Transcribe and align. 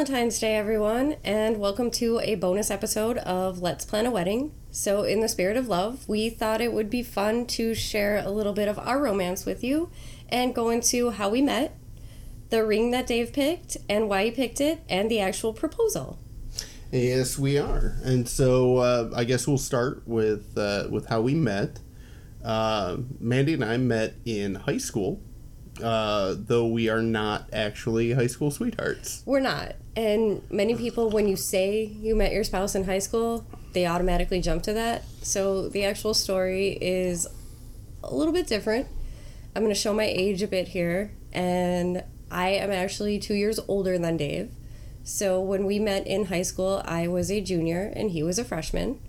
Valentine's 0.00 0.38
Day, 0.38 0.56
everyone, 0.56 1.16
and 1.22 1.58
welcome 1.58 1.90
to 1.90 2.20
a 2.20 2.34
bonus 2.34 2.70
episode 2.70 3.18
of 3.18 3.60
Let's 3.60 3.84
Plan 3.84 4.06
a 4.06 4.10
Wedding. 4.10 4.50
So, 4.70 5.02
in 5.02 5.20
the 5.20 5.28
spirit 5.28 5.58
of 5.58 5.68
love, 5.68 6.08
we 6.08 6.30
thought 6.30 6.62
it 6.62 6.72
would 6.72 6.88
be 6.88 7.02
fun 7.02 7.44
to 7.48 7.74
share 7.74 8.16
a 8.16 8.30
little 8.30 8.54
bit 8.54 8.66
of 8.66 8.78
our 8.78 8.98
romance 8.98 9.44
with 9.44 9.62
you 9.62 9.90
and 10.30 10.54
go 10.54 10.70
into 10.70 11.10
how 11.10 11.28
we 11.28 11.42
met, 11.42 11.76
the 12.48 12.64
ring 12.64 12.92
that 12.92 13.06
Dave 13.06 13.34
picked, 13.34 13.76
and 13.90 14.08
why 14.08 14.24
he 14.24 14.30
picked 14.30 14.58
it, 14.58 14.80
and 14.88 15.10
the 15.10 15.20
actual 15.20 15.52
proposal. 15.52 16.18
Yes, 16.90 17.38
we 17.38 17.58
are, 17.58 17.98
and 18.02 18.26
so 18.26 18.78
uh, 18.78 19.10
I 19.14 19.24
guess 19.24 19.46
we'll 19.46 19.58
start 19.58 20.08
with 20.08 20.56
uh, 20.56 20.86
with 20.90 21.08
how 21.10 21.20
we 21.20 21.34
met. 21.34 21.78
Uh, 22.42 22.96
Mandy 23.18 23.52
and 23.52 23.62
I 23.66 23.76
met 23.76 24.14
in 24.24 24.54
high 24.54 24.78
school, 24.78 25.20
uh, 25.82 26.36
though 26.38 26.68
we 26.68 26.88
are 26.88 27.02
not 27.02 27.50
actually 27.52 28.12
high 28.12 28.28
school 28.28 28.50
sweethearts. 28.50 29.22
We're 29.26 29.40
not. 29.40 29.74
And 29.96 30.42
many 30.50 30.74
people, 30.74 31.10
when 31.10 31.26
you 31.28 31.36
say 31.36 31.84
you 31.84 32.14
met 32.14 32.32
your 32.32 32.44
spouse 32.44 32.74
in 32.74 32.84
high 32.84 33.00
school, 33.00 33.44
they 33.72 33.86
automatically 33.86 34.40
jump 34.40 34.62
to 34.64 34.72
that. 34.72 35.04
So 35.22 35.68
the 35.68 35.84
actual 35.84 36.14
story 36.14 36.78
is 36.80 37.26
a 38.02 38.14
little 38.14 38.32
bit 38.32 38.46
different. 38.46 38.86
I'm 39.54 39.62
going 39.62 39.74
to 39.74 39.80
show 39.80 39.92
my 39.92 40.04
age 40.04 40.42
a 40.42 40.46
bit 40.46 40.68
here, 40.68 41.12
and 41.32 42.04
I 42.30 42.50
am 42.50 42.70
actually 42.70 43.18
two 43.18 43.34
years 43.34 43.58
older 43.66 43.98
than 43.98 44.16
Dave. 44.16 44.50
So 45.02 45.40
when 45.40 45.66
we 45.66 45.78
met 45.78 46.06
in 46.06 46.26
high 46.26 46.42
school, 46.42 46.82
I 46.84 47.08
was 47.08 47.30
a 47.30 47.40
junior 47.40 47.92
and 47.96 48.12
he 48.12 48.22
was 48.22 48.38
a 48.38 48.44
freshman, 48.44 49.00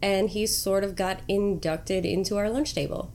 and 0.00 0.30
he 0.30 0.46
sort 0.46 0.84
of 0.84 0.94
got 0.94 1.20
inducted 1.26 2.04
into 2.06 2.36
our 2.36 2.48
lunch 2.48 2.74
table. 2.74 3.12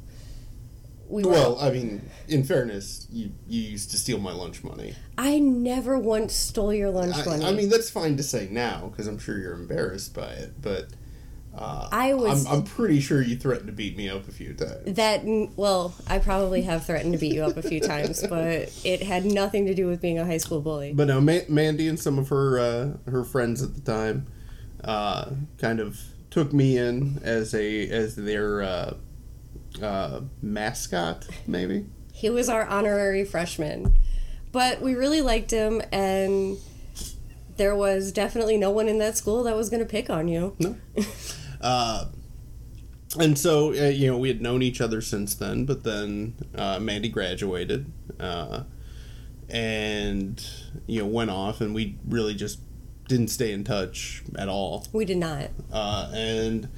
We 1.10 1.24
well, 1.24 1.58
I 1.60 1.72
mean, 1.72 2.10
in 2.28 2.44
fairness, 2.44 3.08
you 3.10 3.32
you 3.48 3.62
used 3.62 3.92
to 3.92 3.98
steal 3.98 4.20
my 4.20 4.34
lunch 4.34 4.64
money. 4.64 4.94
I 5.18 5.40
never 5.40 5.98
once 5.98 6.34
stole 6.34 6.74
your 6.74 6.90
lunch 6.90 7.16
I, 7.16 7.26
money. 7.26 7.46
I 7.46 7.52
mean, 7.54 7.70
that's 7.70 7.90
fine 7.90 8.18
to 8.18 8.24
say 8.24 8.50
now 8.52 8.90
because 8.90 9.08
I'm 9.08 9.18
sure 9.18 9.38
you're 9.38 9.54
embarrassed 9.54 10.14
by 10.14 10.28
it, 10.28 10.62
but 10.62 10.90
uh, 11.58 11.88
I 11.92 12.14
was. 12.14 12.46
I'm, 12.46 12.58
I'm, 12.58 12.64
pretty 12.64 13.00
sure 13.00 13.22
you 13.22 13.36
threatened 13.36 13.68
to 13.68 13.74
beat 13.74 13.98
me 13.98 14.10
up 14.10 14.28
a 14.28 14.32
few 14.32 14.54
times. 14.54 14.96
That 14.96 15.24
well, 15.56 15.96
I 16.08 16.20
probably 16.20 16.62
have 16.64 16.86
threatened 16.86 17.14
to 17.14 17.20
beat 17.20 17.34
you 17.34 17.44
up 17.44 17.58
a 17.58 17.64
few 17.64 17.80
times, 17.80 18.26
but 18.30 18.72
it 18.84 19.02
had 19.02 19.26
nothing 19.26 19.66
to 19.66 19.74
do 19.74 19.88
with 19.88 20.00
being 20.00 20.20
a 20.20 20.26
high 20.26 20.38
school 20.38 20.62
bully. 20.62 20.94
But 20.94 21.08
no, 21.08 21.20
Ma- 21.20 21.40
Mandy 21.50 21.88
and 21.88 22.00
some 22.00 22.20
of 22.20 22.30
her 22.30 22.60
uh, 22.60 23.10
her 23.10 23.24
friends 23.24 23.64
at 23.64 23.74
the 23.74 23.82
time 23.82 24.28
uh, 24.84 25.32
kind 25.58 25.80
of 25.80 26.00
took 26.30 26.54
me 26.54 26.78
in 26.78 27.20
as 27.24 27.56
a 27.56 27.90
as 27.90 28.16
their 28.16 28.62
uh, 29.82 30.22
mascot, 30.42 31.28
maybe. 31.46 31.86
He 32.14 32.30
was 32.30 32.50
our 32.50 32.66
honorary 32.66 33.24
freshman, 33.26 33.94
but 34.52 34.82
we 34.82 34.96
really 34.96 35.22
liked 35.22 35.52
him 35.52 35.82
and. 35.92 36.58
There 37.58 37.76
was 37.76 38.12
definitely 38.12 38.56
no 38.56 38.70
one 38.70 38.88
in 38.88 39.00
that 39.00 39.18
school 39.18 39.42
that 39.46 39.56
was 39.56 39.72
going 39.72 39.80
to 39.80 39.90
pick 39.90 40.12
on 40.12 40.28
you. 40.28 40.56
No. 40.60 40.78
Uh, 41.60 42.06
and 43.20 43.38
so, 43.38 43.70
uh, 43.70 43.90
you 43.90 44.12
know, 44.12 44.18
we 44.18 44.28
had 44.28 44.42
known 44.42 44.62
each 44.62 44.82
other 44.82 45.02
since 45.02 45.36
then, 45.36 45.66
but 45.66 45.84
then 45.84 46.36
uh, 46.56 46.80
Mandy 46.80 47.10
graduated 47.10 47.92
uh, 48.20 48.64
and, 49.50 50.46
you 50.86 51.02
know, 51.02 51.08
went 51.08 51.30
off, 51.32 51.62
and 51.62 51.74
we 51.74 51.98
really 52.08 52.36
just 52.36 52.60
didn't 53.08 53.30
stay 53.30 53.54
in 53.54 53.64
touch 53.64 54.24
at 54.38 54.50
all. 54.50 54.86
We 54.92 55.06
did 55.06 55.18
not. 55.18 55.50
Uh, 55.72 56.12
and, 56.14 56.70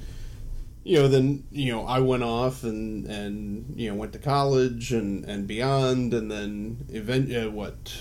you 0.90 0.96
know, 0.96 1.06
then, 1.06 1.44
you 1.52 1.70
know, 1.70 1.86
I 1.86 2.00
went 2.00 2.24
off 2.24 2.64
and, 2.64 3.06
and 3.06 3.74
you 3.76 3.88
know, 3.88 3.94
went 3.94 4.12
to 4.14 4.18
college 4.18 4.92
and, 4.92 5.24
and 5.24 5.46
beyond, 5.46 6.12
and 6.12 6.28
then, 6.28 6.84
event, 6.88 7.32
uh, 7.32 7.48
what? 7.48 7.96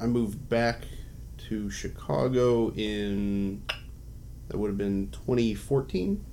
I 0.00 0.06
moved 0.06 0.48
back 0.48 0.86
to 1.48 1.68
Chicago 1.68 2.72
in 2.72 3.62
that 4.48 4.56
would 4.56 4.68
have 4.68 4.78
been 4.78 5.10
2014. 5.10 6.24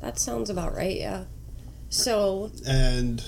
That 0.00 0.18
sounds 0.18 0.48
about 0.48 0.74
right, 0.74 0.96
yeah. 0.96 1.24
So. 1.90 2.50
And 2.66 3.22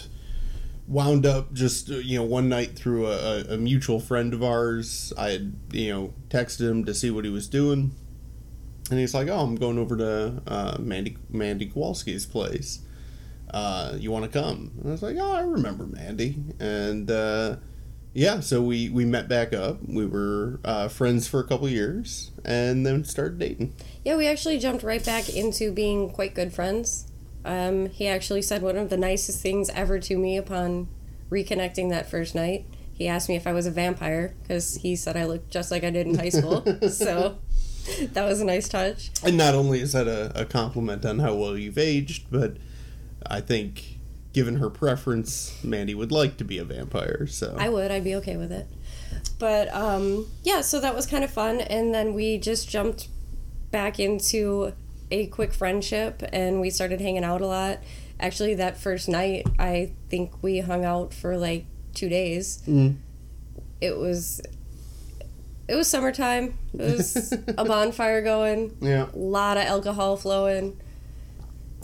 wound 0.89 1.27
up 1.27 1.53
just, 1.53 1.91
you 1.91 2.19
know, 2.19 2.25
one 2.25 2.49
night 2.49 2.75
through 2.75 3.07
a, 3.07 3.43
a 3.51 3.59
mutual 3.59 4.01
friend 4.01 4.33
of 4.33 4.43
ours. 4.43 5.13
I 5.19 5.33
had, 5.33 5.57
you 5.73 5.93
know, 5.93 6.15
texted 6.31 6.71
him 6.71 6.87
to 6.87 6.95
see 6.95 7.11
what 7.11 7.27
he 7.27 7.31
was 7.31 7.49
doing. 7.49 7.95
And 8.91 8.99
he's 8.99 9.15
like, 9.15 9.29
oh, 9.29 9.41
I'm 9.41 9.57
going 9.57 9.79
over 9.79 9.97
to 9.97 10.43
uh, 10.47 10.77
Mandy, 10.81 11.17
Mandy 11.31 11.69
Kowalski's 11.71 12.27
place. 12.27 12.81
Uh, 13.53 13.95
you 13.99 14.11
want 14.11 14.31
to 14.31 14.31
come? 14.31 14.73
And 14.79 14.89
I 14.89 14.91
was 14.93 15.03
like, 15.03 15.17
oh, 15.19 15.33
I 15.33 15.43
remember 15.43 15.87
Mandy. 15.87 16.37
And, 16.59 17.11
uh, 17.11 17.57
yeah, 18.13 18.41
so 18.41 18.61
we 18.61 18.89
we 18.89 19.05
met 19.05 19.29
back 19.29 19.53
up. 19.53 19.79
We 19.87 20.05
were 20.05 20.59
uh, 20.65 20.89
friends 20.89 21.29
for 21.29 21.39
a 21.39 21.45
couple 21.45 21.69
years, 21.69 22.33
and 22.45 22.85
then 22.85 23.05
started 23.05 23.39
dating. 23.39 23.75
Yeah, 24.05 24.17
we 24.17 24.27
actually 24.27 24.59
jumped 24.59 24.83
right 24.83 25.05
back 25.05 25.29
into 25.29 25.71
being 25.71 26.11
quite 26.11 26.35
good 26.35 26.53
friends. 26.53 27.07
Um, 27.45 27.87
he 27.87 28.09
actually 28.09 28.43
said 28.43 28.63
one 28.63 28.77
of 28.77 28.91
the 28.91 28.97
nicest 28.97 29.41
things 29.41 29.71
ever 29.71 29.99
to 30.01 30.19
me 30.19 30.37
upon 30.37 30.89
reconnecting 31.31 31.91
that 31.91 32.11
first 32.11 32.35
night. 32.35 32.67
He 32.93 33.09
asked 33.09 33.29
me 33.29 33.37
if 33.37 33.47
I 33.47 33.53
was 33.53 33.65
a 33.67 33.71
vampire 33.71 34.35
because 34.43 34.77
he 34.77 34.97
said 34.97 35.17
I 35.17 35.25
looked 35.25 35.51
just 35.51 35.71
like 35.71 35.85
I 35.85 35.91
did 35.91 36.07
in 36.07 36.19
high 36.19 36.29
school. 36.29 36.65
so 36.91 37.39
that 38.13 38.25
was 38.25 38.41
a 38.41 38.45
nice 38.45 38.69
touch. 38.69 39.11
And 39.25 39.37
not 39.37 39.55
only 39.55 39.81
is 39.81 39.93
that 39.93 40.07
a, 40.07 40.33
a 40.41 40.45
compliment 40.45 41.05
on 41.05 41.19
how 41.19 41.35
well 41.35 41.57
you've 41.57 41.79
aged, 41.79 42.27
but 42.31 42.57
I 43.27 43.41
think 43.41 43.99
given 44.33 44.57
her 44.57 44.71
preference, 44.71 45.63
Mandy 45.65 45.95
would 45.95 46.13
like 46.13 46.37
to 46.39 46.45
be 46.45 46.59
a 46.59 46.65
vampire. 46.65 47.27
So 47.27 47.57
I 47.59 47.69
would. 47.69 47.91
I'd 47.91 48.05
be 48.05 48.15
okay 48.17 48.37
with 48.37 48.53
it. 48.53 48.67
But 49.39 49.73
um, 49.75 50.27
yeah, 50.43 50.61
so 50.61 50.81
that 50.81 50.95
was 50.95 51.07
kind 51.07 51.25
of 51.25 51.31
fun, 51.31 51.61
and 51.61 51.95
then 51.95 52.15
we 52.15 52.39
just 52.39 52.69
jumped 52.69 53.09
back 53.71 53.99
into 53.99 54.73
a 55.11 55.27
quick 55.27 55.53
friendship, 55.53 56.23
and 56.33 56.61
we 56.61 56.71
started 56.71 57.01
hanging 57.01 57.25
out 57.25 57.41
a 57.41 57.47
lot. 57.47 57.79
Actually, 58.19 58.55
that 58.55 58.77
first 58.77 59.09
night, 59.09 59.47
I 59.59 59.93
think 60.09 60.43
we 60.43 60.61
hung 60.61 60.85
out 60.85 61.15
for 61.15 61.37
like 61.37 61.65
two 61.95 62.09
days. 62.09 62.63
Mm. 62.67 62.97
It 63.81 63.97
was 63.97 64.43
it 65.71 65.77
was 65.77 65.89
summertime. 65.89 66.59
It 66.75 66.97
was 66.99 67.33
a 67.33 67.65
bonfire 67.65 68.23
going. 68.23 68.77
Yeah. 68.81 69.07
A 69.15 69.17
lot 69.17 69.57
of 69.57 69.63
alcohol 69.65 70.17
flowing. 70.17 70.81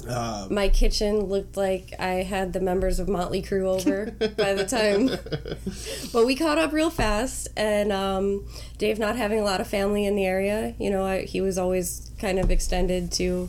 Uh, 0.08 0.48
My 0.50 0.68
kitchen 0.68 1.20
looked 1.20 1.56
like 1.56 1.92
I 2.00 2.24
had 2.24 2.52
the 2.52 2.60
members 2.60 2.98
of 2.98 3.08
Motley 3.08 3.42
Crue 3.42 3.64
over 3.64 4.10
by 4.10 4.54
the 4.54 4.66
time. 4.66 5.06
but 6.12 6.26
we 6.26 6.34
caught 6.34 6.58
up 6.58 6.72
real 6.72 6.90
fast, 6.90 7.46
and 7.56 7.92
um, 7.92 8.44
Dave 8.76 8.98
not 8.98 9.14
having 9.14 9.38
a 9.38 9.44
lot 9.44 9.60
of 9.60 9.68
family 9.68 10.04
in 10.04 10.16
the 10.16 10.26
area, 10.26 10.74
you 10.78 10.90
know, 10.90 11.04
I, 11.04 11.22
he 11.22 11.40
was 11.40 11.56
always 11.56 12.10
kind 12.18 12.40
of 12.40 12.50
extended 12.50 13.12
to 13.12 13.48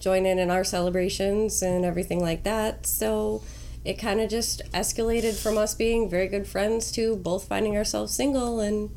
join 0.00 0.24
in 0.24 0.38
in 0.38 0.50
our 0.50 0.64
celebrations 0.64 1.62
and 1.62 1.84
everything 1.84 2.20
like 2.20 2.44
that. 2.44 2.86
So 2.86 3.42
it 3.84 3.94
kind 3.94 4.20
of 4.20 4.30
just 4.30 4.62
escalated 4.72 5.40
from 5.40 5.58
us 5.58 5.74
being 5.74 6.08
very 6.08 6.28
good 6.28 6.46
friends 6.46 6.90
to 6.92 7.16
both 7.16 7.46
finding 7.46 7.76
ourselves 7.76 8.14
single. 8.14 8.60
And 8.60 8.90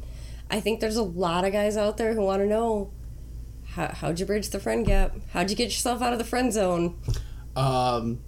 I 0.50 0.60
think 0.60 0.80
there's 0.80 0.96
a 0.96 1.04
lot 1.04 1.46
of 1.46 1.52
guys 1.52 1.78
out 1.78 1.98
there 1.98 2.14
who 2.14 2.22
want 2.22 2.42
to 2.42 2.48
know 2.48 2.92
how, 3.68 3.88
how'd 3.88 4.20
you 4.20 4.26
bridge 4.26 4.50
the 4.50 4.60
friend 4.60 4.86
gap? 4.86 5.16
How'd 5.32 5.50
you 5.50 5.56
get 5.56 5.66
yourself 5.66 6.02
out 6.02 6.12
of 6.12 6.20
the 6.20 6.26
friend 6.26 6.52
zone? 6.52 7.00
Um, 7.56 8.20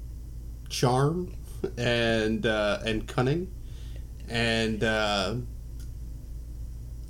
charm 0.69 1.33
and 1.77 2.45
uh, 2.45 2.79
and 2.85 3.07
cunning, 3.07 3.51
and 4.29 4.83
uh, 4.83 5.35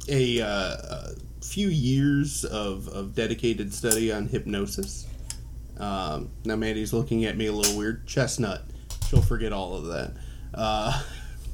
a, 0.08 0.42
uh, 0.42 1.08
few 1.42 1.68
years 1.68 2.46
of, 2.46 2.88
of 2.88 3.14
dedicated 3.14 3.74
study 3.74 4.12
on 4.12 4.28
hypnosis. 4.28 5.08
Um, 5.78 6.30
now 6.46 6.56
Mandy's 6.56 6.94
looking 6.94 7.26
at 7.26 7.36
me 7.36 7.48
a 7.48 7.52
little 7.52 7.78
weird. 7.78 8.08
Chestnut, 8.08 8.64
she'll 9.08 9.22
forget 9.22 9.52
all 9.52 9.76
of 9.76 9.86
that. 9.86 10.14
Uh, 10.54 11.02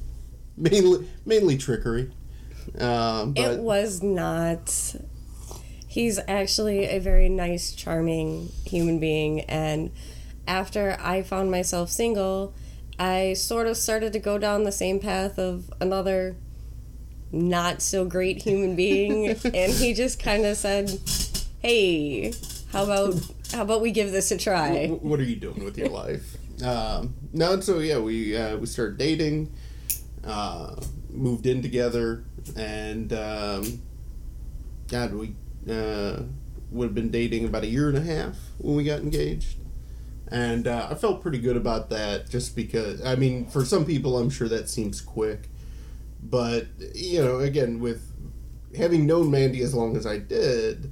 mainly 0.58 1.08
mainly 1.26 1.58
trickery. 1.58 2.12
Um, 2.80 3.34
but, 3.34 3.54
it 3.54 3.60
was 3.60 4.04
not 4.04 4.96
he's 5.98 6.20
actually 6.28 6.86
a 6.86 7.00
very 7.00 7.28
nice, 7.28 7.74
charming 7.74 8.52
human 8.66 9.00
being. 9.00 9.42
And 9.42 9.92
after 10.48 10.96
I 11.02 11.24
found 11.24 11.50
myself 11.50 11.90
single, 11.90 12.54
I 13.00 13.34
sort 13.34 13.66
of 13.66 13.78
started 13.78 14.14
to 14.14 14.20
go 14.20 14.38
down 14.38 14.64
the 14.64 14.72
same 14.72 15.00
path 15.00 15.40
of 15.40 15.74
another 15.82 16.36
not 17.32 17.82
so 17.82 18.06
great 18.06 18.44
human 18.44 18.76
being. 18.76 19.30
and 19.44 19.74
he 19.74 19.96
just 19.96 20.22
kind 20.22 20.46
of 20.46 20.56
said, 20.56 21.00
Hey, 21.64 22.32
how 22.72 22.84
about 22.84 23.16
how 23.52 23.64
about 23.64 23.82
we 23.82 23.90
give 23.90 24.12
this 24.12 24.30
a 24.30 24.38
try? 24.38 24.88
What 24.88 25.20
are 25.20 25.24
you 25.24 25.38
doing 25.38 25.64
with 25.66 25.80
your 25.80 25.90
life? 25.90 26.38
Um, 26.64 27.16
no, 27.34 27.54
and 27.54 27.64
so 27.64 27.80
yeah, 27.80 27.98
we 27.98 28.38
uh, 28.38 28.58
we 28.58 28.68
started 28.68 29.00
dating, 29.00 29.52
uh, 30.24 30.76
moved 31.10 31.48
in 31.48 31.64
together, 31.64 32.24
and 32.56 33.12
um, 33.14 33.82
God, 34.88 35.14
we 35.14 35.36
uh, 35.70 36.22
would 36.72 36.86
have 36.86 36.96
been 36.96 37.10
dating 37.12 37.46
about 37.46 37.64
a 37.64 37.68
year 37.68 37.90
and 37.90 37.98
a 37.98 38.02
half 38.02 38.38
when 38.58 38.76
we 38.76 38.84
got 38.84 39.00
engaged. 39.00 39.58
And 40.30 40.68
uh, 40.68 40.88
I 40.92 40.96
felt 40.96 41.22
pretty 41.22 41.40
good 41.40 41.56
about 41.56 41.90
that 41.90 42.30
just 42.30 42.56
because, 42.56 43.04
I 43.06 43.16
mean, 43.16 43.48
for 43.48 43.64
some 43.64 43.86
people, 43.86 44.18
I'm 44.18 44.30
sure 44.30 44.50
that 44.50 44.70
seems 44.70 45.00
quick. 45.02 45.50
but 46.22 46.68
you 46.94 47.22
know, 47.24 47.40
again, 47.40 47.80
with 47.80 48.12
having 48.76 49.06
known 49.06 49.32
Mandy 49.32 49.62
as 49.62 49.74
long 49.74 49.96
as 49.96 50.06
I 50.06 50.18
did, 50.18 50.92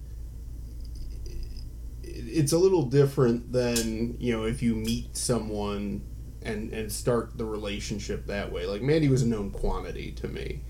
it's 2.04 2.52
a 2.54 2.58
little 2.58 2.84
different 2.84 3.52
than 3.52 4.18
you 4.20 4.36
know 4.36 4.46
if 4.46 4.62
you 4.62 4.76
meet 4.76 5.16
someone 5.18 6.02
and 6.42 6.72
and 6.74 6.92
start 6.92 7.38
the 7.38 7.46
relationship 7.46 8.28
that 8.28 8.52
way. 8.52 8.66
Like 8.66 8.82
Mandy 8.82 9.10
was 9.10 9.22
a 9.24 9.28
known 9.28 9.52
quantity 9.52 10.12
to 10.14 10.28
me. 10.28 10.62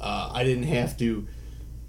Uh, 0.00 0.30
I 0.32 0.44
didn't 0.44 0.64
have 0.64 0.96
to 0.98 1.26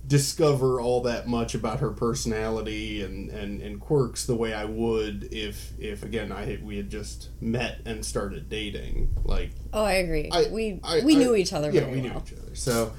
discover 0.08 0.80
all 0.80 1.02
that 1.02 1.28
much 1.28 1.54
about 1.54 1.82
her 1.82 1.90
personality 1.92 3.02
and, 3.04 3.30
and, 3.30 3.62
and 3.62 3.80
quirks 3.82 4.26
the 4.26 4.36
way 4.36 4.54
I 4.54 4.64
would 4.64 5.28
if 5.34 5.74
if 5.78 6.02
again 6.04 6.32
I 6.32 6.58
we 6.64 6.78
had 6.78 6.90
just 6.90 7.30
met 7.42 7.82
and 7.86 8.06
started 8.06 8.48
dating. 8.48 9.14
Like 9.26 9.52
Oh, 9.74 9.84
I 9.84 9.94
agree. 9.96 10.30
I- 10.32 10.48
we 10.50 10.80
I- 10.84 11.02
we 11.04 11.16
I- 11.16 11.20
knew 11.20 11.36
each 11.36 11.52
other 11.52 11.72
yeah, 11.72 11.90
we 11.90 12.00
knew 12.00 12.10
well. 12.10 12.24
each 12.26 12.34
other. 12.34 12.56
So 12.56 12.94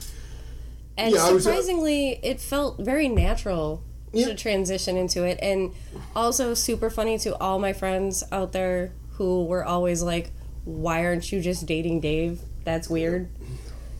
And 0.99 1.15
Yeah, 1.15 1.25
I 1.27 1.33
was, 1.33 1.47
uh, 1.47 1.51
surprisingly, 1.51 2.19
it 2.23 2.41
felt 2.41 2.79
very 2.81 3.09
natural 3.09 3.83
Yeah. 4.13 4.27
to 4.27 4.35
transition 4.35 4.97
into 4.99 5.23
it. 5.25 5.39
And 5.41 5.71
also 6.15 6.53
super 6.55 6.91
funny 6.91 7.19
to 7.21 7.39
all 7.39 7.59
my 7.59 7.73
friends 7.73 8.23
out 8.33 8.53
there 8.53 8.93
who 9.13 9.45
were 9.45 9.65
always 9.65 10.03
like, 10.03 10.33
why 10.65 11.05
aren't 11.07 11.31
you 11.33 11.41
just 11.41 11.65
dating 11.67 12.01
Dave? 12.01 12.41
That's 12.65 12.91
weird. 12.91 13.31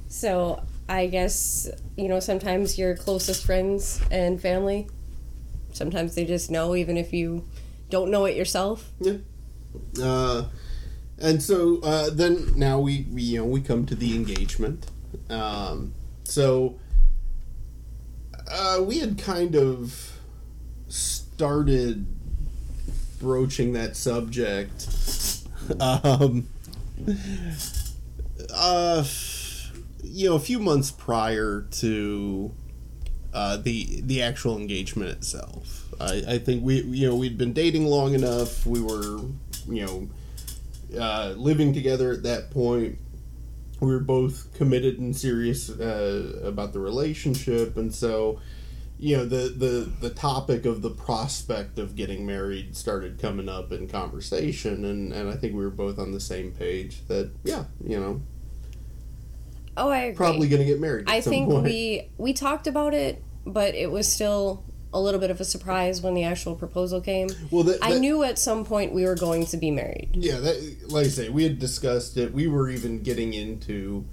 So 0.09 0.61
I 0.89 1.07
guess, 1.07 1.69
you 1.97 2.09
know, 2.09 2.21
sometimes 2.21 2.79
your 2.79 2.97
closest 2.97 3.45
friends 3.45 4.01
and 4.11 4.41
family, 4.41 4.89
sometimes 5.73 6.15
they 6.15 6.25
just 6.25 6.51
know, 6.51 6.75
even 6.75 6.97
if 6.97 7.13
you 7.13 7.45
don't 7.91 8.11
know 8.11 8.25
it 8.25 8.37
yourself. 8.37 8.91
Yeah. 9.01 9.19
Uh, 10.03 10.45
and 11.19 11.43
so 11.43 11.81
uh, 11.83 12.11
then 12.11 12.53
now 12.57 12.79
we, 12.79 13.07
we 13.13 13.23
you 13.23 13.39
know 13.39 13.45
we 13.45 13.61
come 13.61 13.85
to 13.87 13.95
the 13.95 14.15
engagement. 14.15 14.87
Um, 15.29 15.95
so 16.25 16.79
uh, 18.51 18.83
we 18.83 18.99
had 18.99 19.19
kind 19.19 19.57
of 19.57 20.13
started 20.89 22.07
broaching 23.21 23.73
that 23.75 23.97
subject. 23.97 24.89
Um, 25.81 26.49
uh, 28.55 29.05
you 30.19 30.29
know, 30.29 30.35
a 30.35 30.41
few 30.41 30.59
months 30.59 30.91
prior 30.91 31.65
to 31.71 32.53
uh, 33.33 33.57
the 33.57 34.01
the 34.03 34.21
actual 34.21 34.59
engagement 34.59 35.13
itself. 35.13 35.95
I, 36.01 36.25
I 36.27 36.39
think 36.39 36.65
we 36.65 36.81
you 36.83 37.09
know 37.09 37.15
we'd 37.15 37.39
been 37.39 37.53
dating 37.53 37.87
long 37.87 38.15
enough. 38.15 38.67
We 38.67 38.81
were 38.81 39.21
you 39.69 39.87
know 39.87 40.09
uh, 41.01 41.35
living 41.37 41.73
together 41.73 42.11
at 42.11 42.25
that 42.25 42.51
point. 42.51 42.99
We 43.79 43.87
were 43.87 44.01
both 44.01 44.53
committed 44.55 44.99
and 44.99 45.17
serious 45.17 45.71
uh, 45.71 46.41
about 46.43 46.73
the 46.73 46.81
relationship, 46.81 47.77
and 47.77 47.95
so 47.95 48.41
you 48.99 49.19
know 49.19 49.25
the, 49.25 49.55
the 49.57 49.89
the 50.01 50.11
topic 50.11 50.67
of 50.67 50.83
the 50.83 50.91
prospect 50.91 51.79
of 51.79 51.95
getting 51.95 52.27
married 52.27 52.77
started 52.77 53.21
coming 53.21 53.49
up 53.49 53.71
in 53.71 53.87
conversation, 53.87 54.85
and 54.85 55.13
and 55.13 55.31
I 55.31 55.37
think 55.37 55.55
we 55.55 55.63
were 55.63 55.71
both 55.71 55.97
on 55.97 56.11
the 56.11 56.19
same 56.19 56.51
page 56.51 57.07
that 57.07 57.31
yeah 57.45 57.67
you 57.87 58.01
know 58.01 58.21
Oh, 59.79 59.89
I 59.91 59.99
agree. 60.01 60.17
probably 60.17 60.49
gonna 60.49 60.65
get 60.65 60.81
married. 60.81 61.09
I 61.09 61.21
think 61.21 61.49
point. 61.51 61.65
we 61.65 62.11
we 62.19 62.33
talked 62.33 62.67
about 62.67 62.95
it, 62.95 63.23
but 63.47 63.75
it 63.75 63.91
was 63.91 64.11
still 64.11 64.65
a 64.93 65.01
little 65.01 65.21
bit 65.21 65.31
of 65.31 65.39
a 65.41 65.45
surprise 65.45 66.01
when 66.01 66.15
the 66.15 66.25
actual 66.25 66.55
proposal 66.57 67.01
came. 67.01 67.29
well 67.51 67.63
that, 67.65 67.79
I 67.83 67.99
knew 67.99 68.23
at 68.23 68.39
some 68.39 68.65
point 68.65 68.93
we 68.95 69.05
were 69.05 69.15
going 69.15 69.45
to 69.47 69.57
be 69.57 69.71
married. 69.71 70.11
Yeah, 70.15 70.39
that, 70.39 70.77
like 70.89 71.07
I 71.07 71.09
say, 71.11 71.29
we 71.29 71.43
had 71.45 71.59
discussed 71.59 72.17
it. 72.17 72.33
We 72.33 72.49
were 72.49 72.71
even 72.71 73.03
getting 73.03 73.35
into 73.35 74.05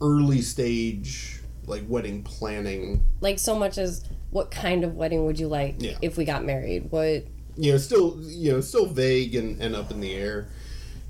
early 0.00 0.40
stage 0.42 1.40
like 1.66 1.82
wedding 1.88 2.22
planning. 2.22 3.04
Like 3.20 3.38
so 3.38 3.58
much 3.58 3.76
as 3.76 4.04
what 4.30 4.50
kind 4.50 4.84
of 4.84 4.94
wedding 4.94 5.26
would 5.26 5.38
you 5.38 5.48
like 5.48 5.76
Yeah. 5.80 5.98
if 6.00 6.16
we 6.16 6.24
got 6.24 6.44
married? 6.44 6.90
What 6.90 7.26
You 7.56 7.72
know, 7.72 7.78
still 7.78 8.18
you 8.22 8.52
know 8.52 8.60
still 8.60 8.86
vague 8.86 9.34
and, 9.34 9.60
and 9.60 9.74
up 9.76 9.90
in 9.90 10.00
the 10.00 10.14
air. 10.14 10.48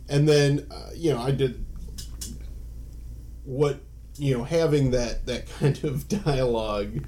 And 0.08 0.28
then 0.28 0.66
uh, 0.70 0.90
you 0.94 1.12
know 1.12 1.20
I 1.20 1.30
did 1.30 1.64
what 3.44 3.80
you 4.18 4.36
know 4.36 4.44
having 4.44 4.90
that 4.92 5.26
that 5.26 5.48
kind 5.58 5.82
of 5.84 6.08
dialogue 6.08 7.04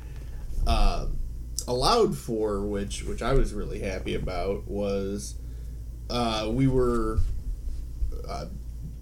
uh, 0.67 1.07
allowed 1.67 2.17
for, 2.17 2.61
which 2.63 3.05
which 3.05 3.23
I 3.23 3.35
was 3.35 3.53
really 3.53 3.81
happy 3.81 4.15
about, 4.15 4.69
was 4.69 5.37
uh, 6.11 6.49
we 6.51 6.67
were 6.67 7.19
uh, 8.29 8.47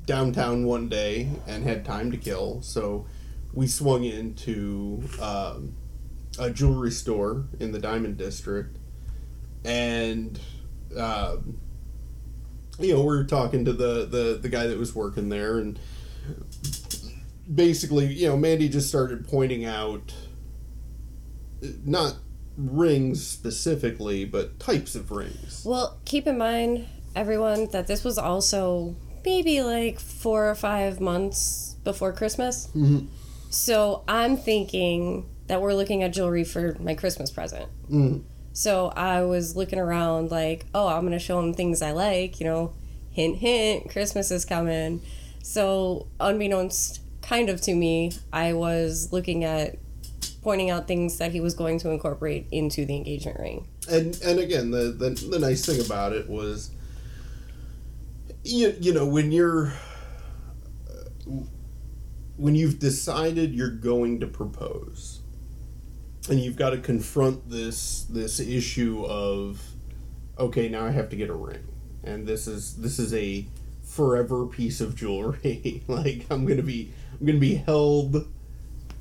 downtown 0.05 0.64
one 0.64 0.88
day 0.88 1.29
and 1.47 1.64
had 1.64 1.85
time 1.85 2.11
to 2.12 2.17
kill, 2.17 2.62
so 2.62 3.06
we 3.53 3.67
swung 3.67 4.05
into 4.05 5.02
um, 5.20 5.75
a 6.38 6.50
jewelry 6.50 6.91
store 6.91 7.47
in 7.59 7.73
the 7.73 7.79
Diamond 7.79 8.17
District, 8.17 8.76
and 9.64 10.38
um, 10.97 11.59
you 12.79 12.93
know 12.93 13.00
we 13.00 13.06
were 13.06 13.25
talking 13.25 13.64
to 13.64 13.73
the, 13.73 14.06
the 14.06 14.38
the 14.41 14.49
guy 14.49 14.67
that 14.67 14.79
was 14.79 14.94
working 14.94 15.29
there, 15.29 15.59
and 15.59 15.79
basically, 17.52 18.06
you 18.12 18.28
know, 18.28 18.37
Mandy 18.37 18.69
just 18.69 18.88
started 18.88 19.26
pointing 19.26 19.64
out 19.64 20.14
not 21.84 22.16
rings 22.56 23.26
specifically, 23.26 24.25
but 24.25 24.58
types 24.58 24.94
of 24.94 25.10
rings. 25.10 25.62
Well, 25.64 25.98
keep 26.04 26.26
in 26.26 26.38
mind, 26.38 26.87
everyone, 27.14 27.69
that 27.70 27.87
this 27.87 28.04
was 28.04 28.19
also 28.19 28.96
maybe 29.25 29.62
like 29.62 29.98
four 30.00 30.48
or 30.48 30.54
five 30.54 31.00
months 31.00 31.76
before 31.84 32.12
Christmas. 32.12 32.69
Mhm. 32.75 33.08
So 33.50 34.02
I'm 34.08 34.37
thinking 34.37 35.26
that 35.46 35.60
we're 35.60 35.75
looking 35.75 36.02
at 36.02 36.12
jewelry 36.12 36.44
for 36.44 36.76
my 36.81 36.94
Christmas 36.94 37.31
present. 37.31 37.66
Mm. 37.90 38.22
So 38.52 38.88
I 38.96 39.22
was 39.22 39.54
looking 39.54 39.78
around 39.78 40.31
like, 40.31 40.66
oh, 40.75 40.88
I'm 40.88 41.02
going 41.02 41.12
to 41.12 41.19
show 41.19 41.38
him 41.38 41.54
things 41.54 41.82
I 41.82 41.92
like, 41.92 42.40
you 42.40 42.46
know, 42.46 42.72
hint, 43.10 43.37
hint, 43.37 43.90
Christmas 43.90 44.31
is 44.31 44.44
coming. 44.44 45.02
So, 45.42 46.08
unbeknownst 46.19 47.00
kind 47.26 47.50
of 47.50 47.61
to 47.62 47.75
me, 47.75 48.12
I 48.33 48.52
was 48.52 49.12
looking 49.12 49.45
at 49.45 49.78
pointing 50.42 50.71
out 50.71 50.87
things 50.87 51.18
that 51.18 51.33
he 51.33 51.40
was 51.40 51.54
going 51.54 51.78
to 51.80 51.90
incorporate 51.90 52.47
into 52.52 52.87
the 52.87 52.95
engagement 52.95 53.38
ring. 53.40 53.66
and 53.90 54.16
and 54.23 54.38
again 54.38 54.71
the, 54.71 54.92
the 54.92 55.11
the 55.11 55.40
nice 55.40 55.66
thing 55.66 55.85
about 55.85 56.12
it 56.12 56.28
was 56.28 56.71
you, 58.45 58.73
you 58.80 58.92
know 58.95 59.04
when 59.04 59.33
you're 59.33 59.73
when 62.37 62.54
you've 62.54 62.78
decided 62.78 63.52
you're 63.52 63.71
going 63.71 64.21
to 64.21 64.26
propose 64.28 65.21
and 66.28 66.38
you've 66.38 66.54
got 66.54 66.71
to 66.71 66.78
confront 66.78 67.50
this 67.50 68.04
this 68.04 68.38
issue 68.38 69.04
of 69.04 69.61
okay 70.38 70.68
now 70.68 70.87
I 70.87 70.90
have 70.90 71.09
to 71.11 71.16
get 71.16 71.28
a 71.28 71.35
ring 71.35 71.66
and 72.04 72.25
this 72.25 72.47
is 72.47 72.76
this 72.76 73.00
is 73.00 73.12
a 73.14 73.47
forever 73.83 74.47
piece 74.47 74.80
of 74.80 74.95
jewelry 74.95 75.83
like 75.88 76.26
I'm 76.30 76.47
gonna 76.47 76.62
be 76.62 76.92
I'm 77.20 77.26
gonna 77.26 77.38
be 77.38 77.54
held 77.54 78.28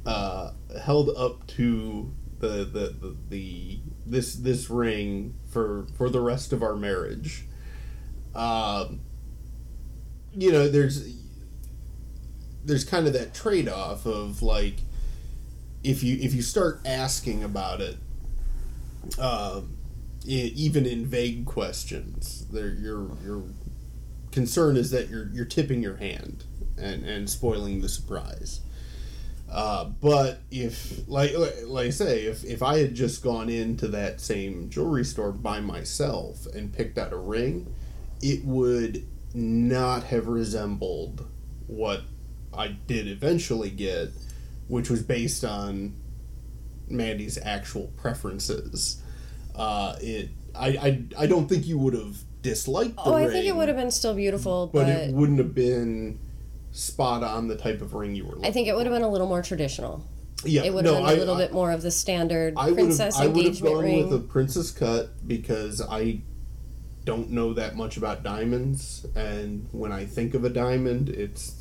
uh, 0.05 0.51
held 0.81 1.10
up 1.17 1.48
to 1.48 2.13
the, 2.39 2.48
the, 2.48 2.95
the, 3.00 3.15
the 3.29 3.79
this 4.05 4.36
this 4.36 4.69
ring 4.69 5.34
for 5.48 5.88
for 5.98 6.10
the 6.10 6.22
rest 6.22 6.53
of 6.53 6.62
our 6.62 6.75
marriage. 6.75 7.45
Um, 8.34 9.01
you 10.34 10.51
know, 10.51 10.69
there's 10.69 11.15
there's 12.63 12.84
kind 12.84 13.07
of 13.07 13.13
that 13.13 13.34
trade 13.34 13.67
off 13.69 14.05
of 14.05 14.41
like 14.41 14.75
if 15.84 16.03
you 16.03 16.17
if 16.22 16.34
you 16.34 16.41
start 16.41 16.81
asking 16.86 17.43
about 17.43 17.81
it, 17.81 17.98
um, 19.19 19.77
e- 20.25 20.51
even 20.55 20.86
in 20.86 21.05
vague 21.05 21.45
questions, 21.45 22.45
there 22.51 22.69
your 22.69 23.10
your 23.24 23.43
concern 24.31 24.77
is 24.77 24.91
that 24.91 25.10
you're 25.10 25.29
you're 25.34 25.45
tipping 25.45 25.81
your 25.81 25.98
hand 25.98 26.43
and 26.77 27.05
and 27.05 27.29
spoiling 27.29 27.82
the 27.82 27.89
surprise. 27.89 28.62
Uh, 29.51 29.86
but 29.86 30.39
if, 30.51 31.08
like, 31.08 31.32
like 31.65 31.88
I 31.88 31.89
say, 31.91 32.24
if, 32.24 32.44
if 32.44 32.63
I 32.63 32.79
had 32.79 32.96
just 32.96 33.24
gone 33.24 33.48
into 33.48 33.88
that 33.89 34.20
same 34.20 34.70
jewelry 34.70 35.05
store 35.05 35.32
by 35.32 35.60
myself 35.60 36.48
and 36.48 36.74
picked 36.74 36.98
out 36.98 37.13
a 37.13 37.17
ring, 37.17 37.74
it 38.22 38.44
would 38.44 39.05
not 39.34 40.03
have 40.05 40.27
resembled 40.27 41.27
what 41.67 42.01
I 42.53 42.70
did 42.70 43.08
eventually 43.08 43.70
get, 43.70 44.10
which 44.67 44.89
was 44.89 45.03
based 45.03 45.46
on 45.46 45.96
Mandy's 46.89 47.38
actual 47.38 47.94
preferences. 47.98 49.01
Uh, 49.55 49.96
it, 50.01 50.29
I, 50.55 50.67
I, 50.67 51.03
I 51.20 51.27
don't 51.27 51.48
think 51.48 51.67
you 51.67 51.77
would 51.77 51.94
have 51.94 52.17
disliked 52.41 52.96
the 52.96 53.03
Oh, 53.03 53.15
ring, 53.15 53.27
I 53.27 53.29
think 53.29 53.46
it 53.46 53.55
would 53.55 53.67
have 53.67 53.77
been 53.77 53.91
still 53.91 54.15
beautiful, 54.15 54.67
but 54.67 54.86
but, 54.86 54.89
it 54.89 55.13
wouldn't 55.13 55.38
have 55.39 55.53
been 55.53 56.20
spot 56.79 57.24
on 57.24 57.48
the 57.48 57.55
type 57.55 57.82
of 57.82 57.94
ring 57.94 58.15
you 58.15 58.24
were 58.25 58.32
looking 58.32 58.46
I 58.46 58.51
think 58.51 58.67
it 58.67 58.75
would 58.75 58.86
have 58.86 58.94
been 58.94 59.01
a 59.03 59.10
little 59.10 59.27
more 59.27 59.41
traditional. 59.41 60.03
yeah, 60.44 60.63
It 60.63 60.74
would 60.74 60.84
no, 60.84 60.96
have 60.96 61.03
been 61.03 61.10
a 61.10 61.15
I- 61.15 61.20
little 61.20 61.36
I- 61.36 61.39
bit 61.46 61.53
more 61.53 61.72
of 61.72 61.82
the 61.82 61.91
standard 61.91 62.53
I 62.58 62.72
princess 62.74 63.15
I 63.17 63.27
would 63.27 63.36
have 63.38 63.46
engagement 63.46 63.74
gone 63.75 63.84
ring. 63.84 64.10
with 64.10 64.13
a 64.13 64.24
princess 64.24 64.72
cut 64.72 65.27
because 65.27 65.82
I 65.82 66.20
don't 67.05 67.29
know 67.32 67.53
that 67.53 67.75
much 67.75 67.98
about 67.98 68.24
diamonds, 68.24 69.05
and 69.15 69.67
when 69.72 69.91
I 69.91 70.05
think 70.05 70.34
of 70.34 70.44
a 70.44 70.50
diamond, 70.50 71.08
it's 71.10 71.53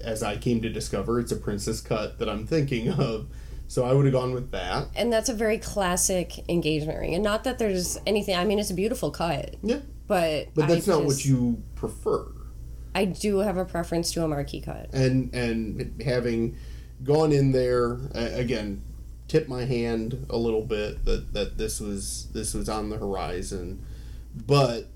as 0.00 0.22
I 0.22 0.36
came 0.38 0.62
to 0.62 0.68
discover, 0.70 1.20
it's 1.20 1.30
a 1.30 1.36
princess 1.36 1.80
cut 1.80 2.18
that 2.18 2.28
I'm 2.28 2.46
thinking 2.46 2.88
of. 2.90 3.26
So 3.68 3.84
I 3.84 3.92
would 3.92 4.04
have 4.06 4.12
gone 4.14 4.32
with 4.34 4.50
that. 4.50 4.88
And 4.96 5.12
that's 5.12 5.28
a 5.28 5.34
very 5.34 5.58
classic 5.58 6.48
engagement 6.48 6.98
ring. 6.98 7.14
And 7.14 7.22
not 7.22 7.44
that 7.44 7.58
there's 7.60 7.96
anything, 8.04 8.34
I 8.34 8.44
mean, 8.44 8.58
it's 8.58 8.70
a 8.70 8.74
beautiful 8.74 9.12
cut. 9.12 9.54
Yeah. 9.62 9.78
But, 10.08 10.48
But 10.56 10.66
that's 10.66 10.88
I 10.88 10.94
not 10.94 11.04
what 11.04 11.24
you 11.24 11.62
prefer. 11.76 12.26
I 12.94 13.04
do 13.04 13.38
have 13.38 13.56
a 13.56 13.64
preference 13.64 14.12
to 14.12 14.24
a 14.24 14.28
marquise 14.28 14.64
cut. 14.64 14.92
and 14.92 15.32
and 15.34 16.02
having 16.04 16.56
gone 17.04 17.32
in 17.32 17.52
there 17.52 17.98
again 18.14 18.82
tip 19.28 19.48
my 19.48 19.64
hand 19.64 20.26
a 20.28 20.36
little 20.36 20.62
bit 20.62 21.04
that 21.04 21.32
that 21.32 21.56
this 21.56 21.80
was 21.80 22.26
this 22.32 22.52
was 22.54 22.68
on 22.68 22.90
the 22.90 22.96
horizon. 22.98 23.84
But 24.46 24.88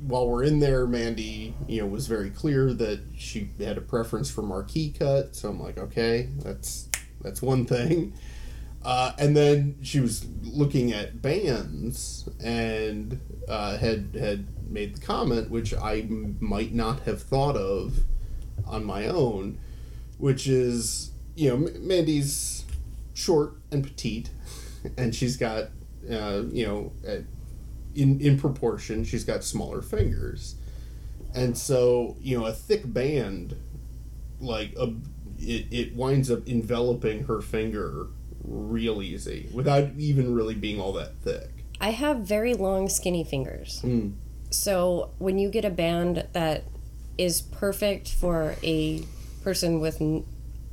while 0.00 0.26
we're 0.28 0.42
in 0.42 0.58
there 0.58 0.86
mandy 0.86 1.54
you 1.68 1.80
know 1.80 1.86
was 1.86 2.06
very 2.06 2.30
clear 2.30 2.72
that 2.74 3.00
she 3.16 3.50
had 3.60 3.78
a 3.78 3.82
preference 3.82 4.30
for 4.30 4.42
marquise 4.42 4.94
cut. 4.98 5.36
So 5.36 5.50
i'm 5.50 5.60
like 5.62 5.78
okay 5.78 6.28
that's 6.38 6.88
that's 7.20 7.40
one 7.40 7.64
thing 7.66 8.12
uh, 8.84 9.12
and 9.18 9.36
then 9.36 9.76
she 9.82 10.00
was 10.00 10.26
looking 10.42 10.92
at 10.92 11.22
bands 11.22 12.28
and 12.42 13.20
uh, 13.48 13.76
had 13.78 14.16
had 14.18 14.46
made 14.70 14.96
the 14.96 15.00
comment, 15.00 15.50
which 15.50 15.74
I 15.74 16.00
m- 16.00 16.36
might 16.40 16.72
not 16.74 17.00
have 17.00 17.22
thought 17.22 17.56
of 17.56 17.98
on 18.66 18.84
my 18.84 19.06
own, 19.06 19.58
which 20.18 20.46
is 20.46 21.12
you 21.36 21.48
know 21.48 21.66
M- 21.66 21.86
Mandy's 21.86 22.64
short 23.14 23.54
and 23.70 23.84
petite, 23.84 24.30
and 24.96 25.14
she's 25.14 25.36
got 25.36 25.68
uh, 26.10 26.42
you 26.50 26.66
know 26.66 26.92
in 27.94 28.20
in 28.20 28.38
proportion 28.38 29.04
she's 29.04 29.24
got 29.24 29.44
smaller 29.44 29.82
fingers, 29.82 30.56
and 31.34 31.56
so 31.56 32.16
you 32.20 32.36
know 32.36 32.46
a 32.46 32.52
thick 32.52 32.92
band 32.92 33.54
like 34.40 34.74
a 34.76 34.92
it, 35.38 35.66
it 35.70 35.94
winds 35.94 36.30
up 36.30 36.46
enveloping 36.48 37.24
her 37.24 37.40
finger 37.40 38.08
real 38.44 39.02
easy 39.02 39.48
without 39.52 39.90
even 39.98 40.34
really 40.34 40.54
being 40.54 40.80
all 40.80 40.92
that 40.92 41.16
thick. 41.22 41.50
I 41.80 41.90
have 41.90 42.18
very 42.18 42.54
long, 42.54 42.88
skinny 42.88 43.24
fingers. 43.24 43.80
Mm. 43.84 44.14
So 44.50 45.10
when 45.18 45.38
you 45.38 45.48
get 45.50 45.64
a 45.64 45.70
band 45.70 46.26
that 46.32 46.64
is 47.18 47.42
perfect 47.42 48.12
for 48.12 48.56
a 48.62 49.04
person 49.42 49.80
with 49.80 50.00
n- 50.00 50.24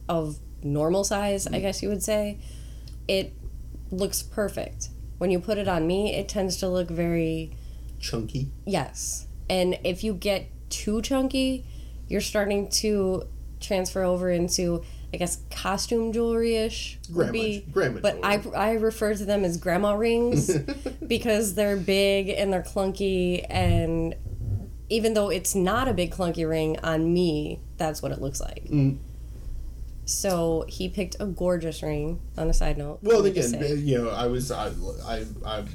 of 0.07 0.37
normal 0.63 1.03
size, 1.03 1.47
I 1.47 1.59
guess 1.59 1.81
you 1.81 1.89
would 1.89 2.03
say, 2.03 2.37
it 3.07 3.33
looks 3.91 4.21
perfect. 4.21 4.89
When 5.17 5.31
you 5.31 5.39
put 5.39 5.57
it 5.57 5.67
on 5.67 5.87
me, 5.87 6.13
it 6.15 6.29
tends 6.29 6.57
to 6.57 6.67
look 6.69 6.89
very 6.89 7.51
Chunky. 7.99 8.49
yes. 8.65 9.25
And 9.49 9.79
if 9.83 10.03
you 10.03 10.13
get 10.13 10.47
too 10.69 11.01
chunky, 11.01 11.65
you're 12.07 12.21
starting 12.21 12.69
to 12.69 13.23
transfer 13.59 14.03
over 14.03 14.29
into 14.29 14.83
I 15.13 15.17
guess 15.17 15.41
costume 15.49 16.13
jewelry 16.13 16.55
ish 16.55 16.99
Grandma- 17.11 17.31
be, 17.31 17.65
grandma 17.71 17.99
but 18.01 18.19
I 18.23 18.41
I 18.55 18.73
refer 18.73 19.15
to 19.15 19.25
them 19.25 19.43
as 19.43 19.57
grandma 19.57 19.93
rings 19.93 20.55
because 21.07 21.55
they're 21.55 21.77
big 21.77 22.29
and 22.29 22.53
they're 22.53 22.61
clunky 22.61 23.45
and 23.49 24.15
even 24.89 25.13
though 25.13 25.29
it's 25.29 25.55
not 25.55 25.87
a 25.87 25.93
big 25.93 26.11
clunky 26.11 26.49
ring 26.49 26.79
on 26.81 27.13
me, 27.13 27.59
that's 27.77 28.01
what 28.01 28.11
it 28.11 28.19
looks 28.19 28.41
like. 28.41 28.65
Mm. 28.65 28.97
So 30.05 30.65
he 30.67 30.89
picked 30.89 31.15
a 31.19 31.27
gorgeous 31.27 31.83
ring. 31.83 32.19
On 32.37 32.49
a 32.49 32.53
side 32.53 32.77
note, 32.77 32.99
Well, 33.03 33.23
again, 33.25 33.53
you 33.85 33.99
know, 33.99 34.09
I 34.09 34.25
was 34.25 34.51
I, 34.51 34.71
I, 35.05 35.25
I 35.45 35.65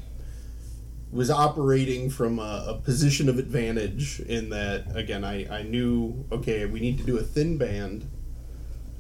was 1.12 1.30
operating 1.30 2.10
from 2.10 2.40
a, 2.40 2.64
a 2.68 2.74
position 2.74 3.28
of 3.28 3.38
advantage 3.38 4.18
in 4.20 4.50
that 4.50 4.84
again 4.96 5.22
I, 5.22 5.46
I 5.60 5.62
knew 5.62 6.26
okay 6.32 6.66
we 6.66 6.80
need 6.80 6.98
to 6.98 7.04
do 7.04 7.16
a 7.18 7.22
thin 7.22 7.56
band 7.56 8.10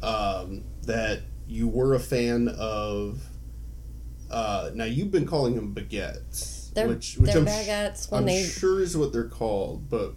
um, 0.04 0.64
that 0.82 1.22
you 1.46 1.68
were 1.68 1.94
a 1.94 2.00
fan 2.00 2.48
of 2.48 3.20
uh, 4.30 4.70
now 4.74 4.84
you've 4.84 5.10
been 5.10 5.26
calling 5.26 5.54
them 5.54 5.74
baguettes 5.74 6.72
They're- 6.74 6.88
which 6.88 7.16
which 7.18 7.30
they're 7.32 7.40
I'm, 7.42 7.46
baguettes 7.46 8.10
when 8.10 8.20
I'm 8.22 8.26
they- 8.26 8.42
sure 8.42 8.80
is 8.80 8.96
what 8.96 9.12
they're 9.12 9.28
called 9.28 9.88
but 9.88 10.14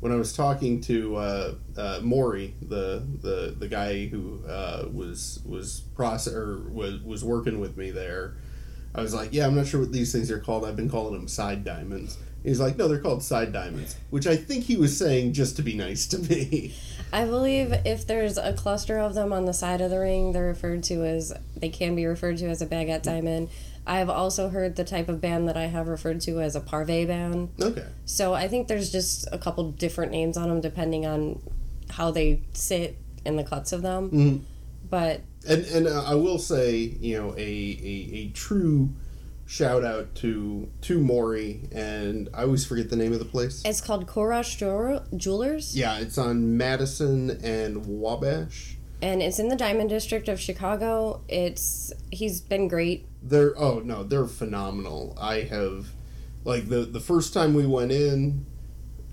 when 0.00 0.12
I 0.12 0.16
was 0.16 0.34
talking 0.34 0.82
to 0.82 1.16
uh, 1.16 1.54
uh, 1.76 2.00
Maury, 2.02 2.54
the, 2.60 3.02
the 3.22 3.56
the 3.58 3.66
guy 3.66 4.06
who 4.06 4.44
uh, 4.46 4.84
was 4.92 5.40
was 5.46 5.80
process 5.96 6.34
or 6.34 6.68
was 6.70 7.00
was 7.00 7.24
working 7.24 7.60
with 7.60 7.78
me 7.78 7.90
there, 7.92 8.36
I 8.94 9.00
was 9.00 9.14
like, 9.14 9.30
"Yeah, 9.32 9.46
I'm 9.46 9.56
not 9.56 9.66
sure 9.66 9.80
what 9.80 9.92
these 9.92 10.12
things 10.12 10.30
are 10.30 10.38
called. 10.38 10.66
I've 10.66 10.76
been 10.76 10.90
calling 10.90 11.14
them 11.14 11.26
side 11.26 11.64
diamonds." 11.64 12.18
He's 12.42 12.60
like, 12.60 12.76
"No, 12.76 12.86
they're 12.88 13.00
called 13.00 13.22
side 13.22 13.52
diamonds," 13.52 13.96
which 14.10 14.26
I 14.26 14.36
think 14.36 14.64
he 14.64 14.76
was 14.76 14.96
saying 14.96 15.32
just 15.32 15.56
to 15.56 15.62
be 15.62 15.74
nice 15.74 16.06
to 16.08 16.18
me. 16.18 16.74
I 17.12 17.24
believe 17.24 17.72
if 17.84 18.06
there's 18.06 18.36
a 18.36 18.52
cluster 18.52 18.98
of 18.98 19.14
them 19.14 19.32
on 19.32 19.44
the 19.46 19.52
side 19.52 19.80
of 19.80 19.90
the 19.90 19.98
ring, 19.98 20.32
they're 20.32 20.46
referred 20.46 20.82
to 20.84 21.04
as 21.04 21.32
they 21.56 21.68
can 21.68 21.94
be 21.96 22.04
referred 22.06 22.36
to 22.38 22.46
as 22.46 22.60
a 22.62 22.66
baguette 22.66 23.02
diamond. 23.02 23.48
I've 23.86 24.10
also 24.10 24.48
heard 24.48 24.74
the 24.74 24.82
type 24.84 25.08
of 25.08 25.20
band 25.20 25.48
that 25.48 25.56
I 25.56 25.66
have 25.66 25.86
referred 25.86 26.20
to 26.22 26.40
as 26.40 26.56
a 26.56 26.60
pavé 26.60 27.06
band. 27.06 27.50
okay. 27.62 27.84
So 28.04 28.34
I 28.34 28.48
think 28.48 28.66
there's 28.66 28.90
just 28.90 29.28
a 29.30 29.38
couple 29.38 29.70
different 29.70 30.10
names 30.10 30.36
on 30.36 30.48
them 30.48 30.60
depending 30.60 31.06
on 31.06 31.40
how 31.90 32.10
they 32.10 32.42
sit 32.52 32.98
in 33.24 33.36
the 33.36 33.44
cuts 33.44 33.72
of 33.72 33.82
them. 33.82 34.10
Mhm. 34.10 34.40
But 34.90 35.20
And 35.48 35.64
and 35.66 35.86
uh, 35.86 36.02
I 36.04 36.14
will 36.14 36.38
say, 36.38 36.76
you 37.00 37.16
know, 37.16 37.34
a, 37.36 37.40
a, 37.40 38.16
a 38.16 38.28
true 38.30 38.90
shout 39.46 39.84
out 39.84 40.14
to 40.16 40.68
to 40.82 40.98
Maury, 40.98 41.68
and 41.72 42.28
I 42.34 42.42
always 42.42 42.64
forget 42.66 42.90
the 42.90 42.96
name 42.96 43.12
of 43.12 43.18
the 43.18 43.24
place. 43.24 43.62
it's 43.64 43.80
called 43.80 44.06
Korash 44.06 44.56
Jew- 44.58 45.00
Jewelers, 45.16 45.76
Yeah, 45.76 45.98
it's 45.98 46.18
on 46.18 46.56
Madison 46.56 47.30
and 47.42 47.86
Wabash. 47.86 48.76
and 49.02 49.22
it's 49.22 49.38
in 49.38 49.48
the 49.48 49.56
Diamond 49.56 49.88
District 49.90 50.28
of 50.28 50.40
Chicago. 50.40 51.20
It's 51.28 51.92
he's 52.10 52.40
been 52.40 52.68
great. 52.68 53.06
They're 53.22 53.58
oh 53.58 53.80
no, 53.80 54.02
they're 54.02 54.26
phenomenal. 54.26 55.16
I 55.20 55.40
have 55.42 55.88
like 56.44 56.68
the 56.68 56.80
the 56.84 57.00
first 57.00 57.32
time 57.34 57.54
we 57.54 57.66
went 57.66 57.92
in, 57.92 58.46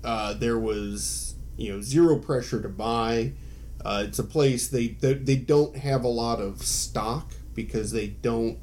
uh, 0.02 0.34
there 0.34 0.58
was 0.58 1.34
you 1.56 1.72
know 1.72 1.80
zero 1.80 2.18
pressure 2.18 2.60
to 2.60 2.68
buy. 2.68 3.32
Uh, 3.84 4.04
it's 4.08 4.18
a 4.18 4.24
place 4.24 4.66
they, 4.68 4.88
they 4.88 5.12
they 5.14 5.36
don't 5.36 5.76
have 5.76 6.04
a 6.04 6.08
lot 6.08 6.40
of 6.40 6.62
stock 6.62 7.32
because 7.54 7.92
they 7.92 8.06
don't 8.06 8.58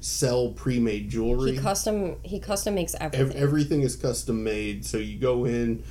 sell 0.00 0.48
pre-made 0.50 1.08
jewelry. 1.10 1.52
He 1.52 1.58
custom 1.58 2.16
he 2.22 2.40
custom 2.40 2.74
makes 2.74 2.94
Ev- 2.94 3.14
everything. 3.14 3.42
everything 3.42 3.80
is 3.82 3.96
custom 3.96 4.42
made, 4.42 4.84
so 4.84 4.96
you 4.98 5.18
go 5.18 5.44
in. 5.44 5.84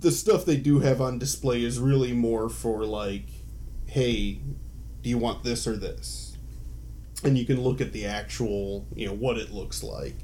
The 0.00 0.10
stuff 0.10 0.44
they 0.44 0.56
do 0.56 0.80
have 0.80 1.00
on 1.00 1.18
display 1.18 1.62
is 1.62 1.78
really 1.78 2.12
more 2.12 2.48
for 2.48 2.84
like, 2.84 3.26
hey, 3.86 4.40
do 5.00 5.08
you 5.08 5.16
want 5.18 5.44
this 5.44 5.66
or 5.66 5.76
this? 5.76 6.36
And 7.24 7.38
you 7.38 7.46
can 7.46 7.60
look 7.60 7.80
at 7.80 7.92
the 7.92 8.04
actual, 8.06 8.84
you 8.96 9.06
know, 9.06 9.14
what 9.14 9.38
it 9.38 9.52
looks 9.52 9.82
like. 9.82 10.16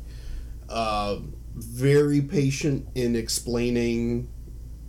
Um 0.69 1.35
very 1.55 2.21
patient 2.21 2.89
in 2.95 3.17
explaining 3.17 4.29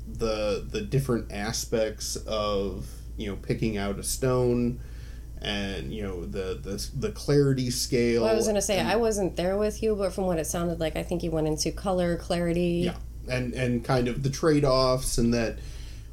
the 0.07 0.65
the 0.69 0.81
different 0.81 1.31
aspects 1.31 2.15
of 2.15 2.87
you 3.17 3.27
know 3.27 3.35
picking 3.35 3.77
out 3.77 3.97
a 3.99 4.03
stone 4.03 4.79
and 5.41 5.93
you 5.93 6.03
know 6.03 6.25
the 6.25 6.59
the, 6.61 6.89
the 6.99 7.11
clarity 7.11 7.69
scale 7.71 8.23
Well, 8.23 8.31
I 8.31 8.35
was 8.35 8.47
gonna 8.47 8.61
say 8.61 8.77
and- 8.79 8.87
I 8.87 8.95
wasn't 8.95 9.35
there 9.35 9.57
with 9.57 9.81
you, 9.81 9.95
but 9.95 10.13
from 10.13 10.25
what 10.25 10.37
it 10.39 10.47
sounded 10.47 10.79
like, 10.79 10.95
I 10.95 11.03
think 11.03 11.23
you 11.23 11.31
went 11.31 11.47
into 11.47 11.71
color, 11.71 12.17
clarity. 12.17 12.83
Yeah, 12.85 12.95
and 13.29 13.53
and 13.53 13.83
kind 13.83 14.07
of 14.07 14.23
the 14.23 14.29
trade 14.29 14.65
offs 14.65 15.17
and 15.17 15.33
that. 15.33 15.59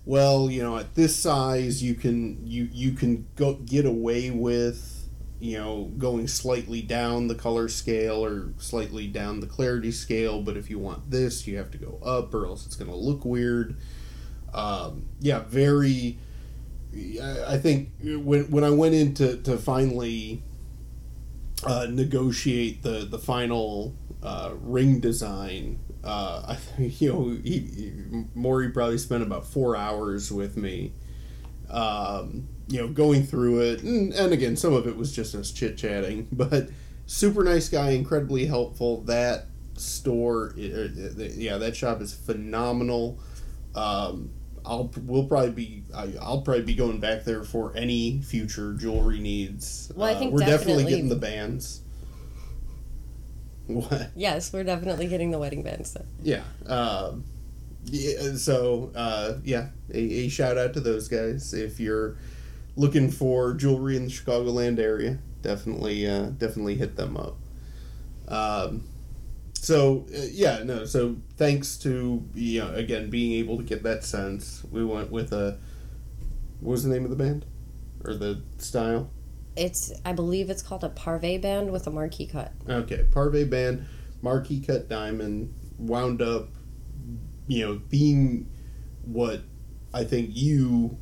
Well, 0.05 0.49
you 0.53 0.63
know, 0.63 0.77
at 0.77 0.95
this 0.95 1.17
size, 1.17 1.83
you 1.83 1.95
can 1.95 2.47
you 2.47 2.69
you 2.73 2.93
can 2.93 3.27
go 3.35 3.55
get 3.55 3.85
away 3.87 4.31
with 4.31 5.09
you 5.41 5.59
know 5.59 5.91
going 5.99 6.29
slightly 6.29 6.81
down 6.81 7.27
the 7.27 7.35
color 7.35 7.67
scale 7.69 8.25
or 8.25 8.53
slightly 8.59 9.09
down 9.09 9.41
the 9.41 9.49
clarity 9.49 9.91
scale, 9.91 10.43
but 10.43 10.57
if 10.57 10.71
you 10.71 10.79
want 10.79 11.11
this, 11.11 11.49
you 11.49 11.57
have 11.57 11.73
to 11.73 11.79
go 11.79 11.99
up, 12.05 12.33
or 12.33 12.47
else 12.47 12.65
it's 12.67 12.77
going 12.77 12.89
to 12.89 12.97
look 12.97 13.25
weird. 13.25 13.77
Um, 14.55 15.07
yeah, 15.21 15.41
very. 15.41 16.19
I 17.47 17.59
think 17.59 17.91
when 18.03 18.51
when 18.51 18.65
I 18.65 18.71
went 18.71 18.95
in 18.95 19.15
to, 19.15 19.37
to 19.43 19.57
finally 19.59 20.43
uh, 21.65 21.87
negotiate 21.91 22.83
the 22.83 23.07
the 23.11 23.19
final 23.19 23.95
uh, 24.23 24.53
ring 24.61 25.01
design. 25.01 25.81
Uh, 26.05 26.57
I 26.79 26.83
you 26.83 27.13
know 27.13 27.29
he, 27.43 27.59
he, 27.59 27.93
Maury 28.35 28.71
probably 28.71 28.99
spent 28.99 29.23
about 29.23 29.47
four 29.47 29.77
hours 29.77 30.33
with 30.33 30.57
me. 30.57 30.93
Um, 31.69 32.49
you 32.69 32.81
know, 32.81 32.89
going 32.89 33.25
through 33.25 33.61
it, 33.61 33.83
and, 33.83 34.13
and 34.13 34.33
again, 34.33 34.57
some 34.57 34.73
of 34.73 34.87
it 34.87 34.97
was 34.97 35.15
just 35.15 35.35
us 35.35 35.51
chit 35.51 35.77
chatting, 35.77 36.29
but 36.33 36.69
super 37.07 37.45
nice 37.45 37.69
guy, 37.69 37.91
incredibly 37.91 38.47
helpful. 38.47 39.03
That 39.03 39.47
store, 39.75 40.53
yeah, 40.57 41.59
that 41.59 41.77
shop 41.77 42.01
is 42.01 42.15
phenomenal. 42.15 43.19
Um, 43.75 44.31
I'll 44.67 44.93
we'll 45.05 45.25
probably 45.27 45.51
be 45.53 45.83
I, 45.95 46.13
I'll 46.21 46.43
probably 46.43 46.63
be 46.65 46.75
going 46.75 46.99
back 47.01 47.25
there 47.25 47.45
for 47.45 47.75
any 47.77 48.21
future 48.23 48.75
jewelry 48.75 49.21
needs. 49.21 49.91
Well, 49.95 50.09
I 50.09 50.15
Uh, 50.15 50.19
think 50.19 50.33
we're 50.33 50.41
definitely 50.41 50.59
definitely- 50.85 50.91
getting 50.93 51.09
the 51.09 51.17
bands. 51.17 51.81
What? 53.67 54.11
Yes, 54.15 54.53
we're 54.53 54.63
definitely 54.65 55.09
getting 55.09 55.33
the 55.33 55.39
wedding 55.39 55.63
bands. 55.65 55.91
stuff. 55.91 56.05
Yeah. 56.23 56.43
Um, 56.67 57.25
Yeah, 57.87 58.35
so 58.37 58.93
uh, 58.95 59.39
yeah, 59.45 59.69
a, 59.93 59.99
a 59.99 60.29
shout 60.29 60.57
out 60.59 60.73
to 60.75 60.81
those 60.81 61.09
guys. 61.09 61.53
If 61.53 61.81
you're 61.81 62.17
looking 62.77 63.11
for 63.11 63.55
jewelry 63.55 63.97
in 63.97 64.05
the 64.05 64.11
Chicagoland 64.11 64.79
area, 64.79 65.19
definitely 65.43 66.07
uh, 66.09 66.27
definitely 66.39 66.77
hit 66.77 66.95
them 66.97 67.17
up. 67.17 67.37
Um, 68.29 68.85
so 69.67 70.07
uh, 70.15 70.21
yeah, 70.31 70.63
no. 70.63 70.85
So 70.85 71.17
thanks 71.37 71.77
to 71.79 72.23
you 72.35 72.61
know 72.61 72.73
again 72.73 73.11
being 73.11 73.33
able 73.33 73.57
to 73.57 73.65
get 73.65 73.83
that 73.83 74.05
sense, 74.05 74.63
we 74.71 74.85
went 74.85 75.11
with 75.11 75.33
a 75.33 75.59
what 76.61 76.71
was 76.71 76.85
the 76.85 76.91
name 76.91 77.03
of 77.03 77.11
the 77.11 77.17
band 77.17 77.45
or 78.05 78.15
the 78.15 78.43
style? 78.59 79.11
It's 79.57 79.93
I 80.05 80.13
believe 80.13 80.51
it's 80.51 80.63
called 80.63 80.85
a 80.85 80.89
pavé 80.91 81.43
band 81.43 81.73
with 81.73 81.89
a 81.89 81.91
marquise 81.91 82.31
cut. 82.31 82.53
Okay, 82.69 83.07
Pavé 83.11 83.51
band, 83.51 83.87
marquise 84.23 84.65
cut 84.65 84.89
diamond, 84.89 85.53
wound 85.79 86.23
up, 86.23 86.47
you 87.49 87.67
know, 87.67 87.81
being 87.91 88.49
what 89.05 89.41
I 89.93 90.05
think 90.05 90.31
you 90.33 90.97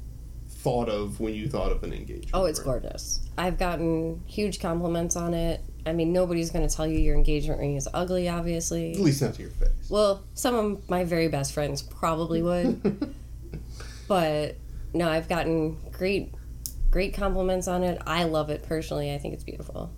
thought 0.48 0.88
of 0.88 1.20
when 1.20 1.34
you 1.34 1.50
thought 1.50 1.70
of 1.70 1.82
an 1.82 1.92
engagement. 1.92 2.30
Oh, 2.32 2.46
it's 2.46 2.60
ring. 2.60 2.80
gorgeous. 2.80 3.28
I've 3.36 3.58
gotten 3.58 4.22
huge 4.24 4.58
compliments 4.58 5.16
on 5.16 5.34
it. 5.34 5.60
I 5.86 5.92
mean, 5.92 6.12
nobody's 6.12 6.50
going 6.50 6.66
to 6.66 6.74
tell 6.74 6.86
you 6.86 6.98
your 6.98 7.14
engagement 7.14 7.60
ring 7.60 7.76
is 7.76 7.88
ugly, 7.92 8.28
obviously. 8.28 8.92
At 8.92 9.00
least 9.00 9.22
not 9.22 9.34
to 9.34 9.42
your 9.42 9.50
face. 9.50 9.68
Well, 9.90 10.24
some 10.34 10.54
of 10.54 10.88
my 10.88 11.04
very 11.04 11.28
best 11.28 11.52
friends 11.52 11.82
probably 11.82 12.42
would. 12.42 13.14
but 14.08 14.56
no, 14.94 15.08
I've 15.08 15.28
gotten 15.28 15.76
great 15.92 16.32
great 16.90 17.12
compliments 17.12 17.66
on 17.66 17.82
it. 17.82 18.00
I 18.06 18.24
love 18.24 18.50
it 18.50 18.62
personally. 18.62 19.12
I 19.12 19.18
think 19.18 19.34
it's 19.34 19.44
beautiful. 19.44 19.90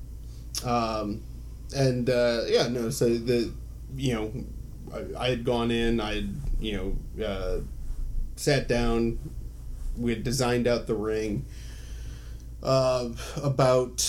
Um, 0.64 1.23
and 1.76 2.09
uh, 2.09 2.43
yeah, 2.47 2.69
no. 2.69 2.90
So 2.90 3.09
the 3.09 3.52
you 3.95 4.14
know, 4.14 4.33
I, 4.93 5.25
I 5.25 5.28
had 5.31 5.45
gone 5.45 5.71
in. 5.71 6.00
I 6.00 6.14
had 6.16 6.35
you 6.59 6.97
know 7.19 7.25
uh, 7.25 7.61
sat 8.37 8.66
down. 8.66 9.19
We 9.97 10.12
had 10.12 10.25
designed 10.25 10.66
out 10.66 10.87
the 10.87 10.95
ring. 10.95 11.45
Uh, 12.62 13.11
about 13.43 14.02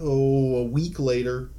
oh 0.00 0.56
a 0.56 0.64
week 0.64 0.98
later, 0.98 1.50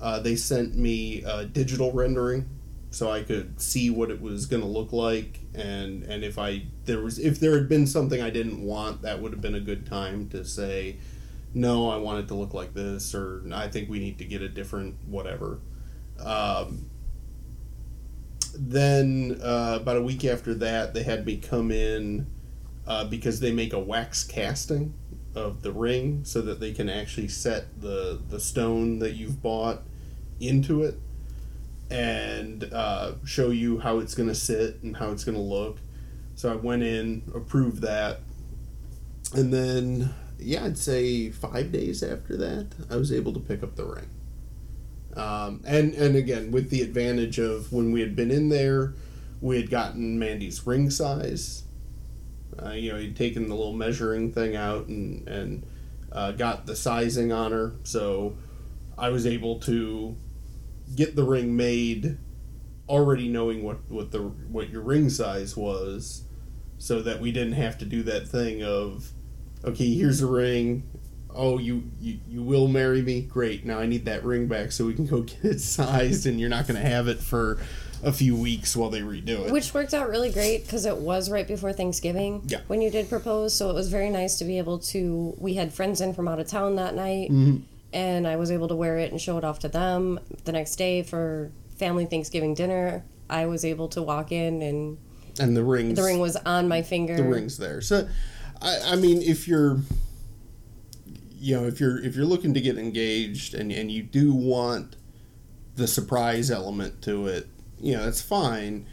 uh, 0.00 0.20
they 0.20 0.36
sent 0.36 0.76
me 0.76 1.22
a 1.24 1.44
digital 1.44 1.92
rendering 1.92 2.48
so 2.94 3.10
I 3.10 3.22
could 3.22 3.60
see 3.60 3.90
what 3.90 4.10
it 4.10 4.20
was 4.20 4.46
going 4.46 4.62
to 4.62 4.68
look 4.68 4.92
like 4.92 5.40
and 5.54 6.04
and 6.04 6.22
if 6.22 6.38
I 6.38 6.66
there 6.84 7.00
was 7.00 7.18
if 7.18 7.40
there 7.40 7.54
had 7.54 7.68
been 7.68 7.86
something 7.86 8.22
I 8.22 8.30
didn't 8.30 8.62
want 8.62 9.02
that 9.02 9.20
would 9.20 9.32
have 9.32 9.40
been 9.40 9.56
a 9.56 9.60
good 9.60 9.84
time 9.84 10.28
to 10.28 10.44
say 10.44 10.96
no 11.52 11.90
I 11.90 11.96
want 11.96 12.20
it 12.20 12.28
to 12.28 12.34
look 12.34 12.54
like 12.54 12.72
this 12.72 13.14
or 13.14 13.42
I 13.52 13.68
think 13.68 13.90
we 13.90 13.98
need 13.98 14.18
to 14.18 14.24
get 14.24 14.42
a 14.42 14.48
different 14.48 14.96
whatever. 15.06 15.58
Um, 16.24 16.88
then 18.56 19.40
uh, 19.42 19.78
about 19.80 19.96
a 19.96 20.02
week 20.02 20.24
after 20.24 20.54
that 20.54 20.94
they 20.94 21.02
had 21.02 21.26
me 21.26 21.38
come 21.38 21.72
in 21.72 22.28
uh, 22.86 23.04
because 23.04 23.40
they 23.40 23.50
make 23.50 23.72
a 23.72 23.80
wax 23.80 24.22
casting 24.22 24.94
of 25.34 25.62
the 25.62 25.72
ring 25.72 26.24
so 26.24 26.40
that 26.42 26.60
they 26.60 26.72
can 26.72 26.88
actually 26.88 27.28
set 27.28 27.80
the 27.80 28.20
the 28.28 28.40
stone 28.40 28.98
that 29.00 29.14
you've 29.14 29.42
bought 29.42 29.82
into 30.40 30.82
it 30.82 30.98
and 31.90 32.64
uh, 32.72 33.12
show 33.24 33.50
you 33.50 33.78
how 33.78 33.98
it's 33.98 34.14
going 34.14 34.28
to 34.28 34.34
sit 34.34 34.82
and 34.82 34.96
how 34.96 35.10
it's 35.10 35.24
going 35.24 35.36
to 35.36 35.40
look. 35.40 35.78
So 36.34 36.52
I 36.52 36.56
went 36.56 36.82
in, 36.82 37.22
approved 37.34 37.82
that, 37.82 38.20
and 39.34 39.52
then 39.52 40.14
yeah, 40.38 40.64
I'd 40.64 40.78
say 40.78 41.30
five 41.30 41.72
days 41.72 42.02
after 42.02 42.36
that, 42.36 42.68
I 42.90 42.96
was 42.96 43.12
able 43.12 43.32
to 43.32 43.40
pick 43.40 43.62
up 43.62 43.76
the 43.76 43.84
ring. 43.84 44.08
Um, 45.16 45.62
and 45.66 45.94
and 45.94 46.16
again, 46.16 46.50
with 46.50 46.70
the 46.70 46.82
advantage 46.82 47.38
of 47.38 47.72
when 47.72 47.92
we 47.92 48.00
had 48.00 48.16
been 48.16 48.30
in 48.30 48.48
there, 48.48 48.94
we 49.40 49.56
had 49.56 49.70
gotten 49.70 50.18
Mandy's 50.18 50.66
ring 50.66 50.90
size. 50.90 51.63
Uh, 52.62 52.70
you 52.70 52.92
know, 52.92 52.98
he'd 52.98 53.16
taken 53.16 53.48
the 53.48 53.54
little 53.54 53.72
measuring 53.72 54.32
thing 54.32 54.56
out 54.56 54.86
and 54.86 55.26
and 55.28 55.66
uh, 56.12 56.32
got 56.32 56.66
the 56.66 56.76
sizing 56.76 57.32
on 57.32 57.52
her, 57.52 57.72
so 57.82 58.36
I 58.96 59.08
was 59.08 59.26
able 59.26 59.58
to 59.60 60.16
get 60.94 61.16
the 61.16 61.24
ring 61.24 61.56
made 61.56 62.18
already 62.88 63.28
knowing 63.28 63.62
what, 63.62 63.78
what 63.90 64.10
the 64.10 64.18
what 64.20 64.70
your 64.70 64.82
ring 64.82 65.08
size 65.08 65.56
was 65.56 66.24
so 66.78 67.00
that 67.02 67.20
we 67.20 67.32
didn't 67.32 67.54
have 67.54 67.78
to 67.78 67.84
do 67.84 68.02
that 68.02 68.28
thing 68.28 68.62
of 68.62 69.10
okay 69.64 69.92
here's 69.94 70.20
a 70.20 70.26
ring. 70.26 70.82
Oh 71.36 71.58
you, 71.58 71.90
you 72.00 72.20
you 72.28 72.42
will 72.42 72.68
marry 72.68 73.02
me? 73.02 73.22
Great. 73.22 73.64
Now 73.64 73.78
i 73.78 73.86
need 73.86 74.04
that 74.04 74.24
ring 74.24 74.46
back 74.46 74.70
so 74.70 74.86
we 74.86 74.94
can 74.94 75.06
go 75.06 75.20
get 75.22 75.44
it 75.44 75.60
sized 75.60 76.26
and 76.26 76.38
you're 76.38 76.50
not 76.50 76.66
going 76.66 76.80
to 76.80 76.86
have 76.88 77.08
it 77.08 77.18
for 77.18 77.58
a 78.02 78.12
few 78.12 78.34
weeks 78.36 78.76
while 78.76 78.90
they 78.90 79.00
redo 79.00 79.46
it 79.46 79.52
Which 79.52 79.72
worked 79.72 79.94
out 79.94 80.08
really 80.08 80.30
great 80.30 80.64
because 80.64 80.84
it 80.86 80.96
was 80.96 81.30
right 81.30 81.46
before 81.46 81.72
Thanksgiving 81.72 82.42
Yeah. 82.46 82.60
when 82.66 82.80
you 82.82 82.90
did 82.90 83.08
propose. 83.08 83.54
So 83.54 83.70
it 83.70 83.74
was 83.74 83.88
very 83.88 84.10
nice 84.10 84.36
to 84.38 84.44
be 84.44 84.58
able 84.58 84.78
to. 84.80 85.34
We 85.38 85.54
had 85.54 85.72
friends 85.72 86.00
in 86.00 86.12
from 86.14 86.28
out 86.28 86.40
of 86.40 86.46
town 86.48 86.76
that 86.76 86.94
night, 86.94 87.30
Mm-hmm. 87.30 87.56
and 87.92 88.26
I 88.26 88.36
was 88.36 88.50
able 88.50 88.68
to 88.68 88.74
wear 88.74 88.98
it 88.98 89.10
and 89.12 89.20
show 89.20 89.38
it 89.38 89.44
off 89.44 89.58
to 89.60 89.68
them 89.68 90.18
the 90.44 90.52
next 90.52 90.76
day 90.76 91.02
for 91.02 91.50
family 91.78 92.06
Thanksgiving 92.06 92.54
dinner. 92.54 93.04
I 93.30 93.46
was 93.46 93.64
able 93.64 93.88
to 93.88 94.02
walk 94.02 94.32
in 94.32 94.60
and 94.62 94.98
and 95.40 95.56
the 95.56 95.64
rings 95.64 95.96
the 95.96 96.04
ring 96.04 96.18
was 96.20 96.36
on 96.36 96.68
my 96.68 96.82
finger. 96.82 97.16
the 97.16 97.24
rings 97.24 97.56
there. 97.58 97.80
So, 97.80 98.06
I, 98.62 98.92
I 98.92 98.96
mean, 98.96 99.20
if 99.22 99.48
you're, 99.48 99.78
you 101.38 101.56
know, 101.56 101.66
if 101.66 101.80
you're 101.80 101.98
if 102.04 102.14
you're 102.16 102.24
looking 102.26 102.54
to 102.54 102.60
get 102.60 102.78
engaged 102.78 103.54
and 103.54 103.72
and 103.72 103.90
you 103.90 104.02
do 104.02 104.32
want 104.34 104.96
the 105.76 105.86
surprise 105.88 106.50
element 106.50 107.02
to 107.02 107.26
it, 107.26 107.48
you 107.80 107.96
know, 107.96 108.04
that's 108.04 108.22
fine. 108.22 108.86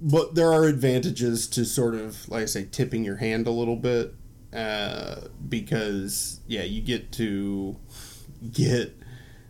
But 0.00 0.34
there 0.34 0.52
are 0.52 0.64
advantages 0.64 1.46
to 1.48 1.64
sort 1.64 1.94
of, 1.94 2.28
like 2.28 2.42
I 2.42 2.46
say, 2.46 2.68
tipping 2.70 3.04
your 3.04 3.16
hand 3.16 3.46
a 3.46 3.50
little 3.50 3.76
bit, 3.76 4.14
uh, 4.52 5.28
because 5.48 6.40
yeah, 6.46 6.62
you 6.62 6.82
get 6.82 7.12
to 7.12 7.76
get 8.52 8.94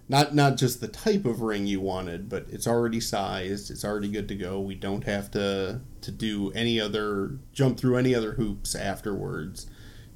not 0.09 0.35
not 0.35 0.57
just 0.57 0.81
the 0.81 0.89
type 0.89 1.25
of 1.25 1.41
ring 1.41 1.67
you 1.67 1.81
wanted, 1.81 2.29
but 2.29 2.47
it's 2.49 2.67
already 2.67 3.01
sized, 3.01 3.71
it's 3.71 3.85
already 3.85 4.09
good 4.09 4.29
to 4.29 4.37
go. 4.37 4.61
We 4.61 4.77
don't 4.77 5.05
have 5.05 5.31
to 5.33 5.81
to 6.01 6.11
do 6.13 6.53
any 6.53 6.81
other 6.81 7.39
jump 7.53 7.79
through 7.79 7.97
any 7.97 8.15
other 8.15 8.33
hoops 8.33 8.75
afterwards. 8.75 9.67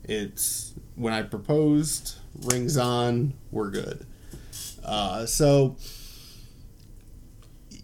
It's 0.05 0.75
when 0.95 1.13
I 1.13 1.23
proposed, 1.23 2.17
rings 2.45 2.77
on, 2.77 3.35
we're 3.51 3.71
good. 3.71 4.07
Uh, 4.85 5.27
so 5.27 5.77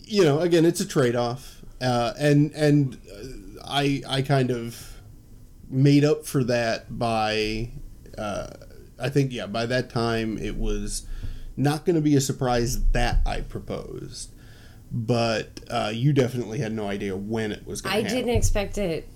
you 0.06 0.24
know, 0.24 0.40
again, 0.40 0.64
it's 0.64 0.80
a 0.80 0.86
trade 0.86 1.16
off, 1.16 1.62
uh, 1.80 2.14
and 2.18 2.52
and 2.52 2.96
uh, 3.12 3.62
I 3.66 4.02
I 4.08 4.22
kind 4.22 4.50
of 4.50 5.00
made 5.68 6.04
up 6.04 6.24
for 6.24 6.44
that 6.44 6.98
by 6.98 7.70
uh, 8.16 8.46
I 8.98 9.08
think 9.08 9.32
yeah 9.32 9.46
by 9.46 9.66
that 9.66 9.90
time 9.90 10.38
it 10.38 10.56
was 10.56 11.06
not 11.56 11.84
going 11.84 11.96
to 11.96 12.02
be 12.02 12.14
a 12.14 12.20
surprise 12.20 12.90
that 12.92 13.18
I 13.26 13.40
proposed, 13.40 14.32
but 14.92 15.60
uh, 15.68 15.90
you 15.92 16.12
definitely 16.12 16.58
had 16.58 16.72
no 16.72 16.86
idea 16.86 17.16
when 17.16 17.50
it 17.50 17.66
was 17.66 17.80
going 17.80 17.94
I 17.94 18.02
to 18.02 18.08
happen. 18.08 18.16
didn't 18.26 18.36
expect 18.36 18.78
it 18.78 19.08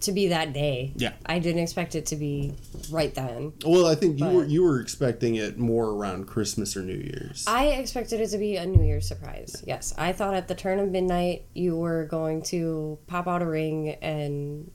to 0.00 0.12
be 0.12 0.28
that 0.28 0.52
day. 0.52 0.92
Yeah. 0.96 1.12
I 1.26 1.38
didn't 1.38 1.62
expect 1.62 1.94
it 1.94 2.06
to 2.06 2.16
be 2.16 2.54
right 2.90 3.14
then. 3.14 3.52
Well, 3.64 3.86
I 3.86 3.94
think 3.94 4.18
you 4.18 4.26
were 4.26 4.44
you 4.44 4.62
were 4.62 4.80
expecting 4.80 5.36
it 5.36 5.58
more 5.58 5.90
around 5.90 6.26
Christmas 6.26 6.76
or 6.76 6.82
New 6.82 6.94
Year's. 6.94 7.44
I 7.46 7.66
expected 7.66 8.20
it 8.20 8.28
to 8.28 8.38
be 8.38 8.56
a 8.56 8.66
New 8.66 8.84
Year's 8.84 9.06
surprise. 9.06 9.62
Yes, 9.66 9.94
I 9.96 10.12
thought 10.12 10.34
at 10.34 10.48
the 10.48 10.54
turn 10.54 10.78
of 10.78 10.90
midnight 10.90 11.46
you 11.54 11.76
were 11.76 12.04
going 12.04 12.42
to 12.44 12.98
pop 13.06 13.26
out 13.26 13.42
a 13.42 13.46
ring, 13.46 13.90
and 14.02 14.70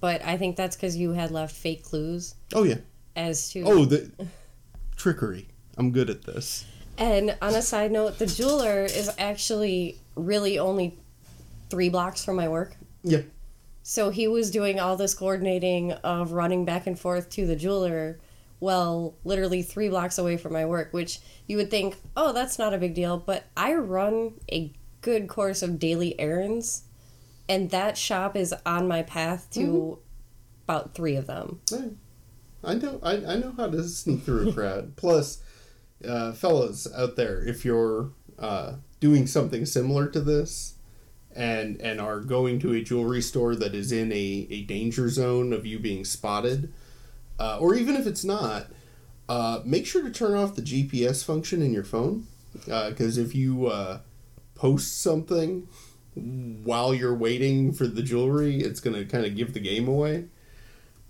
but 0.00 0.24
I 0.24 0.36
think 0.36 0.56
that's 0.56 0.76
because 0.76 0.96
you 0.96 1.12
had 1.12 1.30
left 1.30 1.54
fake 1.54 1.84
clues 1.84 2.34
oh 2.54 2.64
yeah. 2.64 2.78
as 3.16 3.50
to. 3.50 3.62
Oh 3.62 3.84
the 3.84 4.10
trickery. 4.96 5.48
I'm 5.78 5.90
good 5.90 6.10
at 6.10 6.22
this. 6.22 6.66
And 6.98 7.36
on 7.40 7.54
a 7.54 7.62
side 7.62 7.90
note, 7.90 8.18
the 8.18 8.26
jeweler 8.26 8.84
is 8.84 9.10
actually 9.18 9.98
really 10.14 10.58
only 10.58 10.98
three 11.70 11.88
blocks 11.88 12.22
from 12.22 12.36
my 12.36 12.48
work. 12.48 12.76
Yeah. 13.02 13.22
So 13.82 14.10
he 14.10 14.28
was 14.28 14.50
doing 14.50 14.78
all 14.78 14.96
this 14.96 15.14
coordinating 15.14 15.92
of 15.92 16.32
running 16.32 16.64
back 16.64 16.86
and 16.86 16.98
forth 16.98 17.28
to 17.30 17.46
the 17.46 17.56
jeweler, 17.56 18.20
well, 18.60 19.16
literally 19.24 19.62
three 19.62 19.88
blocks 19.88 20.18
away 20.18 20.36
from 20.36 20.52
my 20.52 20.64
work, 20.64 20.92
which 20.92 21.18
you 21.46 21.56
would 21.56 21.70
think, 21.70 21.96
oh, 22.16 22.32
that's 22.32 22.58
not 22.58 22.72
a 22.72 22.78
big 22.78 22.94
deal. 22.94 23.16
But 23.16 23.44
I 23.56 23.74
run 23.74 24.34
a 24.50 24.72
good 25.00 25.26
course 25.28 25.62
of 25.62 25.80
daily 25.80 26.18
errands, 26.20 26.84
and 27.48 27.70
that 27.70 27.98
shop 27.98 28.36
is 28.36 28.54
on 28.64 28.86
my 28.86 29.02
path 29.02 29.48
to 29.54 29.98
about 30.64 30.94
three 30.94 31.16
of 31.16 31.26
them. 31.26 31.60
I 32.64 32.74
know 32.74 33.00
I, 33.02 33.14
I 33.16 33.36
know 33.36 33.52
how 33.56 33.68
to 33.68 33.82
sneak 33.82 34.22
through 34.22 34.50
a 34.50 34.52
crowd. 34.52 34.94
Plus, 34.94 35.42
uh, 36.06 36.32
fellows 36.32 36.86
out 36.96 37.16
there, 37.16 37.44
if 37.44 37.64
you're 37.64 38.12
uh, 38.38 38.74
doing 39.00 39.26
something 39.26 39.66
similar 39.66 40.06
to 40.08 40.20
this 40.20 40.74
and 41.34 41.80
and 41.80 42.00
are 42.00 42.20
going 42.20 42.58
to 42.60 42.72
a 42.72 42.82
jewelry 42.82 43.22
store 43.22 43.54
that 43.56 43.74
is 43.74 43.92
in 43.92 44.12
a, 44.12 44.46
a 44.50 44.62
danger 44.62 45.08
zone 45.08 45.52
of 45.52 45.66
you 45.66 45.78
being 45.78 46.04
spotted, 46.04 46.72
uh, 47.38 47.58
or 47.58 47.74
even 47.74 47.96
if 47.96 48.06
it's 48.06 48.24
not, 48.24 48.66
uh, 49.28 49.60
make 49.64 49.86
sure 49.86 50.02
to 50.02 50.10
turn 50.10 50.34
off 50.34 50.54
the 50.54 50.62
GPS 50.62 51.24
function 51.24 51.62
in 51.62 51.72
your 51.72 51.84
phone. 51.84 52.26
Because 52.66 53.16
if 53.16 53.34
you 53.34 53.66
uh, 53.66 54.00
post 54.54 55.00
something 55.00 55.68
while 56.14 56.94
you're 56.94 57.14
waiting 57.14 57.72
for 57.72 57.86
the 57.86 58.02
jewelry, 58.02 58.60
it's 58.60 58.80
gonna 58.80 59.04
kind 59.04 59.24
of 59.24 59.34
give 59.34 59.54
the 59.54 59.60
game 59.60 59.88
away. 59.88 60.26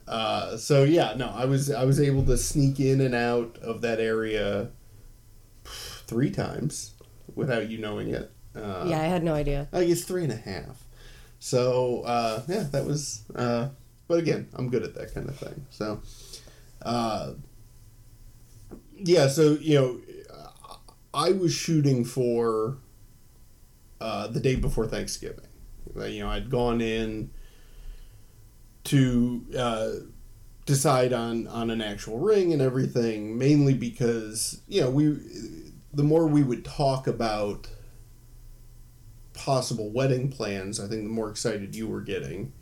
Uh, 0.06 0.56
so 0.56 0.84
yeah, 0.84 1.14
no, 1.16 1.28
I 1.28 1.44
was 1.44 1.70
I 1.70 1.84
was 1.84 2.00
able 2.00 2.24
to 2.26 2.36
sneak 2.36 2.80
in 2.80 3.00
and 3.00 3.14
out 3.14 3.58
of 3.58 3.80
that 3.82 4.00
area 4.00 4.70
three 5.64 6.30
times 6.30 6.94
without 7.34 7.70
you 7.70 7.78
knowing 7.78 8.08
it. 8.08 8.31
Uh, 8.54 8.84
yeah, 8.86 9.00
I 9.00 9.04
had 9.04 9.22
no 9.22 9.34
idea. 9.34 9.68
I 9.72 9.84
guess 9.84 10.02
three 10.02 10.24
and 10.24 10.32
a 10.32 10.36
half. 10.36 10.84
So 11.38 12.02
uh, 12.02 12.42
yeah, 12.48 12.64
that 12.72 12.84
was. 12.84 13.22
Uh, 13.34 13.68
but 14.08 14.18
again, 14.18 14.48
I'm 14.54 14.68
good 14.68 14.82
at 14.82 14.94
that 14.94 15.14
kind 15.14 15.28
of 15.28 15.36
thing. 15.36 15.66
So, 15.70 16.02
uh, 16.82 17.32
yeah. 18.96 19.28
So 19.28 19.52
you 19.60 19.74
know, 19.74 20.00
I 21.14 21.32
was 21.32 21.52
shooting 21.52 22.04
for 22.04 22.78
uh, 24.00 24.28
the 24.28 24.40
day 24.40 24.56
before 24.56 24.86
Thanksgiving. 24.86 25.46
You 25.94 26.20
know, 26.20 26.28
I'd 26.28 26.50
gone 26.50 26.80
in 26.80 27.30
to 28.84 29.44
uh, 29.56 29.90
decide 30.64 31.12
on 31.12 31.46
on 31.48 31.70
an 31.70 31.80
actual 31.80 32.18
ring 32.18 32.52
and 32.52 32.62
everything, 32.62 33.36
mainly 33.36 33.74
because 33.74 34.60
you 34.68 34.80
know 34.80 34.90
we 34.90 35.18
the 35.92 36.02
more 36.02 36.26
we 36.26 36.42
would 36.42 36.64
talk 36.64 37.06
about 37.06 37.68
possible 39.34 39.90
wedding 39.90 40.28
plans, 40.28 40.78
I 40.80 40.86
think 40.86 41.02
the 41.04 41.08
more 41.08 41.30
excited 41.30 41.74
you 41.74 41.88
were 41.88 42.00
getting, 42.00 42.52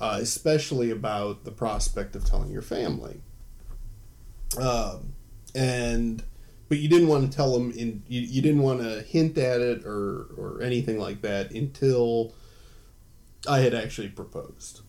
uh, 0.00 0.18
especially 0.20 0.90
about 0.90 1.44
the 1.44 1.50
prospect 1.50 2.14
of 2.16 2.24
telling 2.24 2.50
your 2.50 2.62
family. 2.62 3.20
Um, 4.60 5.14
and 5.54 6.22
but 6.68 6.78
you 6.78 6.88
didn't 6.88 7.08
want 7.08 7.30
to 7.30 7.36
tell 7.36 7.52
them 7.52 7.70
in 7.72 8.02
you, 8.08 8.20
you 8.20 8.42
didn't 8.42 8.62
want 8.62 8.80
to 8.80 9.02
hint 9.02 9.38
at 9.38 9.60
it 9.60 9.84
or 9.84 10.26
or 10.36 10.62
anything 10.62 10.98
like 10.98 11.22
that 11.22 11.50
until 11.50 12.34
I 13.48 13.60
had 13.60 13.74
actually 13.74 14.08
proposed, 14.08 14.82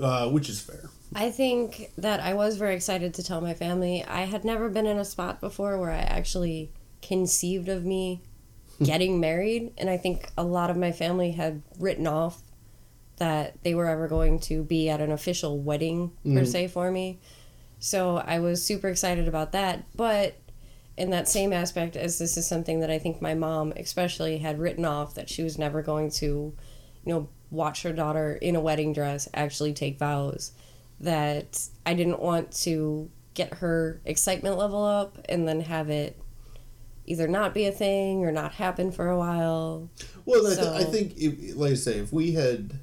uh, 0.00 0.28
which 0.30 0.48
is 0.48 0.60
fair. 0.60 0.90
I 1.14 1.30
think 1.30 1.92
that 1.98 2.20
I 2.20 2.34
was 2.34 2.56
very 2.56 2.74
excited 2.74 3.14
to 3.14 3.22
tell 3.22 3.40
my 3.40 3.54
family. 3.54 4.04
I 4.04 4.22
had 4.22 4.44
never 4.44 4.68
been 4.68 4.86
in 4.86 4.98
a 4.98 5.04
spot 5.04 5.40
before 5.40 5.78
where 5.78 5.92
I 5.92 5.98
actually 5.98 6.72
conceived 7.02 7.68
of 7.68 7.84
me 7.84 8.22
getting 8.82 9.20
married, 9.20 9.72
and 9.78 9.88
I 9.88 9.96
think 9.96 10.30
a 10.36 10.44
lot 10.44 10.70
of 10.70 10.76
my 10.76 10.92
family 10.92 11.32
had 11.32 11.62
written 11.78 12.06
off 12.06 12.42
that 13.18 13.56
they 13.62 13.74
were 13.74 13.86
ever 13.86 14.08
going 14.08 14.38
to 14.40 14.62
be 14.62 14.88
at 14.90 15.00
an 15.00 15.10
official 15.10 15.58
wedding 15.58 16.10
per 16.22 16.42
Mhm. 16.42 16.46
se 16.46 16.66
for 16.68 16.90
me. 16.90 17.18
So 17.78 18.18
I 18.18 18.38
was 18.40 18.62
super 18.62 18.88
excited 18.88 19.26
about 19.28 19.52
that, 19.52 19.84
but 19.94 20.34
in 20.96 21.10
that 21.10 21.28
same 21.28 21.52
aspect 21.52 21.96
as 21.96 22.18
this 22.18 22.36
is 22.36 22.46
something 22.46 22.80
that 22.80 22.90
I 22.90 22.98
think 22.98 23.20
my 23.22 23.34
mom 23.34 23.72
especially 23.76 24.38
had 24.38 24.58
written 24.58 24.84
off 24.84 25.14
that 25.14 25.28
she 25.28 25.42
was 25.42 25.58
never 25.58 25.82
going 25.82 26.10
to, 26.12 26.26
you 26.26 26.54
know, 27.12 27.28
watch 27.50 27.82
her 27.82 27.92
daughter 27.92 28.34
in 28.34 28.56
a 28.56 28.60
wedding 28.60 28.92
dress 28.92 29.28
actually 29.34 29.72
take 29.72 29.98
vows 29.98 30.52
that 31.00 31.68
I 31.84 31.94
didn't 31.94 32.20
want 32.20 32.50
to 32.62 33.10
get 33.34 33.54
her 33.54 34.00
excitement 34.04 34.56
level 34.56 34.82
up 34.82 35.18
and 35.28 35.46
then 35.46 35.60
have 35.60 35.90
it 35.90 36.18
either 37.06 37.28
not 37.28 37.54
be 37.54 37.66
a 37.66 37.72
thing 37.72 38.24
or 38.24 38.32
not 38.32 38.52
happen 38.52 38.90
for 38.90 39.08
a 39.08 39.16
while. 39.16 39.88
Well, 40.24 40.46
I, 40.46 40.54
th- 40.54 40.66
I 40.66 40.84
think, 40.84 41.16
if, 41.16 41.56
like 41.56 41.72
I 41.72 41.74
say, 41.74 41.98
if 41.98 42.12
we 42.12 42.32
had 42.32 42.80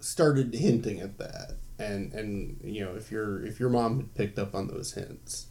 started 0.00 0.54
hinting 0.54 1.00
at 1.00 1.18
that, 1.18 1.56
and 1.78 2.12
and 2.12 2.60
you 2.62 2.84
know, 2.84 2.94
if 2.94 3.10
your 3.10 3.44
if 3.44 3.58
your 3.58 3.68
mom 3.68 3.96
had 3.96 4.14
picked 4.14 4.38
up 4.38 4.54
on 4.54 4.68
those 4.68 4.92
hints, 4.92 5.46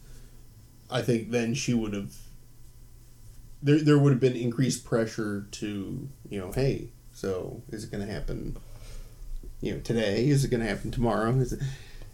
I 0.89 1.01
think 1.01 1.31
then 1.31 1.53
she 1.53 1.73
would 1.73 1.93
have. 1.93 2.15
There, 3.63 3.79
there 3.79 3.99
would 3.99 4.11
have 4.11 4.19
been 4.19 4.35
increased 4.35 4.85
pressure 4.85 5.47
to 5.51 6.09
you 6.29 6.39
know, 6.39 6.51
hey, 6.51 6.89
so 7.13 7.61
is 7.69 7.83
it 7.83 7.91
going 7.91 8.05
to 8.05 8.11
happen? 8.11 8.57
You 9.59 9.73
know, 9.73 9.79
today 9.81 10.27
is 10.27 10.43
it 10.43 10.49
going 10.49 10.61
to 10.61 10.67
happen 10.67 10.89
tomorrow? 10.89 11.29
Is 11.35 11.53
it, 11.53 11.61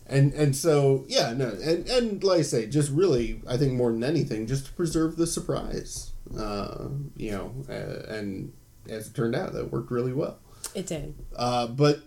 and 0.09 0.33
and 0.33 0.55
so 0.55 1.05
yeah, 1.07 1.33
no, 1.33 1.49
and 1.49 1.87
and 1.87 2.23
like 2.23 2.39
I 2.39 2.43
say, 2.43 2.67
just 2.67 2.91
really, 2.91 3.41
I 3.47 3.57
think 3.57 3.73
more 3.73 3.91
than 3.91 4.03
anything, 4.03 4.47
just 4.47 4.67
to 4.67 4.71
preserve 4.73 5.17
the 5.17 5.27
surprise. 5.27 6.11
Uh, 6.37 6.89
you 7.15 7.31
know, 7.31 7.53
uh, 7.69 8.13
and 8.13 8.53
as 8.89 9.07
it 9.07 9.13
turned 9.13 9.35
out, 9.35 9.53
that 9.53 9.71
worked 9.71 9.91
really 9.91 10.13
well. 10.13 10.39
It 10.73 10.87
did. 10.87 11.15
Uh, 11.35 11.67
but 11.67 12.01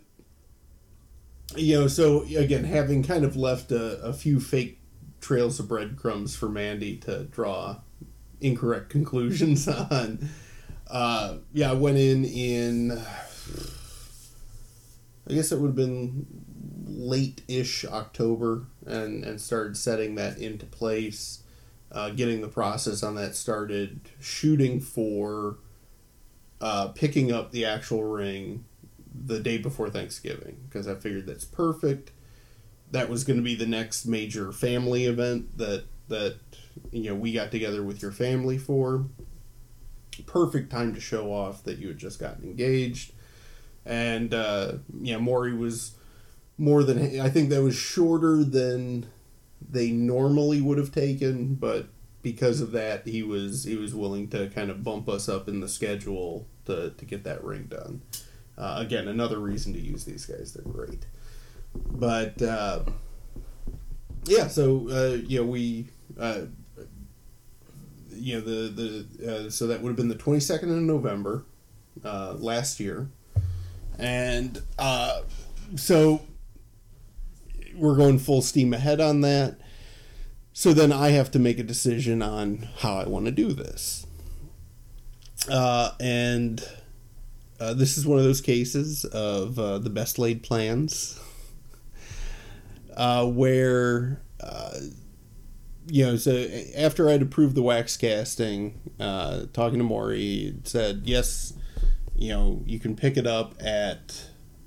you 1.56 1.80
know, 1.80 1.88
so 1.88 2.22
again, 2.22 2.64
having 2.64 3.02
kind 3.02 3.24
of 3.24 3.36
left 3.36 3.72
a, 3.72 4.00
a 4.02 4.12
few 4.12 4.40
fake 4.40 4.78
trails 5.20 5.60
of 5.60 5.68
breadcrumbs 5.68 6.34
for 6.36 6.48
Mandy 6.48 6.96
to 6.98 7.24
draw 7.24 7.76
incorrect 8.40 8.90
conclusions 8.90 9.68
on. 9.90 10.28
Uh, 10.88 11.38
yeah, 11.52 11.70
I 11.70 11.74
went 11.74 11.98
in 11.98 12.24
in. 12.24 12.92
I 15.28 15.34
guess 15.34 15.52
it 15.52 15.60
would 15.60 15.68
have 15.68 15.76
been 15.76 16.39
late-ish 16.90 17.84
October, 17.84 18.66
and 18.86 19.24
and 19.24 19.40
started 19.40 19.76
setting 19.76 20.14
that 20.16 20.38
into 20.38 20.66
place, 20.66 21.42
uh, 21.92 22.10
getting 22.10 22.40
the 22.40 22.48
process 22.48 23.02
on 23.02 23.14
that 23.16 23.34
started, 23.34 24.00
shooting 24.20 24.80
for. 24.80 25.58
Uh, 26.62 26.88
picking 26.88 27.32
up 27.32 27.52
the 27.52 27.64
actual 27.64 28.04
ring 28.04 28.66
the 29.14 29.40
day 29.40 29.58
before 29.58 29.90
Thanksgiving 29.90 30.58
because 30.68 30.86
I 30.86 30.94
figured 30.94 31.26
that's 31.26 31.44
perfect. 31.44 32.12
That 32.90 33.08
was 33.08 33.24
going 33.24 33.38
to 33.38 33.42
be 33.42 33.54
the 33.54 33.66
next 33.66 34.06
major 34.06 34.52
family 34.52 35.06
event 35.06 35.56
that 35.58 35.84
that 36.08 36.36
you 36.90 37.10
know 37.10 37.14
we 37.14 37.32
got 37.32 37.50
together 37.50 37.82
with 37.82 38.02
your 38.02 38.12
family 38.12 38.58
for. 38.58 39.06
Perfect 40.26 40.70
time 40.70 40.94
to 40.94 41.00
show 41.00 41.32
off 41.32 41.64
that 41.64 41.78
you 41.78 41.88
had 41.88 41.98
just 41.98 42.18
gotten 42.18 42.44
engaged, 42.44 43.12
and 43.86 44.34
uh, 44.34 44.72
yeah, 45.00 45.16
Maury 45.16 45.54
was 45.54 45.92
more 46.60 46.84
than 46.84 47.18
I 47.20 47.30
think 47.30 47.48
that 47.50 47.62
was 47.62 47.74
shorter 47.74 48.44
than 48.44 49.06
they 49.66 49.90
normally 49.90 50.60
would 50.60 50.78
have 50.78 50.92
taken, 50.92 51.54
but 51.54 51.88
because 52.22 52.60
of 52.60 52.72
that, 52.72 53.08
he 53.08 53.22
was 53.22 53.64
he 53.64 53.76
was 53.76 53.94
willing 53.94 54.28
to 54.28 54.48
kind 54.50 54.70
of 54.70 54.84
bump 54.84 55.08
us 55.08 55.28
up 55.28 55.48
in 55.48 55.60
the 55.60 55.68
schedule 55.68 56.46
to 56.66 56.90
to 56.90 57.04
get 57.04 57.24
that 57.24 57.42
ring 57.42 57.64
done. 57.64 58.02
Uh, 58.58 58.76
again, 58.78 59.08
another 59.08 59.38
reason 59.38 59.72
to 59.72 59.80
use 59.80 60.04
these 60.04 60.26
guys; 60.26 60.52
they're 60.52 60.70
great. 60.70 61.06
But 61.74 62.40
uh, 62.42 62.80
yeah, 64.26 64.48
so 64.48 64.88
uh, 64.90 65.16
you 65.26 65.40
know 65.40 65.46
we. 65.46 65.88
Uh, 66.18 66.42
you 68.12 68.34
know 68.34 68.40
the 68.42 69.06
the 69.18 69.46
uh, 69.46 69.50
so 69.50 69.66
that 69.68 69.80
would 69.80 69.88
have 69.88 69.96
been 69.96 70.08
the 70.08 70.14
22nd 70.14 70.64
of 70.64 70.82
November 70.82 71.44
uh, 72.04 72.34
last 72.36 72.78
year 72.78 73.08
and 73.98 74.60
uh, 74.78 75.22
so 75.76 76.20
we're 77.80 77.96
going 77.96 78.18
full 78.18 78.42
steam 78.42 78.72
ahead 78.72 79.00
on 79.00 79.22
that. 79.22 79.58
So 80.52 80.72
then 80.72 80.92
I 80.92 81.10
have 81.10 81.30
to 81.32 81.38
make 81.38 81.58
a 81.58 81.62
decision 81.62 82.22
on 82.22 82.68
how 82.78 82.98
I 82.98 83.08
want 83.08 83.26
to 83.26 83.32
do 83.32 83.52
this. 83.52 84.06
Uh, 85.50 85.92
and 85.98 86.62
uh, 87.58 87.74
this 87.74 87.96
is 87.96 88.06
one 88.06 88.18
of 88.18 88.24
those 88.24 88.40
cases 88.40 89.04
of 89.06 89.58
uh, 89.58 89.78
the 89.78 89.90
best 89.90 90.18
laid 90.18 90.42
plans. 90.42 91.18
Uh, 92.96 93.24
where 93.24 94.20
uh, 94.40 94.78
you 95.86 96.04
know 96.04 96.16
so 96.16 96.46
after 96.76 97.08
I'd 97.08 97.22
approved 97.22 97.54
the 97.54 97.62
wax 97.62 97.96
casting 97.96 98.78
uh, 98.98 99.44
talking 99.52 99.78
to 99.78 99.84
Maury 99.84 100.54
said 100.64 101.02
yes 101.04 101.54
you 102.16 102.30
know 102.30 102.62
you 102.66 102.78
can 102.78 102.96
pick 102.96 103.16
it 103.16 103.26
up 103.26 103.54
at 103.60 104.22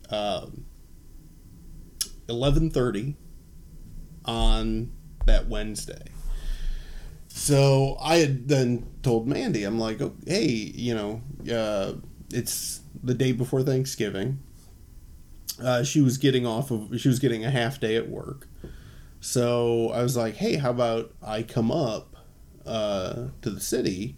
um, 0.10 0.66
11.30 2.28 3.16
on 4.26 4.92
that 5.26 5.48
Wednesday 5.48 6.14
so 7.36 7.98
I 8.00 8.18
had 8.18 8.48
then 8.48 8.86
told 9.02 9.28
Mandy, 9.28 9.64
I'm 9.64 9.80
like, 9.80 10.00
oh, 10.02 10.14
hey, 10.28 10.46
you 10.46 10.94
know, 10.94 11.22
uh, 11.52 11.94
it's 12.32 12.82
the 13.04 13.16
day 13.16 13.32
before 13.32 13.64
Thanksgiving. 13.64 14.40
Uh, 15.62 15.84
she 15.84 16.00
was 16.00 16.20
getting 16.20 16.46
off 16.46 16.70
of, 16.70 17.02
she 17.02 17.08
was 17.08 17.18
getting 17.18 17.44
a 17.44 17.50
half 17.50 17.80
day 17.80 17.96
at 17.96 18.08
work. 18.08 18.48
So 19.20 19.90
I 19.90 20.04
was 20.04 20.16
like, 20.16 20.36
hey, 20.36 20.58
how 20.58 20.70
about 20.70 21.12
I 21.24 21.42
come 21.42 21.72
up 21.72 22.16
uh, 22.68 23.30
to 23.42 23.50
the 23.50 23.60
city 23.60 24.16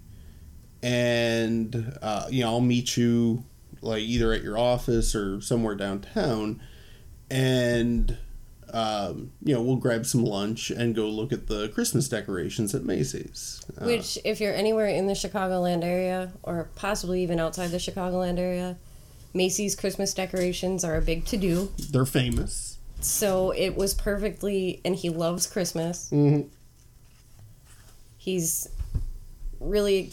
and, 0.83 1.97
uh, 2.01 2.27
you 2.29 2.43
know, 2.43 2.49
I'll 2.49 2.61
meet 2.61 2.97
you 2.97 3.45
like 3.81 4.01
either 4.01 4.33
at 4.33 4.43
your 4.43 4.57
office 4.57 5.15
or 5.15 5.39
somewhere 5.39 5.75
downtown 5.75 6.61
and 7.29 8.17
um, 8.73 9.31
you 9.41 9.53
know, 9.53 9.61
we'll 9.61 9.77
grab 9.77 10.05
some 10.05 10.25
lunch 10.25 10.69
and 10.69 10.93
go 10.93 11.07
look 11.07 11.31
at 11.31 11.47
the 11.47 11.69
Christmas 11.69 12.09
decorations 12.09 12.75
at 12.75 12.83
Macy's. 12.83 13.61
Uh, 13.79 13.85
Which, 13.85 14.17
if 14.25 14.41
you're 14.41 14.53
anywhere 14.53 14.87
in 14.87 15.07
the 15.07 15.13
Chicagoland 15.13 15.83
area, 15.83 16.33
or 16.43 16.69
possibly 16.75 17.23
even 17.23 17.39
outside 17.39 17.67
the 17.71 17.77
Chicagoland 17.77 18.37
area, 18.37 18.75
Macy's 19.33 19.75
Christmas 19.75 20.13
decorations 20.13 20.83
are 20.83 20.97
a 20.97 21.01
big 21.01 21.25
to 21.25 21.37
do. 21.37 21.71
they're 21.91 22.05
famous. 22.05 22.77
So 22.99 23.51
it 23.51 23.75
was 23.75 23.93
perfectly, 23.93 24.81
and 24.83 24.95
he 24.95 25.09
loves 25.09 25.47
Christmas. 25.47 26.09
Mhm. 26.11 26.49
He's 28.17 28.67
really 29.59 30.11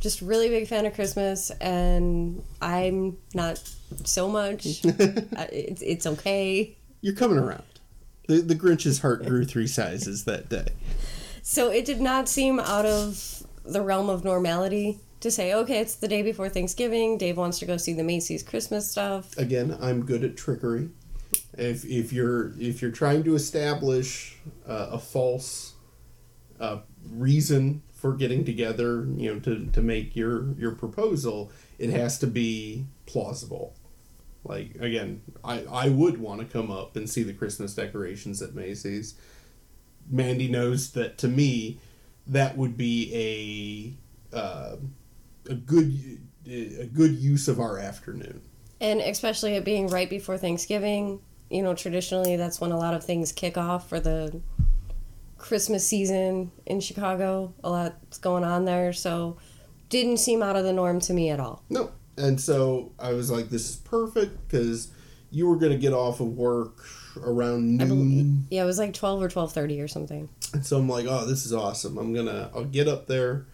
just 0.00 0.20
really 0.20 0.48
big 0.48 0.68
fan 0.68 0.86
of 0.86 0.94
Christmas, 0.94 1.50
and 1.60 2.42
I'm 2.60 3.16
not 3.34 3.62
so 4.04 4.28
much. 4.28 4.84
I- 4.84 5.48
it's, 5.52 5.82
it's 5.82 6.06
okay. 6.06 6.76
You're 7.00 7.14
coming 7.14 7.38
around. 7.38 7.62
The, 8.28 8.40
the 8.40 8.54
Grinch's 8.54 9.00
heart 9.00 9.24
grew 9.24 9.44
three 9.44 9.68
sizes 9.68 10.24
that 10.24 10.48
day. 10.48 10.68
So 11.42 11.70
it 11.70 11.84
did 11.84 12.00
not 12.00 12.28
seem 12.28 12.58
out 12.58 12.84
of 12.84 13.44
the 13.64 13.80
realm 13.80 14.08
of 14.08 14.24
normality 14.24 14.98
to 15.20 15.30
say, 15.30 15.54
okay, 15.54 15.78
it's 15.78 15.94
the 15.94 16.08
day 16.08 16.22
before 16.22 16.48
Thanksgiving. 16.48 17.18
Dave 17.18 17.36
wants 17.36 17.58
to 17.60 17.66
go 17.66 17.76
see 17.76 17.92
the 17.92 18.02
Macy's 18.02 18.42
Christmas 18.42 18.90
stuff. 18.90 19.36
Again, 19.38 19.76
I'm 19.80 20.04
good 20.04 20.24
at 20.24 20.36
trickery. 20.36 20.90
If, 21.56 21.84
if 21.84 22.12
you're 22.12 22.52
if 22.60 22.82
you're 22.82 22.90
trying 22.90 23.24
to 23.24 23.34
establish 23.34 24.36
uh, 24.68 24.88
a 24.92 24.98
false 24.98 25.74
uh, 26.60 26.78
reason 27.10 27.82
for 27.96 28.12
getting 28.12 28.44
together, 28.44 29.08
you 29.16 29.32
know, 29.32 29.40
to, 29.40 29.66
to 29.66 29.82
make 29.82 30.14
your 30.14 30.52
your 30.58 30.72
proposal, 30.72 31.50
it 31.78 31.90
has 31.90 32.18
to 32.18 32.26
be 32.26 32.86
plausible. 33.06 33.74
Like 34.44 34.76
again, 34.76 35.22
I 35.42 35.64
I 35.64 35.88
would 35.88 36.18
want 36.18 36.40
to 36.40 36.46
come 36.46 36.70
up 36.70 36.94
and 36.94 37.08
see 37.08 37.22
the 37.22 37.32
Christmas 37.32 37.74
decorations 37.74 38.42
at 38.42 38.54
Macy's. 38.54 39.14
Mandy 40.08 40.46
knows 40.46 40.92
that 40.92 41.18
to 41.18 41.28
me, 41.28 41.80
that 42.26 42.56
would 42.56 42.76
be 42.76 43.96
a 44.32 44.36
uh, 44.36 44.76
a 45.48 45.54
good 45.54 46.20
a 46.46 46.86
good 46.86 47.16
use 47.16 47.48
of 47.48 47.58
our 47.58 47.78
afternoon. 47.78 48.42
And 48.80 49.00
especially 49.00 49.54
it 49.56 49.64
being 49.64 49.88
right 49.88 50.08
before 50.08 50.36
Thanksgiving, 50.36 51.20
you 51.48 51.62
know, 51.62 51.74
traditionally 51.74 52.36
that's 52.36 52.60
when 52.60 52.72
a 52.72 52.78
lot 52.78 52.92
of 52.92 53.02
things 53.02 53.32
kick 53.32 53.56
off 53.56 53.88
for 53.88 53.98
the 53.98 54.40
Christmas 55.38 55.86
season 55.86 56.50
in 56.66 56.80
Chicago. 56.80 57.54
A 57.62 57.70
lot's 57.70 58.18
going 58.18 58.44
on 58.44 58.64
there. 58.64 58.92
So 58.92 59.36
didn't 59.88 60.18
seem 60.18 60.42
out 60.42 60.56
of 60.56 60.64
the 60.64 60.72
norm 60.72 61.00
to 61.00 61.12
me 61.12 61.30
at 61.30 61.40
all. 61.40 61.62
No. 61.68 61.92
And 62.16 62.40
so 62.40 62.92
I 62.98 63.12
was 63.12 63.30
like, 63.30 63.50
this 63.50 63.68
is 63.70 63.76
perfect 63.76 64.48
because 64.48 64.90
you 65.30 65.46
were 65.46 65.56
going 65.56 65.72
to 65.72 65.78
get 65.78 65.92
off 65.92 66.20
of 66.20 66.28
work 66.28 66.78
around 67.22 67.78
believe, 67.78 67.90
noon. 67.90 68.46
yeah, 68.50 68.62
it 68.62 68.66
was 68.66 68.78
like 68.78 68.94
12 68.94 69.22
or 69.22 69.28
12:30 69.28 69.82
or 69.82 69.88
something. 69.88 70.28
And 70.54 70.64
so 70.64 70.78
I'm 70.78 70.88
like, 70.88 71.06
oh, 71.08 71.26
this 71.26 71.44
is 71.44 71.52
awesome. 71.52 71.98
I'm 71.98 72.14
going 72.14 72.26
to, 72.26 72.50
I'll 72.54 72.64
get 72.64 72.88
up 72.88 73.06
there. 73.06 73.46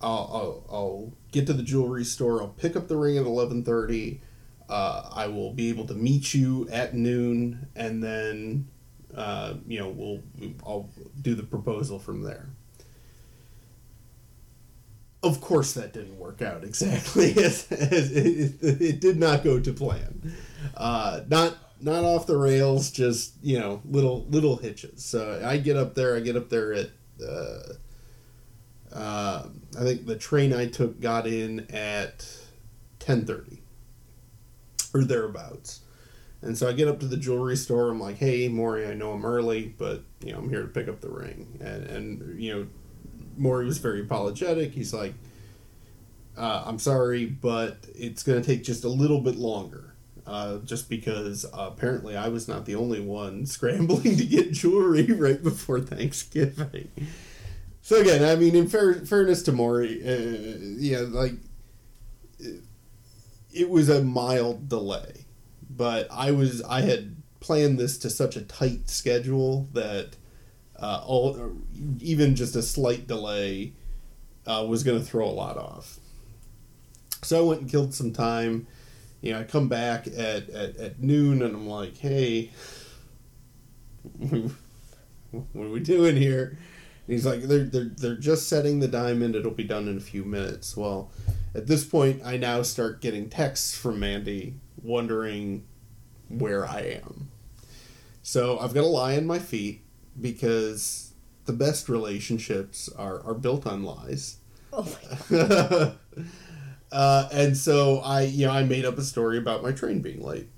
I'll, 0.00 0.64
I'll, 0.68 0.76
I'll 0.76 1.12
get 1.32 1.46
to 1.46 1.52
the 1.52 1.62
jewelry 1.62 2.04
store. 2.04 2.40
I'll 2.42 2.48
pick 2.48 2.76
up 2.76 2.88
the 2.88 2.96
ring 2.96 3.16
at 3.16 3.24
1130. 3.24 4.20
Uh, 4.68 5.08
I 5.14 5.28
will 5.28 5.52
be 5.52 5.68
able 5.68 5.86
to 5.86 5.94
meet 5.94 6.34
you 6.34 6.68
at 6.70 6.94
noon. 6.94 7.68
And 7.76 8.02
then, 8.02 8.68
uh, 9.16 9.54
you 9.66 9.78
know, 9.78 9.88
we'll, 9.88 10.20
I'll 10.64 10.90
do 11.20 11.34
the 11.34 11.42
proposal 11.42 11.98
from 11.98 12.22
there. 12.22 12.48
Of 15.22 15.40
course, 15.40 15.72
that 15.72 15.92
didn't 15.92 16.18
work 16.18 16.42
out 16.42 16.62
exactly. 16.62 17.30
as, 17.42 17.66
as 17.72 18.12
it, 18.12 18.54
it 18.62 19.00
did 19.00 19.18
not 19.18 19.42
go 19.42 19.58
to 19.58 19.72
plan. 19.72 20.34
Uh, 20.76 21.22
not 21.28 21.56
not 21.80 22.04
off 22.04 22.26
the 22.26 22.36
rails. 22.36 22.90
Just 22.90 23.32
you 23.42 23.58
know, 23.58 23.80
little 23.86 24.26
little 24.28 24.56
hitches. 24.56 25.04
So 25.04 25.42
I 25.44 25.56
get 25.56 25.76
up 25.76 25.94
there. 25.94 26.14
I 26.14 26.20
get 26.20 26.36
up 26.36 26.48
there 26.48 26.74
at. 26.74 26.90
Uh, 27.26 27.72
uh, 28.92 29.48
I 29.78 29.82
think 29.82 30.06
the 30.06 30.16
train 30.16 30.52
I 30.52 30.66
took 30.66 31.00
got 31.00 31.26
in 31.26 31.66
at 31.70 32.24
ten 32.98 33.24
thirty, 33.24 33.62
or 34.94 35.02
thereabouts. 35.02 35.80
And 36.46 36.56
so 36.56 36.68
I 36.68 36.72
get 36.72 36.88
up 36.88 37.00
to 37.00 37.06
the 37.06 37.16
jewelry 37.16 37.56
store. 37.56 37.90
I'm 37.90 38.00
like, 38.00 38.16
"Hey, 38.16 38.48
Maury, 38.48 38.86
I 38.86 38.94
know 38.94 39.12
I'm 39.12 39.24
early, 39.24 39.74
but 39.76 40.02
you 40.24 40.32
know 40.32 40.38
I'm 40.38 40.48
here 40.48 40.62
to 40.62 40.68
pick 40.68 40.88
up 40.88 41.00
the 41.00 41.10
ring." 41.10 41.58
And 41.60 41.84
and 41.84 42.40
you 42.40 42.54
know, 42.54 42.66
Maury 43.36 43.66
was 43.66 43.78
very 43.78 44.00
apologetic. 44.00 44.72
He's 44.72 44.94
like, 44.94 45.14
uh, 46.36 46.62
"I'm 46.64 46.78
sorry, 46.78 47.26
but 47.26 47.78
it's 47.94 48.22
going 48.22 48.40
to 48.40 48.46
take 48.46 48.64
just 48.64 48.84
a 48.84 48.88
little 48.88 49.20
bit 49.20 49.36
longer." 49.36 49.94
Uh, 50.26 50.58
just 50.64 50.90
because 50.90 51.44
uh, 51.44 51.70
apparently 51.72 52.16
I 52.16 52.28
was 52.28 52.48
not 52.48 52.64
the 52.64 52.74
only 52.74 53.00
one 53.00 53.46
scrambling 53.46 54.16
to 54.16 54.24
get 54.24 54.52
jewelry 54.52 55.04
right 55.12 55.40
before 55.40 55.80
Thanksgiving. 55.80 56.90
So 57.80 58.00
again, 58.00 58.24
I 58.24 58.34
mean, 58.34 58.56
in 58.56 58.66
fair, 58.66 58.94
fairness 59.06 59.44
to 59.44 59.52
Maury, 59.52 60.02
uh, 60.02 60.58
yeah, 60.78 61.04
like 61.08 61.34
it, 62.40 62.62
it 63.54 63.70
was 63.70 63.88
a 63.88 64.02
mild 64.02 64.68
delay, 64.68 65.25
but 65.76 66.08
I 66.10 66.30
was 66.30 66.62
I 66.62 66.82
had 66.82 67.16
planned 67.40 67.78
this 67.78 67.98
to 67.98 68.10
such 68.10 68.36
a 68.36 68.42
tight 68.42 68.88
schedule 68.88 69.68
that 69.72 70.16
uh, 70.78 71.02
all 71.06 71.52
even 72.00 72.34
just 72.34 72.56
a 72.56 72.62
slight 72.62 73.06
delay 73.06 73.72
uh, 74.46 74.64
was 74.68 74.82
going 74.82 74.98
to 74.98 75.04
throw 75.04 75.26
a 75.26 75.30
lot 75.30 75.56
off. 75.56 75.98
So 77.22 77.38
I 77.38 77.48
went 77.48 77.60
and 77.62 77.70
killed 77.70 77.94
some 77.94 78.12
time. 78.12 78.66
You 79.20 79.32
know, 79.32 79.40
I 79.40 79.44
come 79.44 79.68
back 79.68 80.06
at, 80.06 80.48
at, 80.50 80.76
at 80.76 81.02
noon 81.02 81.42
and 81.42 81.54
I'm 81.54 81.68
like, 81.68 81.96
hey, 81.96 82.50
what 84.18 84.52
are 85.56 85.70
we 85.70 85.80
doing 85.80 86.16
here? 86.16 86.58
And 87.06 87.14
he's 87.14 87.26
like, 87.26 87.42
they're, 87.42 87.64
they're, 87.64 87.90
they're 87.96 88.14
just 88.16 88.48
setting 88.48 88.80
the 88.80 88.88
diamond. 88.88 89.34
It'll 89.34 89.50
be 89.50 89.64
done 89.64 89.88
in 89.88 89.96
a 89.96 90.00
few 90.00 90.24
minutes. 90.24 90.76
Well, 90.76 91.10
at 91.54 91.66
this 91.66 91.84
point, 91.84 92.22
I 92.24 92.36
now 92.36 92.62
start 92.62 93.00
getting 93.00 93.28
texts 93.28 93.76
from 93.76 93.98
Mandy 93.98 94.54
wondering 94.86 95.66
where 96.28 96.66
I 96.66 97.00
am. 97.04 97.28
So 98.22 98.58
I've 98.58 98.74
got 98.74 98.80
to 98.80 98.86
lie 98.86 99.16
on 99.16 99.26
my 99.26 99.38
feet 99.38 99.82
because 100.20 101.12
the 101.44 101.52
best 101.52 101.88
relationships 101.88 102.88
are, 102.96 103.22
are 103.24 103.34
built 103.34 103.66
on 103.66 103.82
lies. 103.84 104.38
Oh 104.72 104.82
my 105.30 105.38
god. 105.38 105.98
uh, 106.92 107.28
and 107.32 107.56
so 107.56 107.98
I, 107.98 108.22
you 108.22 108.46
know, 108.46 108.52
I 108.52 108.64
made 108.64 108.84
up 108.84 108.98
a 108.98 109.02
story 109.02 109.38
about 109.38 109.62
my 109.62 109.72
train 109.72 110.00
being 110.00 110.22
late, 110.22 110.48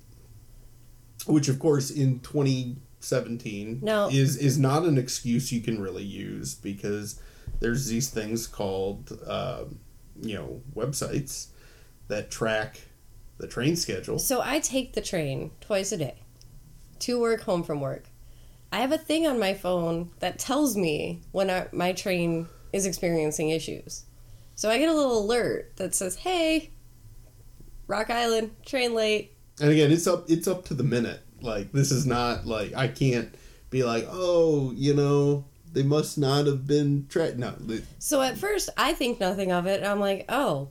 which 1.27 1.47
of 1.47 1.59
course 1.59 1.91
in 1.91 2.19
2017 2.21 3.79
No. 3.83 4.09
is 4.09 4.35
is 4.37 4.57
not 4.57 4.83
an 4.83 4.97
excuse 4.97 5.51
you 5.51 5.61
can 5.61 5.79
really 5.79 6.03
use 6.03 6.55
because 6.55 7.21
there's 7.59 7.87
these 7.87 8.09
things 8.09 8.47
called, 8.47 9.17
um, 9.27 9.79
you 10.21 10.35
know, 10.35 10.61
websites 10.75 11.47
that 12.07 12.31
track 12.31 12.79
the 13.39 13.47
train 13.47 13.75
schedule. 13.75 14.19
So 14.19 14.41
I 14.41 14.59
take 14.59 14.93
the 14.93 15.01
train 15.01 15.51
twice 15.61 15.91
a 15.91 15.97
day 15.97 16.21
to 16.99 17.19
work, 17.19 17.41
home 17.41 17.63
from 17.63 17.81
work. 17.81 18.09
I 18.71 18.79
have 18.79 18.91
a 18.91 18.97
thing 18.97 19.25
on 19.25 19.39
my 19.39 19.53
phone 19.53 20.11
that 20.19 20.37
tells 20.37 20.77
me 20.77 21.21
when 21.31 21.49
our, 21.49 21.69
my 21.71 21.93
train 21.93 22.47
is 22.71 22.85
experiencing 22.85 23.49
issues. 23.49 24.05
So 24.55 24.69
I 24.69 24.77
get 24.77 24.89
a 24.89 24.93
little 24.93 25.23
alert 25.23 25.77
that 25.77 25.95
says, 25.95 26.17
"Hey, 26.17 26.71
Rock 27.87 28.09
Island 28.09 28.51
train 28.65 28.93
late." 28.93 29.35
And 29.59 29.71
again, 29.71 29.91
it's 29.91 30.05
up 30.05 30.29
it's 30.29 30.47
up 30.47 30.65
to 30.65 30.73
the 30.73 30.83
minute. 30.83 31.21
Like 31.41 31.71
this 31.71 31.91
is 31.91 32.05
not 32.05 32.45
like 32.45 32.75
I 32.75 32.89
can't 32.89 33.33
be 33.69 33.83
like, 33.83 34.05
oh, 34.09 34.71
you 34.75 34.93
know, 34.93 35.45
they 35.71 35.83
must 35.83 36.17
not 36.17 36.45
have 36.45 36.67
been 36.67 37.05
tra-. 37.07 37.35
No, 37.35 37.55
So 37.99 38.21
at 38.21 38.37
first 38.37 38.69
I 38.77 38.93
think 38.93 39.19
nothing 39.19 39.51
of 39.51 39.65
it. 39.65 39.83
I'm 39.83 39.99
like, 39.99 40.25
"Oh, 40.27 40.69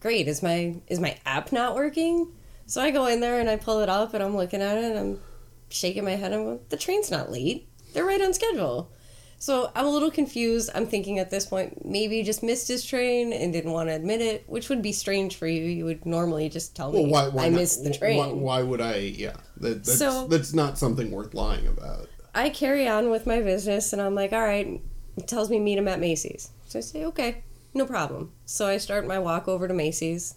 great. 0.00 0.28
Is 0.28 0.42
my 0.42 0.76
is 0.88 1.00
my 1.00 1.16
app 1.26 1.52
not 1.52 1.74
working?" 1.74 2.32
So 2.66 2.80
I 2.80 2.90
go 2.90 3.06
in 3.06 3.20
there 3.20 3.38
and 3.40 3.48
I 3.48 3.56
pull 3.56 3.80
it 3.80 3.88
up 3.88 4.14
and 4.14 4.22
I'm 4.22 4.36
looking 4.36 4.60
at 4.62 4.76
it 4.78 4.84
and 4.84 4.98
I'm 4.98 5.20
shaking 5.68 6.04
my 6.04 6.12
head. 6.16 6.32
I'm 6.32 6.44
going, 6.44 6.60
"The 6.68 6.76
train's 6.76 7.10
not 7.10 7.30
late. 7.30 7.68
They're 7.92 8.04
right 8.04 8.20
on 8.20 8.32
schedule." 8.34 8.90
So 9.38 9.70
I'm 9.74 9.84
a 9.84 9.90
little 9.90 10.10
confused. 10.10 10.70
I'm 10.74 10.86
thinking 10.86 11.18
at 11.18 11.30
this 11.30 11.44
point 11.44 11.84
maybe 11.84 12.16
he 12.16 12.22
just 12.22 12.42
missed 12.42 12.68
his 12.68 12.84
train 12.84 13.32
and 13.34 13.52
didn't 13.52 13.70
want 13.72 13.90
to 13.90 13.94
admit 13.94 14.22
it, 14.22 14.44
which 14.48 14.70
would 14.70 14.80
be 14.80 14.92
strange 14.92 15.36
for 15.36 15.46
you. 15.46 15.62
You 15.64 15.84
would 15.84 16.06
normally 16.06 16.48
just 16.48 16.74
tell 16.74 16.90
me 16.90 17.02
well, 17.02 17.10
why, 17.10 17.28
why 17.28 17.44
I 17.44 17.48
not? 17.50 17.60
missed 17.60 17.84
the 17.84 17.92
train. 17.92 18.16
Why, 18.18 18.28
why 18.28 18.62
would 18.62 18.80
I? 18.80 18.96
Yeah, 18.96 19.36
that, 19.58 19.84
that's 19.84 19.98
So- 19.98 20.26
that's 20.26 20.54
not 20.54 20.78
something 20.78 21.10
worth 21.10 21.34
lying 21.34 21.66
about. 21.66 22.08
I 22.34 22.48
carry 22.50 22.86
on 22.88 23.10
with 23.10 23.26
my 23.26 23.40
business 23.40 23.92
and 23.92 24.00
I'm 24.02 24.14
like, 24.14 24.32
all 24.32 24.42
right, 24.42 24.80
it 25.16 25.26
tells 25.28 25.48
me 25.50 25.58
meet 25.58 25.78
him 25.78 25.88
at 25.88 26.00
Macy's. 26.00 26.50
So 26.66 26.78
I 26.78 26.82
say, 26.82 27.04
okay, 27.06 27.44
no 27.76 27.86
problem. 27.86 28.32
So 28.44 28.66
I 28.66 28.78
start 28.78 29.06
my 29.06 29.18
walk 29.18 29.48
over 29.48 29.68
to 29.68 29.74
Macy's 29.74 30.34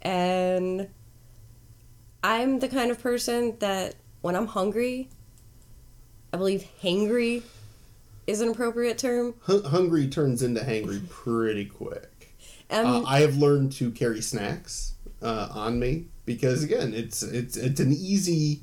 and 0.00 0.88
I'm 2.22 2.58
the 2.60 2.68
kind 2.68 2.90
of 2.90 3.00
person 3.00 3.56
that 3.58 3.94
when 4.20 4.36
I'm 4.36 4.46
hungry, 4.46 5.08
I 6.32 6.36
believe 6.36 6.66
hangry 6.82 7.42
is 8.26 8.40
an 8.40 8.48
appropriate 8.48 8.98
term. 8.98 9.34
Hun- 9.42 9.64
hungry 9.64 10.06
turns 10.08 10.42
into 10.42 10.60
hangry 10.60 11.08
pretty 11.08 11.64
quick. 11.64 12.36
And 12.70 12.86
Uh, 12.86 13.02
I 13.06 13.20
have 13.20 13.36
learned 13.36 13.72
to 13.72 13.90
carry 13.90 14.22
snacks 14.22 14.94
uh, 15.20 15.48
on 15.50 15.78
me 15.78 16.06
because 16.24 16.62
again, 16.62 16.94
it's 16.94 17.22
it's 17.22 17.56
it's 17.56 17.80
an 17.80 17.92
easy 17.92 18.62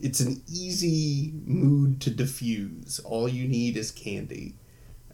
it's 0.00 0.20
an 0.20 0.42
easy 0.48 1.32
mood 1.46 2.00
to 2.02 2.10
diffuse. 2.10 3.00
All 3.00 3.28
you 3.28 3.46
need 3.46 3.76
is 3.76 3.90
candy. 3.90 4.56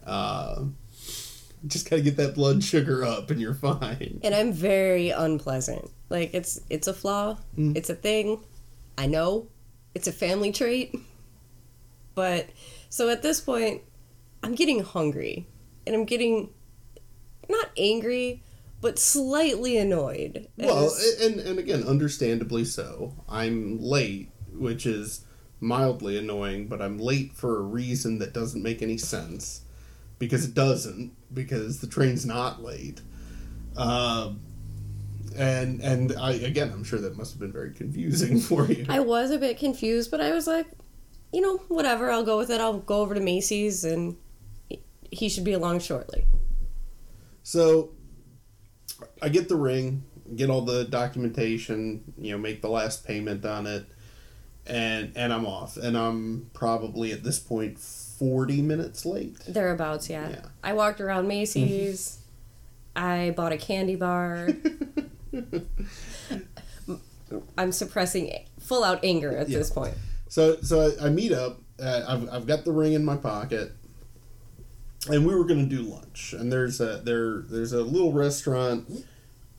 Uh, 0.05 0.65
just 1.71 1.89
gotta 1.89 2.01
get 2.01 2.17
that 2.17 2.35
blood 2.35 2.63
sugar 2.63 3.03
up, 3.03 3.29
and 3.31 3.39
you're 3.39 3.53
fine. 3.53 4.19
and 4.23 4.33
I'm 4.33 4.53
very 4.53 5.09
unpleasant. 5.09 5.89
Like 6.09 6.33
it's 6.33 6.59
it's 6.69 6.87
a 6.87 6.93
flaw. 6.93 7.37
Mm. 7.57 7.75
It's 7.77 7.89
a 7.89 7.95
thing. 7.95 8.43
I 8.97 9.07
know. 9.07 9.47
It's 9.93 10.07
a 10.07 10.11
family 10.11 10.51
trait. 10.51 10.95
But 12.15 12.49
so 12.89 13.09
at 13.09 13.21
this 13.21 13.39
point, 13.39 13.83
I'm 14.41 14.55
getting 14.55 14.83
hungry, 14.83 15.47
and 15.85 15.95
I'm 15.95 16.05
getting 16.05 16.49
not 17.49 17.69
angry, 17.77 18.43
but 18.81 18.97
slightly 18.97 19.77
annoyed. 19.77 20.47
Well, 20.57 20.95
and 21.21 21.39
and 21.39 21.59
again, 21.59 21.83
understandably 21.83 22.65
so. 22.65 23.13
I'm 23.29 23.79
late, 23.79 24.31
which 24.51 24.85
is 24.85 25.25
mildly 25.59 26.17
annoying, 26.17 26.67
but 26.67 26.81
I'm 26.81 26.97
late 26.97 27.33
for 27.33 27.57
a 27.57 27.61
reason 27.61 28.19
that 28.19 28.33
doesn't 28.33 28.61
make 28.61 28.81
any 28.81 28.97
sense 28.97 29.61
because 30.19 30.45
it 30.45 30.53
doesn't 30.53 31.13
because 31.33 31.79
the 31.79 31.87
train's 31.87 32.25
not 32.25 32.63
late. 32.63 33.01
Um, 33.75 34.41
and 35.35 35.81
and 35.81 36.13
I 36.17 36.33
again, 36.33 36.71
I'm 36.71 36.83
sure 36.83 36.99
that 36.99 37.17
must 37.17 37.33
have 37.33 37.39
been 37.39 37.51
very 37.51 37.73
confusing 37.73 38.39
for 38.41 38.65
you. 38.65 38.85
I 38.89 38.99
was 38.99 39.31
a 39.31 39.37
bit 39.37 39.57
confused, 39.57 40.11
but 40.11 40.21
I 40.21 40.31
was 40.31 40.47
like, 40.47 40.67
you 41.31 41.41
know, 41.41 41.57
whatever, 41.67 42.11
I'll 42.11 42.23
go 42.23 42.37
with 42.37 42.49
it. 42.49 42.59
I'll 42.59 42.79
go 42.79 43.01
over 43.01 43.13
to 43.13 43.21
Macy's 43.21 43.83
and 43.83 44.17
he 45.11 45.29
should 45.29 45.43
be 45.43 45.53
along 45.53 45.79
shortly. 45.79 46.25
So 47.43 47.91
I 49.21 49.29
get 49.29 49.47
the 49.47 49.55
ring, 49.55 50.03
get 50.35 50.49
all 50.49 50.61
the 50.61 50.85
documentation, 50.85 52.03
you 52.17 52.31
know, 52.31 52.37
make 52.37 52.61
the 52.61 52.69
last 52.69 53.05
payment 53.05 53.45
on 53.45 53.67
it, 53.67 53.85
and 54.65 55.11
and 55.15 55.31
I'm 55.31 55.45
off. 55.45 55.77
And 55.77 55.97
I'm 55.97 56.49
probably 56.53 57.11
at 57.11 57.23
this 57.23 57.39
point 57.39 57.79
forty 58.17 58.61
minutes 58.61 59.05
late. 59.05 59.37
Thereabouts, 59.47 60.09
yeah. 60.09 60.29
Yeah. 60.29 60.45
I 60.63 60.73
walked 60.73 61.01
around 61.01 61.27
Macy's. 61.27 62.19
I 62.95 63.33
bought 63.35 63.51
a 63.51 63.57
candy 63.57 63.95
bar. 63.95 64.49
I'm 67.57 67.71
suppressing 67.71 68.45
full 68.59 68.83
out 68.83 69.03
anger 69.03 69.35
at 69.35 69.47
this 69.47 69.69
point. 69.69 69.93
So 70.29 70.57
so 70.61 70.91
I, 70.99 71.07
I 71.07 71.09
meet 71.09 71.31
up. 71.31 71.59
Uh, 71.79 72.03
I've 72.07 72.29
I've 72.33 72.47
got 72.47 72.65
the 72.65 72.71
ring 72.71 72.93
in 72.93 73.05
my 73.05 73.15
pocket, 73.15 73.71
and 75.09 75.25
we 75.25 75.35
were 75.35 75.45
gonna 75.45 75.65
do 75.65 75.81
lunch. 75.83 76.33
And 76.33 76.51
there's 76.51 76.81
a 76.81 77.01
there 77.03 77.41
there's 77.41 77.73
a 77.73 77.83
little 77.83 78.13
restaurant 78.13 78.89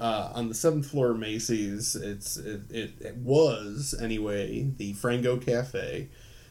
uh, 0.01 0.33
on 0.35 0.49
the 0.49 0.55
seventh 0.55 0.87
floor 0.87 1.13
of 1.13 1.19
Macy's. 1.19 1.95
It's 1.97 2.37
it, 2.37 2.63
it, 2.71 2.93
it 3.01 3.17
was 3.17 3.95
anyway 4.01 4.71
the 4.77 4.95
Frango 4.95 5.41
Cafe, 5.45 6.09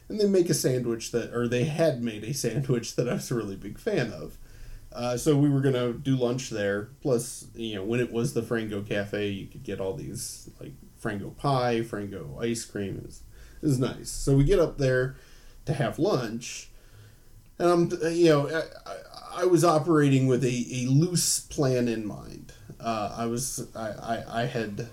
and 0.08 0.20
they 0.20 0.26
make 0.26 0.48
a 0.48 0.54
sandwich 0.54 1.10
that 1.12 1.34
or 1.34 1.48
they 1.48 1.64
had 1.64 2.02
made 2.02 2.24
a 2.24 2.34
sandwich 2.34 2.96
that 2.96 3.08
I 3.08 3.14
was 3.14 3.30
a 3.30 3.34
really 3.34 3.56
big 3.56 3.78
fan 3.78 4.12
of. 4.12 4.36
Uh, 4.92 5.16
so 5.16 5.36
we 5.36 5.50
were 5.50 5.60
gonna 5.60 5.92
do 5.92 6.16
lunch 6.16 6.50
there. 6.50 6.88
Plus, 7.02 7.46
you 7.54 7.74
know, 7.74 7.84
when 7.84 8.00
it 8.00 8.12
was 8.12 8.34
the 8.34 8.42
Frango 8.42 8.86
Cafe, 8.86 9.28
you 9.28 9.46
could 9.46 9.62
get 9.62 9.80
all 9.80 9.94
these 9.94 10.50
like 10.60 10.72
Frango 11.02 11.36
pie, 11.36 11.80
Frango 11.80 12.42
ice 12.42 12.64
cream. 12.64 12.96
It 12.96 13.06
was, 13.06 13.22
it 13.62 13.66
was 13.66 13.78
nice. 13.78 14.10
So 14.10 14.36
we 14.36 14.44
get 14.44 14.58
up 14.58 14.78
there 14.78 15.16
to 15.66 15.74
have 15.74 15.98
lunch, 15.98 16.70
and 17.58 17.68
I'm, 17.68 18.12
you 18.12 18.30
know, 18.30 18.48
I, 18.48 19.42
I, 19.42 19.44
was 19.44 19.62
operating 19.62 20.26
with 20.26 20.42
a, 20.42 20.66
a 20.72 20.86
loose 20.86 21.40
plan 21.40 21.86
in 21.86 22.06
mind. 22.06 22.52
Uh, 22.80 23.14
I 23.16 23.26
was, 23.26 23.68
I, 23.76 23.88
I, 23.90 24.42
I 24.42 24.46
had 24.46 24.88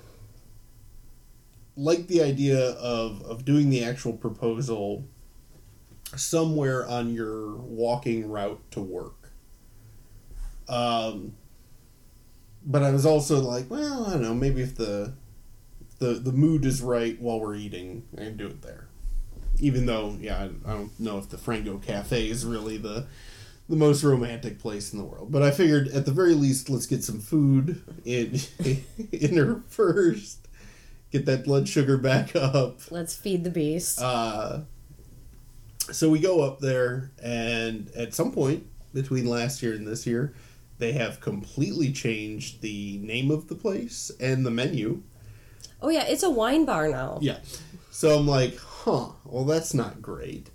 liked 1.77 2.07
the 2.07 2.21
idea 2.21 2.71
of, 2.71 3.21
of 3.23 3.45
doing 3.45 3.69
the 3.69 3.83
actual 3.83 4.13
proposal 4.13 5.05
somewhere 6.15 6.88
on 6.88 7.13
your 7.13 7.55
walking 7.55 8.29
route 8.29 8.61
to 8.71 8.81
work. 8.81 9.31
Um, 10.67 11.35
but 12.65 12.83
I 12.83 12.91
was 12.91 13.05
also 13.05 13.39
like, 13.39 13.69
well, 13.69 14.05
I 14.07 14.11
don't 14.11 14.21
know, 14.21 14.33
maybe 14.33 14.61
if 14.61 14.75
the 14.75 15.13
the 15.99 16.13
the 16.15 16.31
mood 16.31 16.65
is 16.65 16.81
right 16.81 17.19
while 17.21 17.39
we're 17.39 17.55
eating, 17.55 18.03
I 18.15 18.21
can 18.21 18.38
do 18.38 18.47
it 18.47 18.61
there. 18.61 18.88
Even 19.59 19.85
though, 19.85 20.17
yeah, 20.19 20.38
I, 20.38 20.71
I 20.71 20.73
don't 20.73 20.99
know 20.99 21.17
if 21.17 21.29
the 21.29 21.38
Frango 21.38 21.81
Cafe 21.81 22.29
is 22.29 22.45
really 22.45 22.77
the 22.77 23.07
the 23.69 23.75
most 23.75 24.03
romantic 24.03 24.59
place 24.59 24.93
in 24.93 24.99
the 24.99 25.05
world. 25.05 25.31
But 25.31 25.41
I 25.41 25.51
figured 25.51 25.88
at 25.89 26.05
the 26.05 26.11
very 26.11 26.33
least, 26.33 26.69
let's 26.69 26.85
get 26.85 27.03
some 27.03 27.19
food 27.19 27.83
in 28.03 28.39
in 29.11 29.38
her 29.38 29.61
first. 29.69 30.44
Get 31.15 31.25
that 31.28 31.45
blood 31.45 31.69
sugar 31.69 31.97
back 31.97 32.36
up. 32.36 32.91
Let's 32.91 33.15
feed 33.15 33.45
the 33.45 33.49
beast. 33.49 34.01
Uh, 34.01 34.63
so 35.89 36.10
we 36.10 36.19
go 36.19 36.41
up 36.41 36.60
there, 36.60 37.12
and 37.23 37.89
at 37.95 38.13
some 38.13 38.34
point 38.34 38.67
between 38.93 39.25
last 39.25 39.63
year 39.63 39.71
and 39.75 39.88
this 39.88 40.06
year, 40.06 40.34
they 40.78 40.91
have 40.91 41.21
completely 41.21 41.93
changed 41.93 42.60
the 42.60 42.97
name 42.97 43.32
of 43.32 43.47
the 43.47 43.56
place 43.56 44.12
and 44.19 44.45
the 44.45 44.51
menu. 44.51 45.04
oh, 45.82 45.88
yeah, 45.88 46.04
it's 46.04 46.23
a 46.23 46.30
wine 46.30 46.65
bar 46.65 46.89
now. 46.89 47.17
Yeah. 47.21 47.38
So 47.91 48.19
I'm 48.19 48.28
like, 48.28 48.58
huh, 48.58 49.12
well, 49.23 49.45
that's 49.45 49.73
not 49.73 50.01
great. 50.01 50.49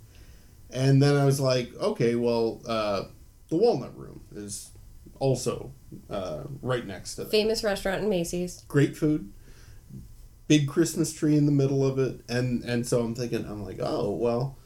And 0.69 1.01
then 1.01 1.15
I 1.15 1.25
was 1.25 1.39
like, 1.39 1.73
okay, 1.75 2.13
well, 2.13 2.61
uh, 2.67 3.05
the 3.49 3.55
Walnut 3.55 3.97
Room 3.97 4.21
is 4.35 4.69
also 5.17 5.71
uh, 6.07 6.43
right 6.61 6.85
next 6.85 7.15
to 7.15 7.23
that. 7.23 7.31
Famous 7.31 7.63
restaurant 7.63 8.03
in 8.03 8.09
Macy's. 8.09 8.63
Great 8.67 8.95
food, 8.95 9.33
big 10.51 10.67
Christmas 10.67 11.13
tree 11.13 11.37
in 11.37 11.45
the 11.45 11.51
middle 11.53 11.85
of 11.87 11.97
it, 11.97 12.19
and 12.27 12.61
and 12.65 12.85
so 12.85 12.99
I'm 12.99 13.15
thinking, 13.15 13.45
I'm 13.45 13.63
like, 13.63 13.79
oh 13.79 14.11
well, 14.11 14.57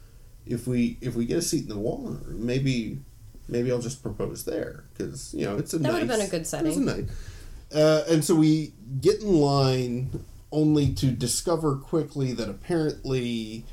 if 0.44 0.66
we 0.66 0.98
if 1.00 1.14
we 1.14 1.24
get 1.26 1.38
a 1.38 1.42
seat 1.42 1.62
in 1.62 1.68
the 1.68 1.76
Room, 1.76 2.24
maybe 2.26 2.98
maybe 3.46 3.70
I'll 3.70 3.78
just 3.78 4.02
propose 4.02 4.44
there 4.44 4.82
because 4.92 5.32
you 5.32 5.44
know 5.44 5.56
it's 5.56 5.72
a 5.74 5.78
That 5.78 5.84
nice, 5.84 5.92
would've 6.02 6.08
been 6.08 6.20
a 6.26 6.28
good 6.28 6.44
setting. 6.46 6.84
nice. 6.84 7.04
Uh, 7.72 8.02
and 8.08 8.24
so 8.24 8.34
we 8.34 8.72
get 9.00 9.20
in 9.22 9.32
line 9.36 10.24
only 10.50 10.92
to 10.94 11.06
discover 11.12 11.76
quickly 11.76 12.32
that 12.32 12.48
apparently 12.48 13.64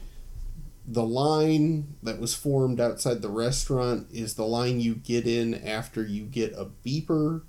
the 0.85 1.03
line 1.03 1.95
that 2.03 2.19
was 2.19 2.35
formed 2.35 2.79
outside 2.79 3.21
the 3.23 3.29
restaurant 3.29 4.05
is 4.11 4.35
the 4.35 4.45
line 4.45 4.79
you 4.79 4.93
get 4.95 5.25
in 5.25 5.55
after 5.55 6.03
you 6.05 6.25
get 6.25 6.51
a 6.53 6.65
beeper 6.85 7.41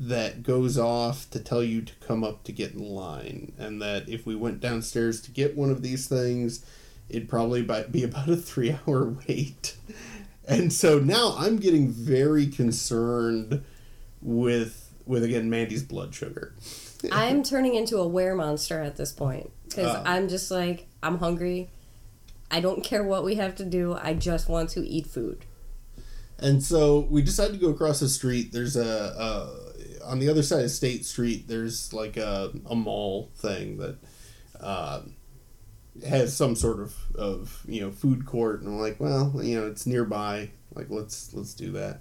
that 0.00 0.42
goes 0.42 0.78
off 0.78 1.28
to 1.30 1.40
tell 1.40 1.62
you 1.62 1.82
to 1.82 1.92
come 1.96 2.22
up 2.22 2.44
to 2.44 2.52
get 2.52 2.72
in 2.72 2.78
line 2.78 3.52
and 3.58 3.82
that 3.82 4.08
if 4.08 4.24
we 4.24 4.34
went 4.34 4.60
downstairs 4.60 5.20
to 5.20 5.30
get 5.30 5.56
one 5.56 5.70
of 5.70 5.82
these 5.82 6.06
things 6.06 6.64
it'd 7.08 7.28
probably 7.28 7.62
be 7.90 8.04
about 8.04 8.28
a 8.28 8.36
three 8.36 8.76
hour 8.86 9.04
wait 9.28 9.76
and 10.46 10.72
so 10.72 10.98
now 10.98 11.34
i'm 11.38 11.56
getting 11.56 11.88
very 11.88 12.46
concerned 12.46 13.64
with 14.22 14.92
with 15.06 15.24
again 15.24 15.50
mandy's 15.50 15.82
blood 15.82 16.14
sugar 16.14 16.54
I'm 17.12 17.44
turning 17.44 17.76
into 17.76 17.98
a 17.98 18.08
were 18.08 18.34
monster 18.34 18.80
at 18.82 18.96
this 18.96 19.12
point 19.12 19.50
because 19.68 19.94
Oh. 19.94 20.02
I'm 20.04 20.28
just 20.28 20.50
like 20.50 20.86
I'm 21.02 21.18
hungry. 21.18 21.70
I 22.50 22.60
don't 22.60 22.82
care 22.82 23.04
what 23.04 23.24
we 23.24 23.36
have 23.36 23.54
to 23.56 23.64
do. 23.64 23.94
I 23.94 24.14
just 24.14 24.48
want 24.48 24.70
to 24.70 24.80
eat 24.80 25.06
food. 25.06 25.44
And 26.40 26.62
so 26.62 27.06
we 27.10 27.22
decided 27.22 27.52
to 27.52 27.58
go 27.58 27.70
across 27.70 28.00
the 28.00 28.08
street. 28.08 28.52
There's 28.52 28.74
a, 28.76 28.82
a 28.84 29.67
on 30.08 30.18
the 30.18 30.28
other 30.28 30.42
side 30.42 30.64
of 30.64 30.70
State 30.70 31.04
Street. 31.04 31.46
There's 31.46 31.92
like 31.92 32.16
a, 32.16 32.50
a 32.66 32.74
mall 32.74 33.30
thing 33.36 33.76
that 33.78 33.98
uh, 34.60 35.02
has 36.06 36.36
some 36.36 36.56
sort 36.56 36.80
of, 36.80 36.94
of 37.14 37.62
you 37.66 37.80
know 37.80 37.90
food 37.90 38.26
court, 38.26 38.60
and 38.60 38.68
I'm 38.68 38.78
like, 38.78 38.98
well, 38.98 39.32
you 39.42 39.60
know, 39.60 39.66
it's 39.66 39.86
nearby. 39.86 40.50
Like 40.74 40.86
let's 40.90 41.32
let's 41.34 41.54
do 41.54 41.72
that. 41.72 42.00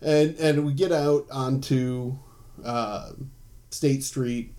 And 0.00 0.36
and 0.36 0.64
we 0.64 0.72
get 0.72 0.92
out 0.92 1.26
onto 1.30 2.18
uh, 2.64 3.12
State 3.70 4.04
Street. 4.04 4.54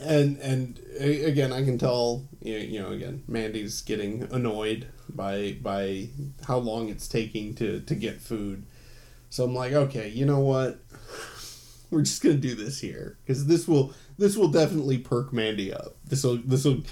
And 0.00 0.38
and 0.38 0.80
again, 1.00 1.52
I 1.52 1.64
can 1.64 1.76
tell 1.76 2.28
you 2.40 2.80
know 2.80 2.92
again, 2.92 3.24
Mandy's 3.26 3.82
getting 3.82 4.28
annoyed 4.30 4.86
by 5.08 5.58
by 5.60 6.08
how 6.46 6.58
long 6.58 6.88
it's 6.88 7.08
taking 7.08 7.54
to 7.56 7.80
to 7.80 7.94
get 7.94 8.20
food. 8.20 8.64
So 9.30 9.44
I'm 9.44 9.54
like, 9.54 9.72
okay, 9.72 10.08
you 10.08 10.26
know 10.26 10.40
what? 10.40 10.78
We're 11.90 12.02
just 12.02 12.22
gonna 12.22 12.36
do 12.36 12.54
this 12.54 12.80
here 12.80 13.18
because 13.24 13.46
this 13.46 13.66
will 13.66 13.94
this 14.18 14.36
will 14.36 14.48
definitely 14.48 14.98
perk 14.98 15.32
Mandy 15.32 15.72
up. 15.72 15.96
This 16.04 16.24
will 16.24 16.36
this 16.36 16.64
will 16.64 16.82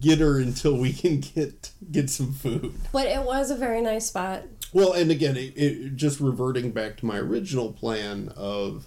get 0.00 0.18
her 0.18 0.38
until 0.38 0.76
we 0.76 0.92
can 0.92 1.20
get 1.20 1.70
get 1.90 2.10
some 2.10 2.32
food. 2.32 2.74
But 2.92 3.06
it 3.06 3.22
was 3.22 3.50
a 3.50 3.56
very 3.56 3.80
nice 3.80 4.06
spot. 4.06 4.42
Well, 4.72 4.92
and 4.92 5.10
again, 5.10 5.36
it, 5.36 5.52
it 5.56 5.96
just 5.96 6.20
reverting 6.20 6.70
back 6.70 6.96
to 6.98 7.06
my 7.06 7.18
original 7.18 7.72
plan 7.72 8.32
of 8.36 8.86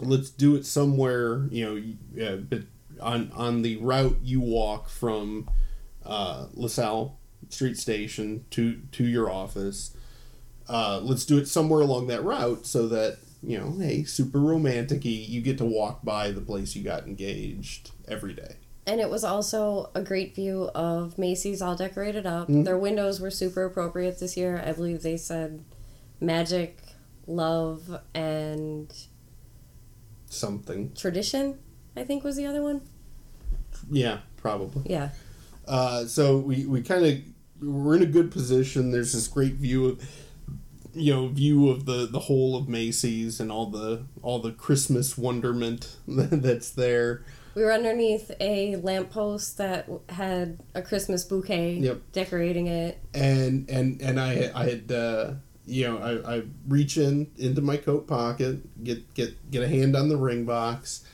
let's 0.00 0.30
do 0.30 0.56
it 0.56 0.66
somewhere, 0.66 1.46
you 1.50 1.96
know, 2.16 2.24
uh, 2.24 2.36
but 2.36 2.62
on 3.00 3.30
on 3.34 3.62
the 3.62 3.76
route 3.76 4.18
you 4.22 4.40
walk 4.40 4.88
from 4.88 5.48
uh, 6.04 6.46
LaSalle 6.54 7.18
Street 7.48 7.78
Station 7.78 8.44
to 8.50 8.80
to 8.92 9.04
your 9.04 9.30
office. 9.30 9.96
Uh, 10.70 11.00
let's 11.02 11.24
do 11.24 11.36
it 11.36 11.48
somewhere 11.48 11.80
along 11.80 12.06
that 12.06 12.22
route 12.22 12.64
so 12.64 12.86
that 12.88 13.18
you 13.42 13.58
know, 13.58 13.74
hey, 13.78 14.04
super 14.04 14.38
romantic-y, 14.38 15.10
you 15.10 15.40
get 15.40 15.58
to 15.58 15.64
walk 15.64 16.04
by 16.04 16.30
the 16.30 16.40
place 16.40 16.76
you 16.76 16.82
got 16.82 17.06
engaged 17.06 17.90
every 18.06 18.34
day. 18.34 18.56
And 18.86 19.00
it 19.00 19.08
was 19.08 19.24
also 19.24 19.90
a 19.94 20.02
great 20.02 20.34
view 20.34 20.70
of 20.74 21.16
Macy's 21.16 21.62
all 21.62 21.76
decorated 21.76 22.26
up. 22.26 22.44
Mm-hmm. 22.48 22.64
Their 22.64 22.76
windows 22.78 23.20
were 23.20 23.30
super 23.30 23.64
appropriate 23.64 24.18
this 24.18 24.36
year. 24.36 24.62
I 24.64 24.72
believe 24.72 25.02
they 25.02 25.16
said 25.16 25.64
magic, 26.20 26.78
love, 27.26 28.00
and 28.14 28.92
Something, 30.28 30.92
tradition, 30.94 31.58
I 31.96 32.04
think 32.04 32.22
was 32.22 32.36
the 32.36 32.46
other 32.46 32.62
one. 32.62 32.82
yeah, 33.90 34.18
probably. 34.36 34.82
Yeah. 34.90 35.10
Uh, 35.66 36.04
so 36.04 36.38
we, 36.38 36.66
we 36.66 36.82
kind 36.82 37.04
of 37.04 37.18
we're 37.66 37.96
in 37.96 38.02
a 38.02 38.06
good 38.06 38.30
position. 38.30 38.90
There's 38.90 39.12
this 39.12 39.28
great 39.28 39.54
view 39.54 39.86
of 39.86 40.02
you 40.94 41.12
know 41.14 41.28
view 41.28 41.68
of 41.68 41.86
the 41.86 42.06
the 42.06 42.20
whole 42.20 42.56
of 42.56 42.68
Macy's 42.68 43.40
and 43.40 43.50
all 43.52 43.66
the 43.66 44.04
all 44.22 44.38
the 44.38 44.52
Christmas 44.52 45.16
wonderment 45.18 45.96
that's 46.08 46.70
there. 46.70 47.24
We 47.54 47.62
were 47.62 47.72
underneath 47.72 48.30
a 48.40 48.76
lamppost 48.76 49.58
that 49.58 49.88
had 50.08 50.60
a 50.74 50.82
Christmas 50.82 51.24
bouquet, 51.24 51.74
Yep. 51.74 52.00
decorating 52.12 52.68
it. 52.68 52.98
and 53.14 53.68
and 53.68 54.00
and 54.00 54.20
I 54.20 54.50
I 54.54 54.64
had 54.70 54.92
uh, 54.92 55.32
you 55.66 55.86
know 55.88 55.98
I, 55.98 56.36
I 56.36 56.42
reach 56.68 56.96
in 56.96 57.30
into 57.36 57.60
my 57.60 57.76
coat 57.76 58.06
pocket 58.06 58.84
get 58.84 59.12
get 59.14 59.50
get 59.50 59.62
a 59.64 59.68
hand 59.68 59.96
on 59.96 60.08
the 60.08 60.16
ring 60.16 60.44
box 60.44 61.04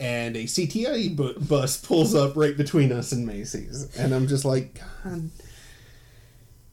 and 0.00 0.36
a 0.36 0.44
CTA 0.44 1.14
bu- 1.14 1.38
bus 1.38 1.76
pulls 1.76 2.14
up 2.16 2.36
right 2.36 2.56
between 2.56 2.90
us 2.90 3.12
and 3.12 3.24
Macy's 3.24 3.96
and 3.96 4.12
I'm 4.12 4.26
just 4.26 4.44
like 4.44 4.80
God 5.04 5.30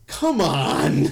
come 0.08 0.42
on 0.42 1.12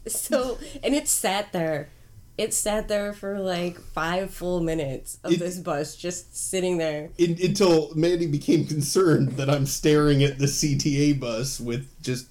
So, 0.08 0.58
and 0.82 0.94
it 0.94 1.08
sat 1.08 1.52
there. 1.52 1.90
It 2.38 2.54
sat 2.54 2.86
there 2.88 3.12
for 3.12 3.38
like 3.40 3.78
five 3.80 4.30
full 4.32 4.60
minutes 4.60 5.18
of 5.24 5.32
It- 5.32 5.38
this 5.40 5.58
bus 5.58 5.96
just 5.96 6.36
sitting 6.36 6.78
there. 6.78 7.10
in, 7.18 7.36
until 7.42 7.92
Mandy 7.94 8.26
became 8.26 8.64
concerned 8.66 9.32
that 9.32 9.50
I'm 9.50 9.66
staring 9.66 10.22
at 10.22 10.38
the 10.38 10.46
CTA 10.46 11.18
bus 11.18 11.58
with 11.60 11.88
just 12.02 12.26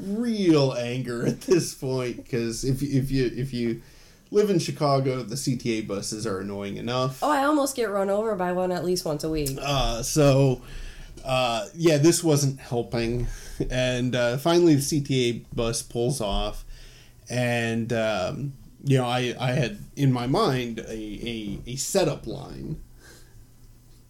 real 0.00 0.74
anger 0.74 1.26
at 1.26 1.40
this 1.42 1.72
point 1.74 2.16
because 2.18 2.64
if 2.64 2.82
you- 2.82 3.00
if 3.00 3.10
you 3.10 3.32
if 3.34 3.54
you 3.54 3.80
live 4.30 4.50
in 4.50 4.58
Chicago 4.58 5.22
the 5.22 5.36
CTA 5.36 5.80
buses 5.86 6.26
are 6.26 6.40
annoying 6.40 6.76
enough 6.76 7.20
Oh, 7.22 7.30
I 7.30 7.44
almost 7.44 7.74
get 7.76 7.88
run 7.90 8.10
over 8.10 8.34
by 8.36 8.52
one 8.52 8.70
at 8.72 8.84
least 8.84 9.06
once 9.06 9.24
a 9.24 9.30
week. 9.30 9.56
Uh, 9.58 10.02
so, 10.02 10.60
uh, 11.24 11.66
yeah, 11.74 11.96
this 11.96 12.22
wasn't 12.22 12.60
helping. 12.60 13.26
And 13.70 14.14
uh, 14.14 14.36
finally, 14.36 14.74
the 14.74 14.82
CTA 14.82 15.46
bus 15.54 15.80
pulls 15.80 16.20
off. 16.20 16.65
And, 17.28 17.92
um, 17.92 18.52
you 18.84 18.98
know, 18.98 19.06
I, 19.06 19.34
I 19.38 19.52
had 19.52 19.78
in 19.96 20.12
my 20.12 20.26
mind 20.26 20.78
a, 20.78 20.92
a, 20.92 21.60
a 21.66 21.76
setup 21.76 22.26
line 22.26 22.80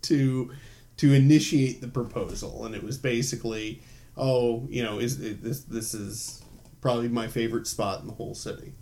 to 0.03 0.53
to 0.99 1.13
initiate 1.13 1.81
the 1.81 1.89
proposal. 1.89 2.65
And 2.65 2.75
it 2.75 2.83
was 2.83 2.97
basically, 2.99 3.83
oh, 4.17 4.67
you 4.69 4.83
know, 4.83 4.99
is 4.99 5.19
this, 5.19 5.61
this 5.65 5.95
is 5.95 6.43
probably 6.81 7.09
my 7.09 7.29
favorite 7.29 7.67
spot 7.67 8.01
in 8.01 8.07
the 8.07 8.15
whole 8.15 8.35
city. 8.35 8.73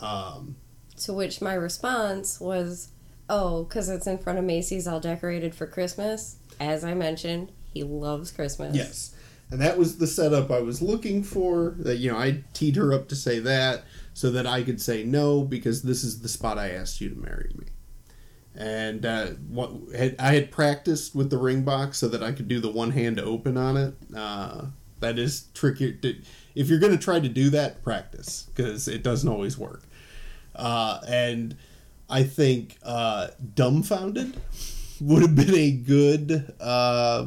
Um, 0.00 0.56
To 0.98 1.12
which 1.12 1.40
my 1.40 1.54
response 1.54 2.40
was, 2.40 2.90
"Oh, 3.28 3.64
because 3.64 3.88
it's 3.88 4.06
in 4.06 4.18
front 4.18 4.38
of 4.38 4.44
Macy's, 4.44 4.86
all 4.86 5.00
decorated 5.00 5.54
for 5.54 5.66
Christmas." 5.66 6.36
As 6.60 6.84
I 6.84 6.94
mentioned, 6.94 7.50
he 7.72 7.82
loves 7.82 8.30
Christmas. 8.30 8.76
Yes. 8.76 9.14
And 9.50 9.60
that 9.60 9.78
was 9.78 9.96
the 9.96 10.06
setup 10.06 10.50
I 10.50 10.60
was 10.60 10.82
looking 10.82 11.22
for. 11.22 11.74
That 11.78 11.96
you 11.96 12.12
know, 12.12 12.18
I 12.18 12.44
teed 12.52 12.76
her 12.76 12.92
up 12.92 13.08
to 13.08 13.16
say 13.16 13.38
that 13.40 13.84
so 14.12 14.30
that 14.30 14.46
I 14.46 14.62
could 14.62 14.80
say 14.80 15.04
no 15.04 15.42
because 15.42 15.82
this 15.82 16.04
is 16.04 16.20
the 16.20 16.28
spot 16.28 16.58
I 16.58 16.70
asked 16.70 17.00
you 17.00 17.08
to 17.08 17.16
marry 17.16 17.50
me. 17.56 17.66
And 18.54 19.06
uh, 19.06 19.26
what 19.48 19.70
had, 19.96 20.16
I 20.18 20.34
had 20.34 20.50
practiced 20.50 21.14
with 21.14 21.30
the 21.30 21.38
ring 21.38 21.62
box 21.62 21.98
so 21.98 22.08
that 22.08 22.22
I 22.22 22.32
could 22.32 22.48
do 22.48 22.58
the 22.60 22.70
one 22.70 22.90
hand 22.90 23.20
open 23.20 23.56
on 23.56 23.76
it. 23.76 23.94
Uh, 24.14 24.66
that 25.00 25.18
is 25.18 25.46
tricky. 25.54 25.92
To, 25.92 26.16
if 26.54 26.68
you're 26.68 26.80
going 26.80 26.96
to 26.96 27.02
try 27.02 27.20
to 27.20 27.28
do 27.28 27.50
that, 27.50 27.82
practice 27.84 28.48
because 28.54 28.88
it 28.88 29.02
doesn't 29.02 29.28
always 29.28 29.56
work. 29.56 29.84
Uh, 30.56 31.00
and 31.06 31.56
I 32.10 32.24
think 32.24 32.76
uh, 32.82 33.28
dumbfounded 33.54 34.40
would 35.00 35.22
have 35.22 35.36
been 35.36 35.54
a 35.54 35.70
good 35.70 36.52
uh, 36.60 37.26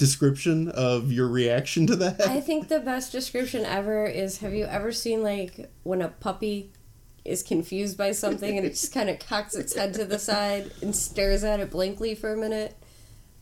description 0.00 0.70
of 0.70 1.12
your 1.12 1.28
reaction 1.28 1.86
to 1.86 1.94
that. 1.94 2.22
I 2.22 2.40
think 2.40 2.68
the 2.68 2.80
best 2.80 3.12
description 3.12 3.66
ever 3.66 4.06
is 4.06 4.38
have 4.38 4.54
you 4.54 4.64
ever 4.64 4.92
seen 4.92 5.22
like 5.22 5.70
when 5.82 6.00
a 6.00 6.08
puppy 6.08 6.72
is 7.22 7.42
confused 7.42 7.98
by 7.98 8.12
something 8.12 8.56
and 8.56 8.66
it 8.66 8.70
just 8.70 8.94
kind 8.94 9.10
of 9.10 9.18
cocks 9.18 9.54
its 9.54 9.76
head 9.76 9.92
to 9.92 10.06
the 10.06 10.18
side 10.18 10.72
and 10.80 10.96
stares 10.96 11.44
at 11.44 11.60
it 11.60 11.70
blankly 11.70 12.14
for 12.14 12.32
a 12.32 12.36
minute? 12.36 12.74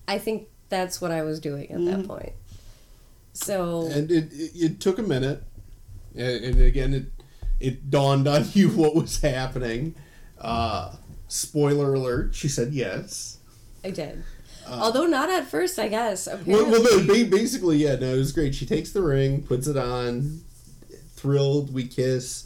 I 0.09 0.19
think 0.19 0.49
that's 0.69 1.01
what 1.01 1.13
I 1.13 1.23
was 1.23 1.39
doing 1.39 1.71
at 1.71 1.85
that 1.85 2.09
point. 2.09 2.33
So 3.35 3.87
and 3.87 4.11
it, 4.11 4.33
it, 4.33 4.51
it 4.55 4.81
took 4.81 4.99
a 4.99 5.03
minute, 5.03 5.45
and, 6.17 6.45
and 6.45 6.61
again, 6.61 6.93
it 6.93 7.05
it 7.61 7.89
dawned 7.89 8.27
on 8.27 8.47
you 8.53 8.71
what 8.71 8.97
was 8.97 9.21
happening. 9.21 9.95
Uh, 10.41 10.97
spoiler 11.29 11.95
alert: 11.95 12.35
she 12.35 12.49
said 12.49 12.73
yes. 12.73 13.39
I 13.85 13.91
did. 13.91 14.25
Although 14.71 15.07
not 15.07 15.31
at 15.31 15.47
first, 15.47 15.79
I 15.79 15.89
guess. 15.89 16.27
Well, 16.27 16.37
Apparently, 16.41 16.81
well 16.81 17.05
no, 17.05 17.25
basically, 17.27 17.79
yeah, 17.79 17.97
no, 17.97 18.15
it 18.15 18.19
was 18.19 18.33
great. 18.33 18.55
She 18.55 18.67
takes 18.67 18.93
the 18.93 19.03
ring, 19.03 19.43
puts 19.43 19.67
it 19.67 19.77
on, 19.77 20.41
thrilled. 21.15 21.73
We 21.73 21.87
kiss. 21.87 22.45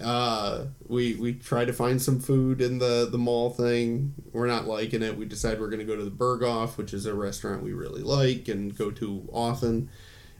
Uh, 0.00 0.66
we 0.86 1.14
we 1.16 1.34
try 1.34 1.64
to 1.64 1.72
find 1.72 2.00
some 2.00 2.20
food 2.20 2.60
in 2.62 2.78
the 2.78 3.08
the 3.10 3.18
mall 3.18 3.50
thing. 3.50 4.14
We're 4.32 4.46
not 4.46 4.66
liking 4.66 5.02
it. 5.02 5.16
We 5.16 5.26
decide 5.26 5.60
we're 5.60 5.68
going 5.68 5.80
to 5.80 5.84
go 5.84 5.96
to 5.96 6.04
the 6.04 6.10
Berghoff, 6.10 6.76
which 6.76 6.94
is 6.94 7.04
a 7.06 7.14
restaurant 7.14 7.62
we 7.62 7.72
really 7.72 8.02
like 8.02 8.48
and 8.48 8.76
go 8.76 8.90
to 8.92 9.28
often. 9.32 9.90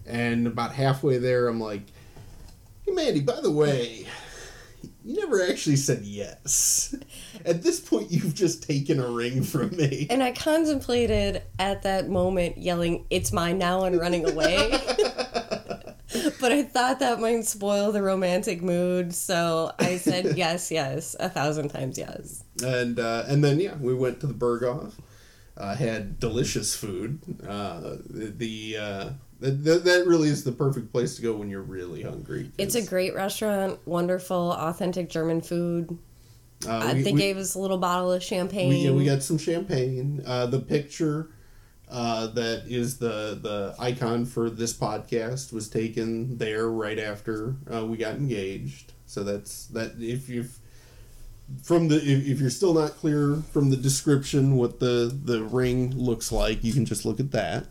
And 0.06 0.46
about 0.46 0.72
halfway 0.72 1.18
there, 1.18 1.46
I'm 1.46 1.60
like, 1.60 1.82
"Hey, 2.86 2.92
Mandy, 2.92 3.20
by 3.20 3.40
the 3.40 3.50
way." 3.50 4.06
You 5.04 5.16
never 5.16 5.42
actually 5.42 5.76
said 5.76 6.02
yes. 6.02 6.94
At 7.44 7.62
this 7.62 7.80
point, 7.80 8.10
you've 8.10 8.34
just 8.34 8.62
taken 8.62 9.00
a 9.00 9.08
ring 9.08 9.42
from 9.42 9.70
me. 9.76 10.06
and 10.10 10.22
I 10.22 10.32
contemplated 10.32 11.42
at 11.58 11.82
that 11.82 12.08
moment 12.08 12.58
yelling, 12.58 13.06
"It's 13.10 13.32
mine 13.32 13.58
now!" 13.58 13.84
and 13.84 13.98
running 13.98 14.28
away. 14.28 14.70
but 16.40 16.52
I 16.52 16.62
thought 16.64 16.98
that 17.00 17.20
might 17.20 17.44
spoil 17.44 17.92
the 17.92 18.02
romantic 18.02 18.62
mood, 18.62 19.14
so 19.14 19.72
I 19.78 19.96
said 19.96 20.32
yes, 20.36 20.70
yes, 20.70 21.16
a 21.18 21.28
thousand 21.28 21.68
times 21.68 21.96
yes. 21.96 22.44
and 22.64 22.98
uh, 22.98 23.24
and 23.28 23.42
then 23.42 23.60
yeah, 23.60 23.76
we 23.76 23.94
went 23.94 24.20
to 24.20 24.26
the 24.26 24.34
Berghoff, 24.34 24.94
uh, 25.56 25.74
had 25.76 26.18
delicious 26.18 26.74
food. 26.74 27.20
Uh, 27.46 27.96
the 28.04 28.34
the, 28.36 28.76
uh, 28.76 29.10
that, 29.40 29.64
that 29.64 29.84
that 29.84 30.06
really 30.06 30.28
is 30.28 30.44
the 30.44 30.52
perfect 30.52 30.92
place 30.92 31.16
to 31.16 31.22
go 31.22 31.34
when 31.34 31.48
you're 31.48 31.62
really 31.62 32.02
hungry. 32.02 32.50
It's 32.58 32.74
a 32.74 32.82
great 32.82 33.14
restaurant, 33.14 33.78
wonderful, 33.86 34.52
authentic 34.52 35.08
German 35.08 35.40
food. 35.40 35.98
Uh, 36.68 36.92
we, 36.94 37.02
they 37.02 37.12
we, 37.12 37.18
gave 37.18 37.38
us 37.38 37.54
a 37.54 37.58
little 37.58 37.78
bottle 37.78 38.12
of 38.12 38.22
champagne. 38.22 38.68
we, 38.68 38.76
yeah, 38.76 38.90
we 38.90 39.04
got 39.04 39.22
some 39.22 39.38
champagne. 39.38 40.22
Uh, 40.26 40.46
the 40.46 40.60
picture. 40.60 41.30
Uh, 41.92 42.28
that 42.28 42.62
is 42.68 42.98
the 42.98 43.36
the 43.42 43.74
icon 43.80 44.24
for 44.24 44.48
this 44.48 44.72
podcast 44.72 45.52
was 45.52 45.68
taken 45.68 46.38
there 46.38 46.68
right 46.68 47.00
after 47.00 47.56
uh, 47.74 47.84
we 47.84 47.96
got 47.96 48.14
engaged. 48.14 48.92
So 49.06 49.24
that's 49.24 49.66
that. 49.66 49.94
If 49.98 50.28
you 50.28 50.46
from 51.64 51.88
the 51.88 51.96
if, 51.96 52.28
if 52.28 52.40
you're 52.40 52.50
still 52.50 52.74
not 52.74 52.90
clear 52.92 53.42
from 53.52 53.70
the 53.70 53.76
description 53.76 54.56
what 54.56 54.78
the 54.78 55.12
the 55.24 55.42
ring 55.42 55.90
looks 55.96 56.30
like, 56.30 56.62
you 56.62 56.72
can 56.72 56.84
just 56.84 57.04
look 57.04 57.18
at 57.18 57.32
that. 57.32 57.66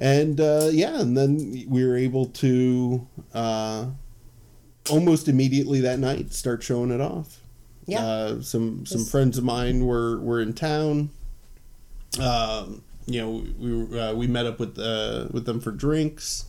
And 0.00 0.40
uh, 0.40 0.70
yeah, 0.72 0.98
and 0.98 1.16
then 1.16 1.66
we 1.68 1.86
were 1.86 1.96
able 1.96 2.26
to 2.26 3.06
uh, 3.34 3.86
almost 4.90 5.28
immediately 5.28 5.80
that 5.82 5.98
night 5.98 6.32
start 6.32 6.62
showing 6.62 6.90
it 6.90 7.02
off. 7.02 7.40
Yeah. 7.86 8.04
Uh, 8.04 8.40
some 8.40 8.86
some 8.86 9.04
friends 9.04 9.36
of 9.36 9.44
mine 9.44 9.84
were 9.84 10.18
were 10.20 10.40
in 10.40 10.54
town. 10.54 11.10
Um, 12.18 12.82
you 13.06 13.20
know, 13.20 13.44
we 13.58 13.84
were, 13.84 13.98
uh, 13.98 14.12
we 14.14 14.26
met 14.26 14.46
up 14.46 14.58
with 14.58 14.78
uh, 14.78 15.28
with 15.30 15.44
them 15.44 15.60
for 15.60 15.70
drinks, 15.70 16.46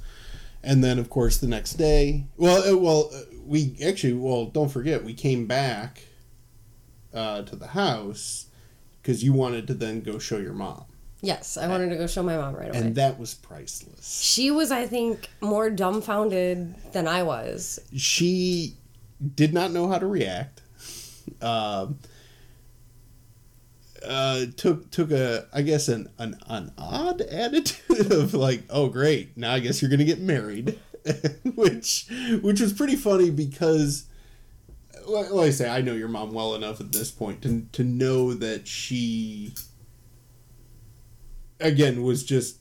and 0.64 0.84
then 0.84 0.98
of 0.98 1.10
course 1.10 1.38
the 1.38 1.48
next 1.48 1.74
day. 1.74 2.26
Well, 2.38 2.74
uh, 2.74 2.78
well, 2.78 3.12
we 3.46 3.76
actually 3.86 4.14
well 4.14 4.46
don't 4.46 4.70
forget 4.70 5.04
we 5.04 5.14
came 5.14 5.46
back 5.46 6.04
uh, 7.14 7.42
to 7.42 7.56
the 7.56 7.68
house 7.68 8.46
because 9.02 9.24
you 9.24 9.34
wanted 9.34 9.68
to 9.68 9.74
then 9.74 10.02
go 10.02 10.20
show 10.20 10.38
your 10.38 10.54
mom, 10.54 10.86
yes, 11.22 11.58
I 11.58 11.68
wanted 11.68 11.90
to 11.90 11.96
go 11.96 12.08
show 12.08 12.24
my 12.24 12.38
mom 12.38 12.56
right 12.56 12.70
away. 12.70 12.78
and 12.78 12.96
that 12.96 13.20
was 13.20 13.34
priceless. 13.34 14.22
she 14.22 14.52
was, 14.52 14.72
I 14.72 14.88
think, 14.88 15.30
more 15.40 15.70
dumbfounded 15.70 16.76
than 16.92 17.08
I 17.08 17.24
was. 17.24 17.80
She 17.96 18.76
did 19.36 19.54
not 19.54 19.72
know 19.72 19.88
how 19.88 20.00
to 20.00 20.08
react. 20.08 20.62
Um, 21.42 22.00
uh, 24.06 24.46
took 24.58 24.90
took 24.90 25.12
a 25.12 25.46
I 25.54 25.62
guess 25.62 25.88
an, 25.88 26.10
an 26.18 26.36
an 26.48 26.72
odd 26.78 27.22
attitude 27.22 28.12
of 28.12 28.34
like 28.34 28.64
oh 28.70 28.90
great 28.90 29.38
now 29.38 29.54
I 29.54 29.60
guess 29.60 29.82
you're 29.82 29.92
gonna 29.92 30.04
get 30.04 30.20
married, 30.20 30.80
which 31.56 32.08
which 32.42 32.60
was 32.60 32.74
pretty 32.74 32.96
funny 32.96 33.30
because 33.30 34.06
like, 35.06 35.30
like 35.32 35.48
I 35.48 35.52
say 35.52 35.70
I 35.70 35.82
know 35.82 35.94
your 35.94 36.08
mom 36.08 36.32
well 36.32 36.56
enough 36.56 36.82
at 36.82 36.92
this 36.92 37.12
point 37.12 37.42
to 37.44 37.68
to 37.74 37.84
know 37.84 38.34
that 38.34 38.68
she 38.68 39.54
again 41.62 42.04
was 42.04 42.24
just 42.24 42.58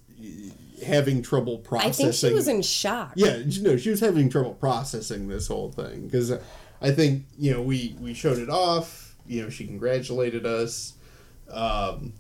having 0.84 1.22
trouble 1.22 1.59
processing. 1.59 2.07
I 2.07 2.11
think 2.11 2.30
she 2.30 2.34
was 2.34 2.48
in 2.48 2.62
shock. 2.62 3.12
Yeah, 3.16 3.42
no, 3.61 3.76
she 3.76 3.90
was 3.90 4.01
having 4.01 4.30
trouble 4.30 4.55
processing 4.55 5.28
this 5.28 5.48
whole 5.48 5.70
thing 5.70 6.07
because 6.07 6.32
I 6.80 6.90
think 6.90 7.24
you 7.38 7.53
know 7.53 7.62
we 7.62 7.96
we 8.01 8.14
showed 8.14 8.38
it 8.38 8.48
off. 8.51 9.16
You 9.26 9.42
know, 9.42 9.51
she 9.51 9.66
congratulated 9.66 10.46
us. 10.46 10.94
Um, 11.51 12.14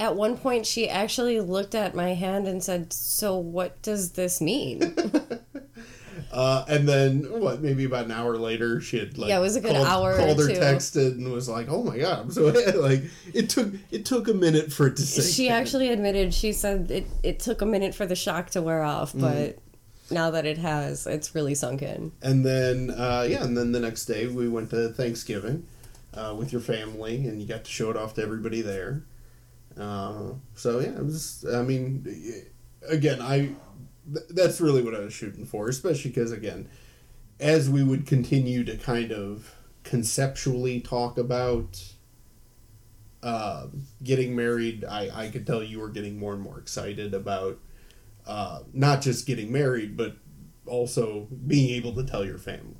At 0.00 0.16
one 0.16 0.36
point, 0.36 0.66
she 0.66 0.88
actually 0.88 1.40
looked 1.40 1.74
at 1.74 1.94
my 1.94 2.14
hand 2.14 2.48
and 2.48 2.62
said, 2.62 2.92
"So 2.92 3.36
what 3.36 3.80
does 3.82 4.12
this 4.12 4.40
mean?" 4.40 4.94
Uh, 6.30 6.64
and 6.68 6.86
then 6.86 7.20
what? 7.40 7.62
Maybe 7.62 7.84
about 7.84 8.04
an 8.04 8.10
hour 8.12 8.36
later, 8.36 8.80
she 8.82 8.98
had 8.98 9.16
like 9.16 9.28
Yeah, 9.30 9.38
it 9.38 9.40
was 9.40 9.56
a 9.56 9.60
good 9.62 9.72
called, 9.72 9.86
hour 9.86 10.12
or 10.12 10.16
Called 10.18 10.38
her, 10.40 10.48
two. 10.48 10.54
texted, 10.60 11.12
and 11.12 11.32
was 11.32 11.48
like, 11.48 11.68
"Oh 11.70 11.82
my 11.82 11.96
god, 11.98 12.18
I'm 12.20 12.30
so 12.32 12.46
like." 12.76 13.04
It 13.32 13.48
took 13.48 13.72
it 13.90 14.04
took 14.04 14.28
a 14.28 14.34
minute 14.34 14.70
for 14.72 14.86
it 14.88 14.96
to 14.96 15.02
sink. 15.02 15.26
She 15.34 15.46
in. 15.46 15.52
actually 15.54 15.88
admitted 15.88 16.34
she 16.34 16.52
said 16.52 16.90
it, 16.90 17.06
it 17.22 17.40
took 17.40 17.62
a 17.62 17.66
minute 17.66 17.94
for 17.94 18.04
the 18.04 18.14
shock 18.16 18.50
to 18.50 18.60
wear 18.62 18.82
off, 18.82 19.12
Mm-hmm. 19.12 19.20
but 19.20 19.58
now 20.10 20.30
that 20.30 20.44
it 20.46 20.58
has, 20.58 21.06
it's 21.06 21.34
really 21.34 21.54
sunk 21.54 21.80
in. 21.82 22.12
And 22.22 22.44
then 22.44 22.90
uh, 22.90 23.26
yeah, 23.28 23.42
and 23.42 23.56
then 23.56 23.72
the 23.72 23.80
next 23.80 24.04
day 24.04 24.26
we 24.26 24.48
went 24.48 24.68
to 24.70 24.90
Thanksgiving 24.90 25.66
uh, 26.14 26.34
with 26.38 26.52
your 26.52 26.60
family, 26.60 27.26
and 27.26 27.40
you 27.40 27.48
got 27.48 27.64
to 27.64 27.70
show 27.70 27.90
it 27.90 27.96
off 27.96 28.12
to 28.14 28.22
everybody 28.22 28.60
there. 28.60 29.02
Uh, 29.78 30.32
so 30.54 30.80
yeah, 30.80 30.88
it 30.90 31.04
was. 31.04 31.44
I 31.54 31.62
mean, 31.62 32.04
again, 32.88 33.20
I 33.22 33.50
th- 34.12 34.26
that's 34.30 34.60
really 34.60 34.82
what 34.82 34.94
I 34.94 35.00
was 35.00 35.12
shooting 35.12 35.44
for, 35.44 35.68
especially 35.68 36.10
because 36.10 36.32
again, 36.32 36.68
as 37.40 37.68
we 37.70 37.82
would 37.84 38.06
continue 38.06 38.64
to 38.64 38.76
kind 38.76 39.12
of 39.12 39.54
conceptually 39.84 40.80
talk 40.80 41.18
about 41.18 41.82
uh, 43.22 43.66
getting 44.02 44.36
married, 44.36 44.84
I 44.84 45.10
I 45.14 45.28
could 45.28 45.46
tell 45.46 45.62
you 45.62 45.80
were 45.80 45.88
getting 45.88 46.18
more 46.18 46.32
and 46.34 46.42
more 46.42 46.58
excited 46.58 47.14
about 47.14 47.58
uh, 48.26 48.60
not 48.72 49.00
just 49.00 49.26
getting 49.26 49.50
married, 49.50 49.96
but 49.96 50.16
also 50.66 51.26
being 51.46 51.70
able 51.70 51.94
to 51.94 52.04
tell 52.04 52.24
your 52.24 52.38
family. 52.38 52.74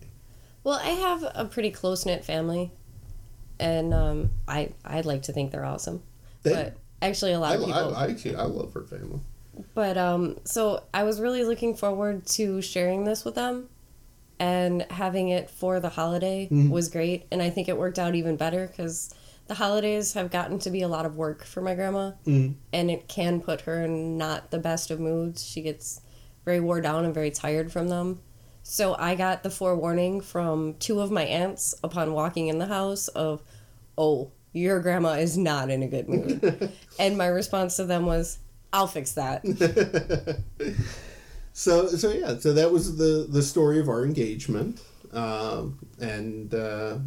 Well, 0.63 0.79
I 0.83 0.91
have 0.91 1.25
a 1.35 1.45
pretty 1.47 1.71
close 1.71 2.05
knit 2.05 2.25
family, 2.25 2.71
and 3.59 3.95
um, 3.95 4.31
I 4.47 4.73
I'd 4.85 5.07
like 5.07 5.23
to 5.23 5.33
think 5.33 5.51
they're 5.51 5.65
awesome, 5.65 6.03
They- 6.43 6.53
but 6.53 6.77
actually 7.01 7.33
a 7.33 7.41
lot 7.41 7.53
I, 7.53 7.55
of 7.55 7.65
people. 7.65 7.95
I, 7.97 8.07
I 8.07 8.11
actually 8.11 8.37
I 8.37 8.43
love 8.45 8.73
her 8.75 8.85
family. 8.85 9.21
But 9.75 9.97
um, 9.99 10.37
so 10.45 10.85
I 10.95 11.03
was 11.05 11.21
really 11.21 11.45
looking 11.45 11.75
forward 11.75 12.27
to 12.29 12.61
sharing 12.63 13.05
this 13.05 13.25
with 13.25 13.35
them, 13.35 13.69
and 14.39 14.83
having 14.91 15.29
it 15.31 15.51
for 15.51 15.81
the 15.81 15.89
holiday 15.89 16.49
Mhm. 16.51 16.71
was 16.71 16.89
great, 16.89 17.27
and 17.33 17.43
I 17.43 17.51
think 17.51 17.69
it 17.69 17.77
worked 17.79 17.99
out 17.99 18.15
even 18.15 18.37
better 18.37 18.67
because 18.69 19.11
the 19.49 19.55
holidays 19.55 20.13
have 20.13 20.31
gotten 20.31 20.59
to 20.61 20.71
be 20.71 20.83
a 20.83 20.89
lot 20.89 21.07
of 21.07 21.17
work 21.17 21.43
for 21.45 21.61
my 21.61 21.75
grandma, 21.75 22.13
Mm. 22.27 22.55
and 22.73 22.91
it 22.91 23.09
can 23.09 23.41
put 23.41 23.63
her 23.63 23.83
in 23.83 24.17
not 24.19 24.51
the 24.51 24.59
best 24.59 24.91
of 24.91 25.01
moods. 25.01 25.45
She 25.45 25.63
gets 25.63 26.01
very 26.45 26.61
wore 26.61 26.81
down 26.81 27.05
and 27.05 27.15
very 27.15 27.31
tired 27.31 27.73
from 27.73 27.89
them. 27.89 28.21
So 28.63 28.95
I 28.99 29.15
got 29.15 29.43
the 29.43 29.51
forewarning 29.51 30.21
from 30.21 30.75
two 30.79 31.01
of 31.01 31.11
my 31.11 31.25
aunts 31.25 31.75
upon 31.83 32.13
walking 32.13 32.49
in 32.49 32.59
the 32.59 32.67
house 32.67 33.09
of, 33.09 33.43
"Oh, 33.97 34.31
your 34.53 34.81
grandma 34.81 35.13
is 35.13 35.37
not 35.39 35.71
in 35.71 35.83
a 35.83 35.89
good 35.89 36.09
mood," 36.09 36.71
and 36.99 37.17
my 37.17 37.27
response 37.27 37.77
to 37.77 37.85
them 37.85 38.05
was, 38.07 38.39
"I'll 38.73 38.87
fix 38.87 39.13
that." 39.13 39.45
so 41.53 41.89
so 41.89 42.11
yeah, 42.13 42.37
so 42.39 42.53
that 42.53 42.71
was 42.73 42.97
the 42.97 43.27
the 43.29 43.43
story 43.43 43.81
of 43.81 43.89
our 43.89 44.05
engagement, 44.05 44.81
um, 45.13 45.79
and 46.01 46.55
uh, 46.55 46.99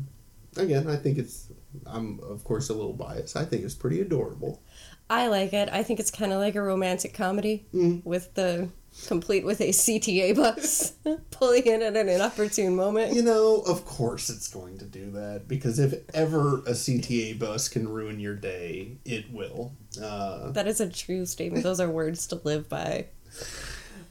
again, 0.58 0.88
I 0.88 0.96
think 0.96 1.18
it's. 1.18 1.48
I'm 1.86 2.20
of 2.22 2.44
course 2.44 2.70
a 2.70 2.74
little 2.74 2.94
biased. 2.94 3.38
I 3.38 3.46
think 3.46 3.64
it's 3.64 3.76
pretty 3.76 4.02
adorable. 4.02 4.62
I 5.10 5.28
like 5.28 5.54
it. 5.54 5.70
I 5.72 5.84
think 5.84 6.00
it's 6.00 6.12
kind 6.12 6.34
of 6.34 6.40
like 6.40 6.56
a 6.56 6.62
romantic 6.62 7.14
comedy 7.14 7.66
Mm. 7.74 8.04
with 8.06 8.34
the 8.34 8.70
complete 9.08 9.46
with 9.46 9.62
a 9.62 9.70
CTA 9.70 10.36
bus 10.36 10.94
pulling 11.32 11.64
in 11.64 11.82
at 11.82 11.96
an 11.96 12.10
inopportune 12.10 12.76
moment. 12.76 13.14
You 13.14 13.22
know, 13.24 13.62
of 13.62 13.86
course 13.86 14.30
it's 14.30 14.48
going 14.48 14.78
to 14.80 14.86
do 14.86 15.12
that 15.12 15.48
because 15.48 15.80
if 15.80 15.94
ever 16.14 16.58
a 16.60 16.72
CTA 16.72 17.40
bus 17.40 17.70
can 17.70 17.88
ruin 17.88 18.20
your 18.20 18.36
day, 18.36 18.98
it 19.06 19.32
will. 19.32 19.74
Uh, 20.02 20.52
That 20.52 20.68
is 20.68 20.82
a 20.82 20.90
true 20.90 21.26
statement. 21.26 21.64
Those 21.64 21.80
are 21.80 21.90
words 21.90 22.28
to 22.28 22.42
live 22.44 22.70
by. 22.70 23.08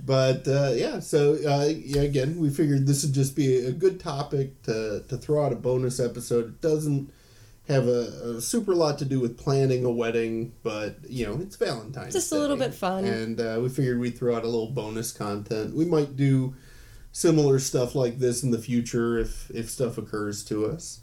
But 0.05 0.49
uh, 0.49 0.73
yeah, 0.75 1.01
so 1.01 1.35
uh, 1.35 1.67
yeah, 1.67 2.03
again, 2.03 2.39
we 2.39 2.49
figured 2.51 2.87
this 2.87 3.05
would 3.05 3.13
just 3.13 3.37
be 3.37 3.67
a 3.67 3.73
good 3.73 4.01
topic 4.01 4.63
to, 4.63 5.05
to 5.09 5.17
throw 5.19 5.45
out 5.45 5.53
a 5.53 5.57
bonus 5.57 6.01
episode. 6.01 6.47
It 6.47 6.61
doesn't 6.63 7.13
have 7.69 7.87
a, 7.87 8.37
a 8.37 8.41
super 8.41 8.75
lot 8.75 8.99
to 8.99 9.05
do 9.05 9.21
with 9.21 9.39
planning 9.39 9.85
a 9.85 9.91
wedding, 9.91 10.53
but 10.63 10.99
you 11.09 11.27
know, 11.27 11.41
it's 11.41 11.57
Valentine's. 11.57 12.13
Just 12.13 12.33
a 12.33 12.39
little 12.39 12.57
bit 12.57 12.75
fun. 12.75 13.05
and 13.05 13.41
uh, 13.41 13.59
we 13.63 13.69
figured 13.69 14.01
we'd 14.01 14.19
throw 14.19 14.37
out 14.37 14.43
a 14.45 14.49
little 14.49 14.71
bonus 14.71 15.13
content. 15.13 15.75
We 15.75 15.85
might 15.85 16.17
do 16.17 16.55
similar 17.13 17.59
stuff 17.59 17.95
like 17.95 18.19
this 18.19 18.43
in 18.43 18.51
the 18.51 18.59
future 18.59 19.19
if 19.19 19.51
if 19.51 19.71
stuff 19.71 19.99
occurs 19.99 20.45
to 20.47 20.67
us, 20.67 21.01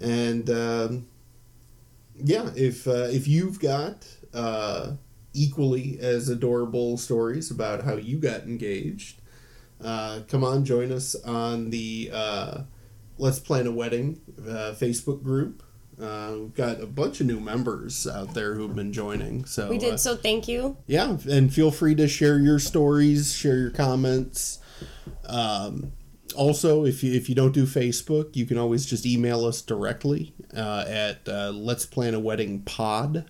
and 0.00 0.50
um, 0.50 1.06
yeah, 2.16 2.50
if 2.56 2.86
uh, 2.86 3.08
if 3.10 3.28
you've 3.28 3.60
got. 3.60 4.06
Uh, 4.32 4.92
equally 5.32 5.98
as 6.00 6.28
adorable 6.28 6.96
stories 6.96 7.50
about 7.50 7.84
how 7.84 7.94
you 7.94 8.18
got 8.18 8.42
engaged. 8.42 9.20
Uh, 9.82 10.20
come 10.28 10.44
on, 10.44 10.64
join 10.64 10.92
us 10.92 11.14
on 11.14 11.70
the 11.70 12.10
uh, 12.12 12.62
Let's 13.18 13.38
Plan 13.38 13.66
a 13.66 13.72
Wedding 13.72 14.20
uh, 14.40 14.74
Facebook 14.76 15.22
group. 15.22 15.62
Uh, 16.00 16.32
we've 16.38 16.54
got 16.54 16.80
a 16.80 16.86
bunch 16.86 17.20
of 17.20 17.26
new 17.26 17.40
members 17.40 18.06
out 18.06 18.34
there 18.34 18.54
who've 18.54 18.74
been 18.74 18.92
joining. 18.92 19.44
So 19.44 19.68
We 19.68 19.76
uh, 19.76 19.80
did 19.80 20.00
so. 20.00 20.16
Thank 20.16 20.48
you. 20.48 20.76
yeah, 20.86 21.16
and 21.28 21.52
feel 21.52 21.70
free 21.70 21.94
to 21.96 22.08
share 22.08 22.38
your 22.38 22.58
stories, 22.58 23.34
share 23.34 23.58
your 23.58 23.70
comments. 23.70 24.58
Um, 25.26 25.92
also, 26.36 26.84
if 26.84 27.02
you 27.02 27.12
if 27.12 27.28
you 27.28 27.34
don't 27.34 27.52
do 27.52 27.64
Facebook, 27.66 28.36
you 28.36 28.46
can 28.46 28.56
always 28.58 28.86
just 28.86 29.04
email 29.04 29.44
us 29.44 29.60
directly 29.62 30.32
uh, 30.56 30.84
at 30.88 31.28
uh, 31.28 31.50
let's 31.50 31.84
plan 31.86 32.14
a 32.14 32.20
wedding 32.20 32.62
pod 32.62 33.28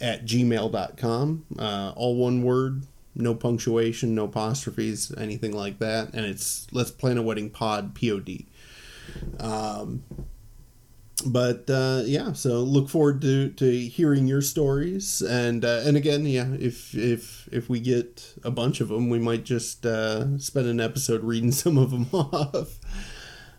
at 0.00 0.24
gmail.com. 0.26 1.46
Uh, 1.58 1.92
all 1.96 2.16
one 2.16 2.42
word, 2.42 2.82
no 3.14 3.34
punctuation, 3.34 4.14
no 4.14 4.24
apostrophes, 4.24 5.12
anything 5.16 5.52
like 5.52 5.78
that. 5.78 6.12
And 6.12 6.26
it's 6.26 6.66
let's 6.72 6.90
plan 6.90 7.18
a 7.18 7.22
wedding 7.22 7.50
pod, 7.50 7.94
P 7.94 8.10
O 8.10 8.18
D. 8.20 8.46
Um, 9.38 10.02
but 11.26 11.68
uh, 11.70 12.02
yeah, 12.04 12.32
so 12.32 12.60
look 12.60 12.88
forward 12.88 13.20
to, 13.22 13.50
to 13.50 13.70
hearing 13.70 14.26
your 14.26 14.42
stories, 14.42 15.22
and 15.22 15.64
uh, 15.64 15.82
and 15.84 15.96
again, 15.96 16.26
yeah, 16.26 16.48
if 16.58 16.94
if 16.94 17.48
if 17.52 17.68
we 17.68 17.80
get 17.80 18.34
a 18.42 18.50
bunch 18.50 18.80
of 18.80 18.88
them, 18.88 19.08
we 19.08 19.18
might 19.18 19.44
just 19.44 19.86
uh, 19.86 20.38
spend 20.38 20.66
an 20.66 20.80
episode 20.80 21.22
reading 21.24 21.52
some 21.52 21.78
of 21.78 21.90
them 21.90 22.08
off. 22.12 22.78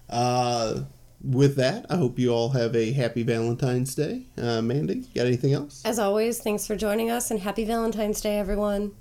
Uh, 0.10 0.82
with 1.24 1.56
that, 1.56 1.88
I 1.90 1.96
hope 1.96 2.20
you 2.20 2.32
all 2.32 2.50
have 2.50 2.76
a 2.76 2.92
happy 2.92 3.24
Valentine's 3.24 3.96
Day. 3.96 4.28
Uh, 4.38 4.62
Mandy, 4.62 5.08
got 5.16 5.26
anything 5.26 5.54
else? 5.54 5.82
As 5.84 5.98
always, 5.98 6.40
thanks 6.40 6.68
for 6.68 6.76
joining 6.76 7.10
us 7.10 7.32
and 7.32 7.40
happy 7.40 7.66
Valentine's 7.66 8.22
Day, 8.22 8.38
everyone. 8.38 8.92